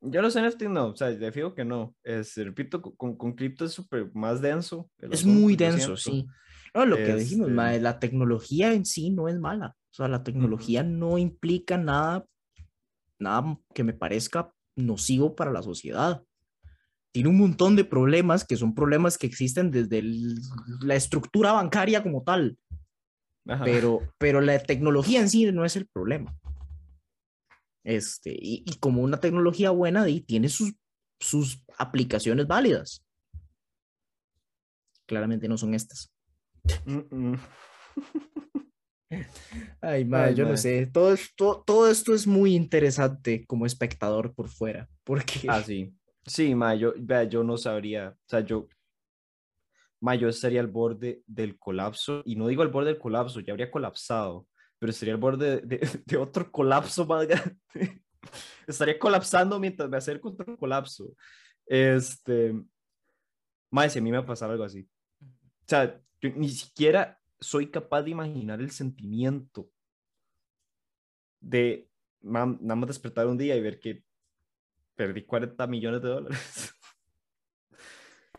Yo 0.03 0.23
los 0.23 0.35
NFTs 0.35 0.71
no, 0.71 0.89
o 0.89 0.97
sea, 0.97 1.11
le 1.11 1.31
fijo 1.31 1.55
que 1.55 1.65
no. 1.65 1.95
Es, 2.03 2.37
repito, 2.37 2.81
con, 2.81 3.17
con 3.17 3.35
cripto 3.35 3.65
es 3.65 3.73
súper 3.73 4.11
más 4.15 4.41
denso. 4.41 4.91
Es 4.99 5.25
muy 5.25 5.57
denso, 5.57 5.97
sí. 5.97 6.27
No, 6.75 6.87
lo 6.87 6.97
que 6.97 7.15
dijimos, 7.17 7.49
este 7.49 7.55
mae, 7.55 7.81
la 7.81 7.99
tecnología 7.99 8.73
en 8.73 8.87
sí 8.87 9.11
no 9.11 9.29
es 9.29 9.39
mala. 9.39 9.77
O 9.91 9.95
sea, 9.95 10.09
la 10.09 10.23
tecnología 10.23 10.83
no 10.83 11.19
implica 11.19 11.77
nada, 11.77 12.25
nada 13.19 13.59
que 13.75 13.83
me 13.83 13.93
parezca 13.93 14.53
nocivo 14.77 15.35
para 15.35 15.53
la 15.53 15.63
sociedad. 15.63 16.23
Tiene 17.13 17.29
un 17.29 17.39
montón 17.39 17.75
de 17.75 17.85
problemas 17.85 18.45
que 18.45 18.57
son 18.57 18.75
problemas 18.75 19.19
que 19.19 19.27
existen 19.27 19.71
desde 19.71 20.03
la 20.81 20.95
estructura 20.95 21.53
bancaria 21.53 22.03
como 22.03 22.23
tal. 22.23 22.57
Pero, 23.65 24.01
pero 24.19 24.41
la 24.41 24.59
tecnología 24.61 25.21
en 25.21 25.29
sí 25.29 25.51
no 25.51 25.65
es 25.65 25.75
el 25.75 25.89
problema. 25.89 26.39
Este, 27.85 28.37
y, 28.39 28.65
como 28.79 29.03
una 29.03 29.21
tecnología 29.21 29.71
buena, 29.71 30.07
tiene 30.27 30.49
sus, 30.49 30.75
sus 31.19 31.65
aplicaciones 31.79 32.47
válidas. 32.47 33.05
Claramente 35.07 35.49
no 35.49 35.59
son 35.59 35.75
estas. 35.75 36.13
Ay, 39.81 40.05
madre, 40.05 40.35
yo 40.35 40.47
no 40.47 40.57
sé. 40.57 40.87
Todo, 40.87 41.13
esto, 41.13 41.65
todo 41.67 41.91
esto 41.91 42.15
es 42.15 42.27
muy 42.27 42.55
interesante 42.55 43.45
como 43.47 43.67
espectador 43.67 44.35
por 44.35 44.49
fuera. 44.49 44.89
Porque... 45.05 45.41
Ah, 45.49 45.63
sí. 45.63 45.93
Sí, 46.27 46.55
ma, 46.55 46.75
yo, 46.75 46.93
vea, 46.97 47.25
yo 47.25 47.43
no 47.43 47.57
sabría. 47.57 48.11
O 48.11 48.29
sea, 48.29 48.41
yo. 48.41 48.69
Ma, 50.01 50.15
yo 50.15 50.29
estaría 50.29 50.61
al 50.61 50.69
borde 50.69 51.23
del 51.27 51.59
colapso. 51.59 52.23
Y 52.25 52.37
no 52.37 52.47
digo 52.47 52.63
al 52.63 52.69
borde 52.69 52.91
del 52.91 52.99
colapso, 52.99 53.41
ya 53.41 53.53
habría 53.53 53.71
colapsado. 53.71 54.47
Pero 54.81 54.91
estaría 54.91 55.15
al 55.15 55.21
borde 55.21 55.61
de, 55.61 55.79
de, 56.07 56.17
otro 56.17 56.51
colapso 56.51 57.07
más 57.07 57.29
grande. 57.29 57.57
estaría 58.67 58.99
colapsando 58.99 59.61
mientras 59.61 59.89
me 59.89 59.99
acerco 59.99 60.29
a 60.29 60.33
otro 60.33 60.57
colapso. 60.57 61.15
Este. 61.67 62.53
Ma, 63.71 63.89
si 63.89 64.01
a 64.01 64.03
mí 64.03 64.11
me 64.11 64.19
va 64.19 64.35
algo 64.35 64.65
así. 64.65 64.89
O 65.23 65.69
sea, 65.69 66.01
yo 66.21 66.31
ni 66.35 66.49
siquiera 66.49 67.21
soy 67.39 67.71
capaz 67.71 68.03
de 68.03 68.11
imaginar 68.11 68.61
el 68.61 68.73
sentimiento 68.73 69.71
de 71.41 71.89
nada 72.21 72.47
más 72.47 72.89
despertar 72.89 73.27
un 73.27 73.39
día 73.39 73.57
y 73.57 73.61
ver 73.61 73.79
que 73.79 74.05
perdí 74.95 75.25
40 75.25 75.67
millones 75.67 76.03
de 76.03 76.09
dólares. 76.09 76.75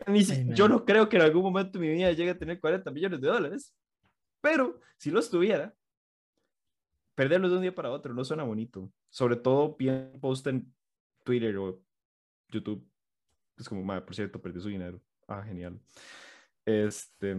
yo 0.54 0.68
no 0.68 0.84
creo 0.84 1.08
que 1.08 1.16
en 1.16 1.22
algún 1.22 1.42
momento 1.42 1.78
de 1.78 1.86
mi 1.86 1.92
vida 1.92 2.12
llegue 2.12 2.30
a 2.30 2.38
tener 2.38 2.60
40 2.60 2.90
millones 2.90 3.20
de 3.20 3.28
dólares, 3.28 3.74
pero 4.40 4.80
si 4.96 5.10
lo 5.10 5.20
estuviera, 5.20 5.74
perderlo 7.14 7.48
de 7.48 7.56
un 7.56 7.62
día 7.62 7.74
para 7.74 7.90
otro 7.90 8.14
no 8.14 8.24
suena 8.24 8.44
bonito. 8.44 8.90
Sobre 9.10 9.36
todo 9.36 9.76
bien 9.76 10.12
post 10.20 10.46
en 10.46 10.72
Twitter 11.24 11.56
o 11.56 11.82
YouTube. 12.48 12.86
Es 13.56 13.68
como, 13.68 13.82
madre, 13.82 14.02
por 14.02 14.14
cierto, 14.14 14.40
perdí 14.40 14.60
su 14.60 14.68
dinero. 14.68 15.00
Ah, 15.28 15.42
genial. 15.42 15.80
Este, 16.64 17.36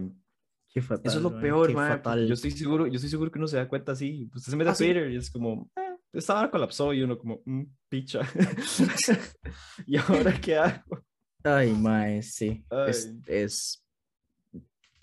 eso 0.74 0.98
es 1.04 1.22
lo 1.22 1.40
peor, 1.40 1.72
man, 1.72 2.02
Yo 2.26 2.34
estoy 2.34 2.50
seguro, 2.50 2.86
yo 2.88 2.94
estoy 2.94 3.08
seguro 3.08 3.30
que 3.30 3.38
uno 3.38 3.46
se 3.46 3.56
da 3.56 3.68
cuenta 3.68 3.92
así. 3.92 4.28
Usted 4.34 4.50
se 4.50 4.56
mete 4.56 4.70
a 4.70 4.72
¿Ah, 4.72 4.76
Twitter 4.76 5.10
y 5.10 5.16
es 5.16 5.30
como, 5.30 5.70
eh, 5.76 5.96
esta 6.12 6.50
colapsó 6.50 6.92
y 6.92 7.02
uno 7.02 7.16
como, 7.16 7.42
mm, 7.44 7.62
picha. 7.88 8.20
¿Y 9.86 9.96
ahora 9.96 10.40
qué 10.40 10.56
hago? 10.56 11.04
Ay, 11.44 11.72
mae, 11.72 12.22
sí. 12.22 12.64
Es, 12.88 13.14
es, 13.26 13.84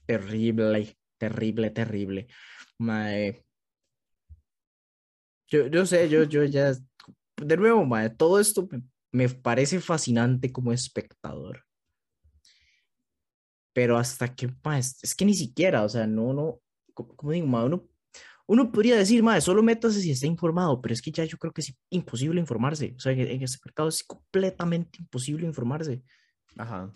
terrible, 0.05 0.97
terrible, 1.17 1.69
terrible. 1.69 2.27
Mae. 2.77 3.45
Yo, 5.51 5.67
yo 5.67 5.85
sé, 5.85 6.09
yo, 6.09 6.23
yo 6.23 6.43
ya. 6.45 6.73
De 7.37 7.57
nuevo, 7.57 7.85
mae, 7.85 8.09
todo 8.09 8.39
esto 8.39 8.67
me, 8.71 8.81
me 9.11 9.29
parece 9.29 9.79
fascinante 9.79 10.51
como 10.51 10.71
espectador 10.71 11.63
pero 13.73 13.97
hasta 13.97 14.33
que, 14.33 14.49
es, 14.77 15.03
es, 15.03 15.15
que 15.15 15.25
ni 15.25 15.33
siquiera, 15.33 15.83
o 15.83 15.89
sea, 15.89 16.07
no, 16.07 16.33
no, 16.33 16.61
como 16.93 17.31
digo, 17.31 17.45
uno, 17.45 17.87
uno 18.47 18.71
podría 18.71 18.97
decir, 18.97 19.23
madre, 19.23 19.41
solo 19.41 19.63
métase 19.63 20.01
si 20.01 20.11
está 20.11 20.27
informado, 20.27 20.81
pero 20.81 20.93
es 20.93 21.01
que 21.01 21.11
ya 21.11 21.23
yo 21.25 21.37
creo 21.37 21.53
que 21.53 21.61
es 21.61 21.73
imposible 21.89 22.39
informarse, 22.39 22.93
o 22.97 22.99
sea, 22.99 23.13
en 23.13 23.41
este 23.41 23.59
mercado 23.63 23.89
es 23.89 24.03
completamente 24.03 24.99
imposible 24.99 25.45
informarse. 25.45 26.03
Ajá. 26.57 26.93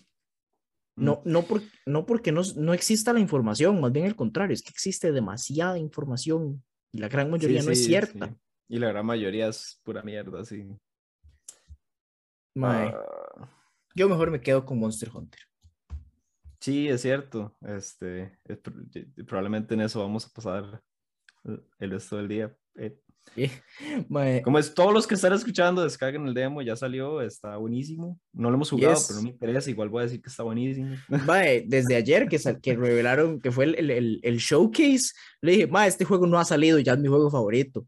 No, 0.98 1.22
mm. 1.24 1.32
no, 1.32 1.44
por, 1.44 1.62
no 1.86 2.06
porque 2.06 2.32
no, 2.32 2.42
no 2.58 2.74
exista 2.74 3.14
la 3.14 3.20
información, 3.20 3.80
más 3.80 3.92
bien 3.92 4.06
al 4.06 4.16
contrario, 4.16 4.54
es 4.54 4.62
que 4.62 4.70
existe 4.72 5.12
demasiada 5.12 5.78
información 5.78 6.64
y 6.92 7.00
la 7.00 7.10
gran 7.10 7.30
mayoría 7.30 7.62
no 7.64 7.72
es 7.72 7.86
cierta. 7.86 8.36
Y 8.68 8.80
la 8.80 8.90
gran 8.90 9.06
mayoría 9.06 9.48
es 9.48 9.80
pura 9.84 10.02
mierda, 10.02 10.44
sí. 10.44 10.68
Mae. 12.56 12.90
Ah. 12.90 13.50
Yo 13.96 14.10
mejor 14.10 14.32
me 14.32 14.42
quedo 14.42 14.66
con 14.66 14.80
Monster 14.80 15.10
Hunter. 15.14 15.40
Sí, 16.60 16.88
es 16.88 17.02
cierto. 17.02 17.56
Este, 17.62 18.38
probablemente 19.28 19.74
en 19.74 19.82
eso 19.82 20.02
vamos 20.02 20.26
a 20.26 20.30
pasar 20.30 20.82
el 21.80 21.92
resto 21.92 22.18
del 22.18 22.28
día. 22.28 22.58
Eh. 22.76 23.00
Como 24.44 24.60
es, 24.60 24.74
todos 24.74 24.94
los 24.94 25.08
que 25.08 25.16
están 25.16 25.34
escuchando, 25.34 25.84
descarguen 25.84 26.28
el 26.28 26.34
demo, 26.34 26.62
ya 26.62 26.76
salió, 26.76 27.22
está 27.22 27.58
buenísimo. 27.58 28.20
No 28.34 28.50
lo 28.50 28.56
hemos 28.56 28.70
jugado, 28.70 29.00
pero 29.08 29.20
no 29.20 29.24
me 29.24 29.30
interesa, 29.30 29.70
igual 29.70 29.90
voy 29.90 30.02
a 30.02 30.06
decir 30.06 30.22
que 30.22 30.30
está 30.30 30.44
buenísimo. 30.44 30.96
desde 31.66 31.96
ayer 31.96 32.28
que, 32.28 32.40
que 32.62 32.76
revelaron 32.76 33.40
que 33.40 33.52
fue 33.52 33.66
el, 33.66 33.92
el, 33.92 34.20
el, 34.24 34.38
showcase, 34.38 35.14
le 35.42 35.52
dije, 35.52 35.68
ma, 35.68 35.88
este 35.88 36.06
juego 36.06 36.28
no 36.28 36.40
ha 36.40 36.46
salido, 36.46 36.80
ya 36.80 36.94
es 36.94 37.00
mi 37.00 37.08
juego 37.08 37.32
favorito. 37.32 37.88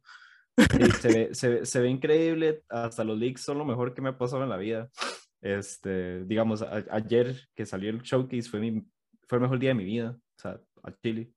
Se, 1.01 1.07
ve, 1.07 1.35
se, 1.35 1.65
se, 1.65 1.79
ve, 1.79 1.89
increíble, 1.89 2.63
hasta 2.69 3.03
los 3.03 3.17
leaks 3.17 3.41
son 3.41 3.59
lo 3.59 3.65
mejor 3.65 3.93
que 3.93 4.01
me 4.01 4.09
ha 4.09 4.17
pasado 4.17 4.43
en 4.43 4.49
la 4.49 4.57
vida. 4.57 4.89
Este, 5.41 6.25
digamos, 6.25 6.63
ayer 6.63 7.35
que 7.55 7.65
salió 7.65 7.89
el 7.89 8.01
showcase 8.01 8.49
fue, 8.49 8.59
mi, 8.59 8.83
fue 9.27 9.37
el 9.37 9.41
mejor 9.43 9.59
día 9.59 9.69
de 9.69 9.75
mi 9.75 9.85
vida, 9.85 10.17
o 10.17 10.41
sea, 10.41 10.59
a 10.83 10.91
Chile. 11.01 11.31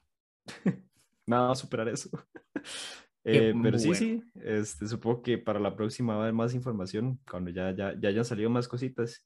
Nada 1.26 1.46
va 1.46 1.52
a 1.52 1.56
superar 1.56 1.88
eso. 1.88 2.10
Eh, 3.22 3.52
pero 3.62 3.78
sí, 3.78 3.94
sí, 3.94 4.22
este, 4.34 4.88
supongo 4.88 5.20
que 5.20 5.36
para 5.36 5.60
la 5.60 5.76
próxima 5.76 6.14
va 6.14 6.20
a 6.20 6.22
haber 6.22 6.32
más 6.32 6.54
información 6.54 7.20
cuando 7.30 7.50
ya, 7.50 7.70
ya, 7.76 7.94
ya 8.00 8.08
hayan 8.08 8.24
salido 8.24 8.48
más 8.48 8.66
cositas. 8.66 9.22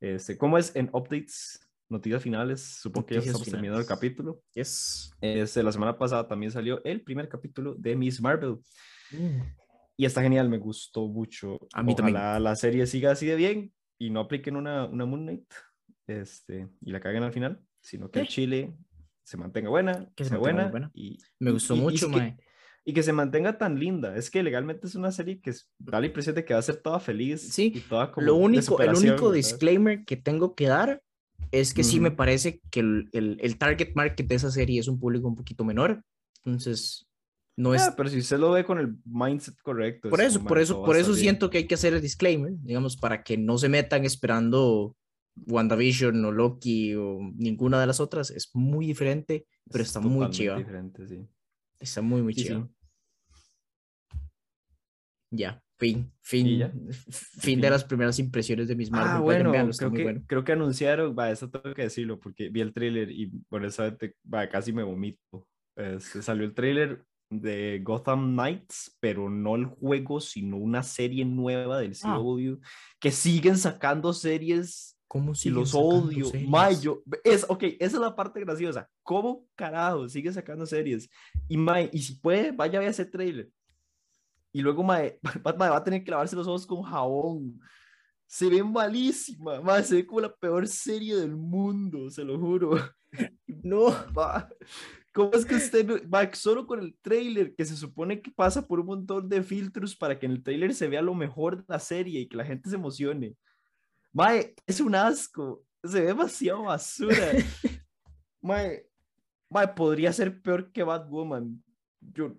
Este, 0.00 0.38
¿Cómo 0.38 0.56
es 0.56 0.74
en 0.76 0.88
updates, 0.92 1.68
noticias 1.88 2.22
finales? 2.22 2.78
Supongo 2.80 3.06
que 3.06 3.14
ya 3.14 3.20
estamos 3.20 3.44
terminando 3.44 3.80
el 3.80 3.88
capítulo. 3.88 4.40
Yes. 4.54 5.10
Este, 5.20 5.64
la 5.64 5.72
semana 5.72 5.98
pasada 5.98 6.28
también 6.28 6.52
salió 6.52 6.80
el 6.84 7.02
primer 7.02 7.28
capítulo 7.28 7.74
de 7.74 7.96
Miss 7.96 8.20
Marvel. 8.20 8.58
Mm. 9.10 9.40
Y 9.96 10.04
está 10.06 10.22
genial, 10.22 10.48
me 10.48 10.58
gustó 10.58 11.06
mucho. 11.06 11.58
A 11.72 11.82
mí 11.82 11.94
también. 11.94 12.14
la 12.14 12.56
serie 12.56 12.86
siga 12.86 13.12
así 13.12 13.26
de 13.26 13.36
bien 13.36 13.72
y 13.98 14.10
no 14.10 14.20
apliquen 14.20 14.56
una, 14.56 14.86
una 14.86 15.06
Moon 15.06 15.22
Knight 15.22 15.52
este, 16.06 16.68
y 16.80 16.90
la 16.90 17.00
caguen 17.00 17.22
al 17.22 17.32
final, 17.32 17.60
sino 17.80 18.10
que 18.10 18.26
Chile 18.26 18.76
se 19.22 19.36
mantenga 19.36 19.70
buena, 19.70 20.10
que 20.14 20.24
sea 20.24 20.38
buena, 20.38 20.90
Y, 20.92 21.18
Me 21.38 21.50
gustó 21.52 21.76
mucho, 21.76 22.10
y, 22.10 22.36
y 22.84 22.92
que 22.92 23.02
se 23.02 23.12
mantenga 23.12 23.56
tan 23.56 23.78
linda. 23.78 24.16
Es 24.16 24.30
que 24.30 24.42
legalmente 24.42 24.86
es 24.86 24.94
una 24.94 25.12
serie 25.12 25.40
que 25.40 25.52
da 25.78 26.00
la 26.00 26.06
impresión 26.06 26.34
de 26.34 26.44
que 26.44 26.52
va 26.52 26.60
a 26.60 26.62
ser 26.62 26.76
toda 26.76 27.00
feliz. 27.00 27.52
Sí, 27.52 27.72
y 27.74 27.80
toda 27.80 28.12
como 28.12 28.26
lo 28.26 28.36
único, 28.36 28.80
el 28.80 28.94
único 28.94 29.32
disclaimer 29.32 30.04
que 30.04 30.16
tengo 30.16 30.54
que 30.54 30.66
dar 30.66 31.02
es 31.50 31.72
que 31.72 31.84
sí 31.84 32.00
me 32.00 32.10
parece 32.10 32.60
que 32.70 32.80
el, 32.80 33.08
el, 33.12 33.38
el, 33.40 33.58
target 33.58 33.94
market 33.94 34.26
de 34.26 34.34
esa 34.34 34.50
serie 34.50 34.80
es 34.80 34.88
un 34.88 34.98
público 34.98 35.28
un 35.28 35.36
poquito 35.36 35.64
menor. 35.64 36.02
Entonces, 36.44 37.06
no 37.56 37.74
es... 37.74 37.82
Ah, 37.82 37.94
pero 37.96 38.08
si 38.08 38.18
usted 38.18 38.38
lo 38.38 38.50
ve 38.50 38.64
con 38.64 38.78
el 38.78 38.96
mindset 39.04 39.56
correcto. 39.62 40.10
Por 40.10 40.20
eso, 40.20 40.42
por 40.44 40.58
eso, 40.58 40.84
por 40.84 40.96
eso 40.96 41.14
siento 41.14 41.50
que 41.50 41.58
hay 41.58 41.66
que 41.66 41.74
hacer 41.74 41.94
el 41.94 42.00
disclaimer, 42.00 42.52
digamos, 42.62 42.96
para 42.96 43.22
que 43.22 43.36
no 43.36 43.58
se 43.58 43.68
metan 43.68 44.04
esperando 44.04 44.96
WandaVision 45.46 46.24
o 46.24 46.32
Loki 46.32 46.94
o 46.94 47.18
ninguna 47.36 47.80
de 47.80 47.86
las 47.86 48.00
otras. 48.00 48.30
Es 48.30 48.50
muy 48.54 48.86
diferente, 48.86 49.46
pero 49.70 49.84
está 49.84 50.00
muy 50.00 50.28
chido. 50.30 50.56
diferente, 50.56 51.06
sí. 51.06 51.26
Está 51.78 52.02
muy, 52.02 52.22
muy 52.22 52.34
chido. 52.34 52.70
Ya, 55.30 55.62
fin, 55.78 56.12
fin, 56.20 56.72
fin 57.10 57.60
de 57.60 57.70
las 57.70 57.84
primeras 57.84 58.18
impresiones 58.18 58.68
de 58.68 58.76
mis 58.76 58.90
Marvel. 58.90 59.16
Ah, 59.16 59.20
bueno, 59.20 59.52
creo, 59.76 59.92
que, 59.92 60.22
creo 60.26 60.44
que 60.44 60.52
anunciaron, 60.52 61.14
va, 61.18 61.30
eso 61.30 61.50
tengo 61.50 61.74
que 61.74 61.82
decirlo, 61.82 62.20
porque 62.20 62.48
vi 62.48 62.60
el 62.60 62.72
tráiler 62.72 63.10
y 63.10 63.32
honestamente, 63.50 64.16
va, 64.32 64.48
casi 64.48 64.72
me 64.72 64.84
vomito. 64.84 65.48
Este, 65.76 66.22
salió 66.22 66.44
el 66.44 66.54
tráiler 66.54 67.04
de 67.40 67.80
Gotham 67.82 68.34
Knights, 68.34 68.96
pero 69.00 69.30
no 69.30 69.56
el 69.56 69.66
juego, 69.66 70.20
sino 70.20 70.56
una 70.56 70.82
serie 70.82 71.24
nueva 71.24 71.78
del 71.78 71.96
CW, 71.96 72.54
ah. 72.54 72.66
que 72.98 73.10
siguen 73.10 73.58
sacando 73.58 74.12
series 74.12 74.94
¿Cómo 75.14 75.32
y 75.40 75.48
los 75.48 75.72
odio. 75.74 76.26
Mayo, 76.48 77.04
es, 77.22 77.46
ok, 77.48 77.62
esa 77.78 77.96
es 77.96 78.00
la 78.00 78.16
parte 78.16 78.40
graciosa. 78.40 78.90
¿Cómo 79.04 79.46
carajo 79.54 80.08
sigue 80.08 80.32
sacando 80.32 80.66
series? 80.66 81.08
Y 81.46 81.56
May, 81.56 81.88
y 81.92 82.00
si 82.00 82.16
puede, 82.16 82.50
vaya 82.50 82.78
a 82.78 82.80
ver 82.80 82.90
ese 82.90 83.04
trailer. 83.04 83.48
Y 84.52 84.60
luego 84.60 84.82
Mae, 84.82 85.20
va 85.44 85.76
a 85.76 85.84
tener 85.84 86.02
que 86.02 86.10
lavarse 86.10 86.34
los 86.34 86.48
ojos 86.48 86.66
con 86.66 86.82
jabón. 86.82 87.60
Se 88.26 88.48
ve 88.48 88.64
malísima, 88.64 89.60
Mae, 89.60 89.84
se 89.84 89.94
ve 89.94 90.06
como 90.06 90.20
la 90.20 90.34
peor 90.34 90.66
serie 90.66 91.14
del 91.14 91.36
mundo, 91.36 92.10
se 92.10 92.24
lo 92.24 92.38
juro. 92.38 92.72
No, 93.62 93.86
va. 94.12 94.48
¿Cómo 95.14 95.30
es 95.32 95.44
que 95.46 95.54
usted 95.54 96.10
va 96.12 96.28
solo 96.34 96.66
con 96.66 96.80
el 96.80 96.98
trailer, 97.00 97.54
que 97.54 97.64
se 97.64 97.76
supone 97.76 98.20
que 98.20 98.32
pasa 98.32 98.66
por 98.66 98.80
un 98.80 98.86
montón 98.86 99.28
de 99.28 99.44
filtros 99.44 99.94
para 99.94 100.18
que 100.18 100.26
en 100.26 100.32
el 100.32 100.42
trailer 100.42 100.74
se 100.74 100.88
vea 100.88 101.02
lo 101.02 101.14
mejor 101.14 101.58
de 101.58 101.64
la 101.68 101.78
serie 101.78 102.20
y 102.20 102.28
que 102.28 102.36
la 102.36 102.44
gente 102.44 102.68
se 102.68 102.74
emocione? 102.74 103.36
Mae, 104.12 104.56
es 104.66 104.80
un 104.80 104.92
asco, 104.92 105.64
se 105.84 106.00
ve 106.00 106.06
demasiado 106.08 106.64
basura. 106.64 107.30
mae, 108.42 108.88
mae, 109.48 109.68
podría 109.68 110.12
ser 110.12 110.42
peor 110.42 110.72
que 110.72 110.82
Batwoman. 110.82 111.62
Yo 112.00 112.36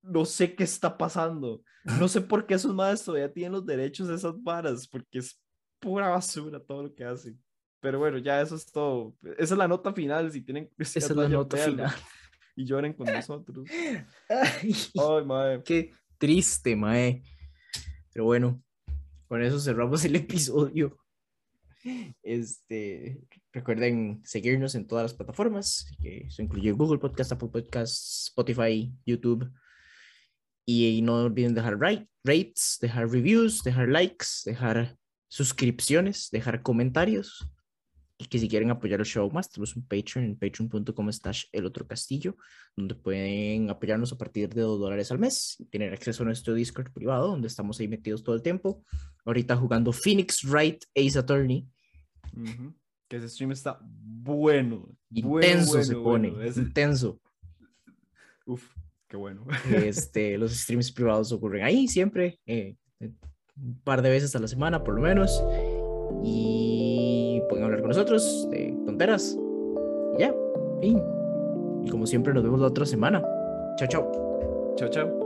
no 0.00 0.24
sé 0.24 0.54
qué 0.54 0.64
está 0.64 0.96
pasando. 0.96 1.62
No 2.00 2.08
sé 2.08 2.22
por 2.22 2.46
qué 2.46 2.54
esos 2.54 2.74
madres 2.74 3.04
todavía 3.04 3.30
tienen 3.30 3.52
los 3.52 3.66
derechos 3.66 4.08
de 4.08 4.14
esas 4.14 4.42
varas, 4.42 4.88
porque 4.88 5.18
es 5.18 5.38
pura 5.78 6.08
basura 6.08 6.58
todo 6.58 6.84
lo 6.84 6.94
que 6.94 7.04
hacen. 7.04 7.38
Pero 7.86 8.00
bueno, 8.00 8.18
ya 8.18 8.40
eso 8.40 8.56
es 8.56 8.66
todo. 8.66 9.14
Esa 9.38 9.54
es 9.54 9.58
la 9.58 9.68
nota 9.68 9.92
final. 9.92 10.32
Si 10.32 10.40
tienen 10.40 10.68
Esa 10.76 10.98
es 10.98 11.10
la 11.10 11.28
nota 11.28 11.56
final. 11.56 11.94
Y 12.56 12.64
lloren 12.64 12.94
con 12.94 13.06
nosotros. 13.06 13.68
Ay, 14.28 15.24
mae. 15.24 15.62
Qué 15.62 15.92
triste, 16.18 16.74
mae. 16.74 17.22
Pero 18.12 18.24
bueno, 18.24 18.60
con 19.28 19.40
eso 19.40 19.60
cerramos 19.60 20.04
el 20.04 20.16
episodio. 20.24 20.98
Este, 22.24 23.20
Recuerden 23.52 24.20
seguirnos 24.24 24.74
en 24.74 24.88
todas 24.88 25.04
las 25.04 25.14
plataformas, 25.14 25.86
que 26.02 26.26
eso 26.26 26.42
incluye 26.42 26.72
Google 26.72 26.98
Podcast, 26.98 27.30
Apple 27.30 27.50
Podcast, 27.52 28.26
Spotify, 28.30 28.92
YouTube. 29.04 29.48
Y 30.64 31.02
no 31.02 31.22
olviden 31.22 31.54
dejar 31.54 31.78
rates, 31.78 32.78
dejar 32.80 33.08
reviews, 33.10 33.62
dejar 33.62 33.88
likes, 33.88 34.26
dejar 34.44 34.98
suscripciones, 35.28 36.30
dejar 36.32 36.62
comentarios. 36.62 37.52
Y 38.18 38.24
que 38.26 38.38
si 38.38 38.48
quieren 38.48 38.70
apoyar 38.70 39.00
el 39.00 39.06
show 39.06 39.30
más, 39.30 39.50
tenemos 39.50 39.76
un 39.76 39.86
Patreon 39.86 40.24
en 40.24 40.36
patreon.com 40.38 41.12
slash 41.12 41.44
el 41.52 41.66
otro 41.66 41.86
castillo, 41.86 42.36
donde 42.74 42.94
pueden 42.94 43.68
apoyarnos 43.68 44.10
a 44.12 44.16
partir 44.16 44.48
de 44.48 44.62
dos 44.62 44.80
dólares 44.80 45.10
al 45.10 45.18
mes. 45.18 45.62
Tienen 45.70 45.92
acceso 45.92 46.22
a 46.22 46.26
nuestro 46.26 46.54
Discord 46.54 46.92
privado, 46.92 47.28
donde 47.28 47.48
estamos 47.48 47.78
ahí 47.78 47.88
metidos 47.88 48.24
todo 48.24 48.34
el 48.34 48.40
tiempo. 48.40 48.82
Ahorita 49.26 49.54
jugando 49.56 49.92
Phoenix 49.92 50.42
Wright 50.44 50.84
Ace 50.94 51.18
Attorney. 51.18 51.68
Que 53.06 53.16
ese 53.16 53.28
stream 53.28 53.52
está 53.52 53.78
bueno. 53.82 54.88
Intenso 55.10 55.82
se 55.82 55.94
pone. 55.94 56.28
Intenso. 56.56 57.20
Uf, 58.46 58.74
qué 59.08 59.18
bueno. 59.18 59.46
Este, 59.70 60.38
los 60.38 60.52
streams 60.52 60.90
privados 60.90 61.32
ocurren 61.32 61.64
ahí 61.64 61.86
siempre. 61.86 62.40
Eh, 62.46 62.76
un 63.00 63.80
par 63.84 64.00
de 64.00 64.08
veces 64.08 64.34
a 64.34 64.38
la 64.38 64.48
semana, 64.48 64.82
por 64.82 64.94
lo 64.94 65.02
menos. 65.02 65.42
Y 66.24 66.65
con 67.86 67.94
nosotros 67.94 68.48
de 68.50 68.76
tonteras. 68.84 69.38
Y 70.16 70.20
ya, 70.20 70.34
fin. 70.80 71.00
Y 71.84 71.90
como 71.90 72.06
siempre, 72.06 72.34
nos 72.34 72.42
vemos 72.42 72.60
la 72.60 72.66
otra 72.66 72.84
semana. 72.84 73.22
Chao, 73.76 73.88
chao. 73.88 74.74
Chao, 74.76 74.88
chao. 74.88 75.25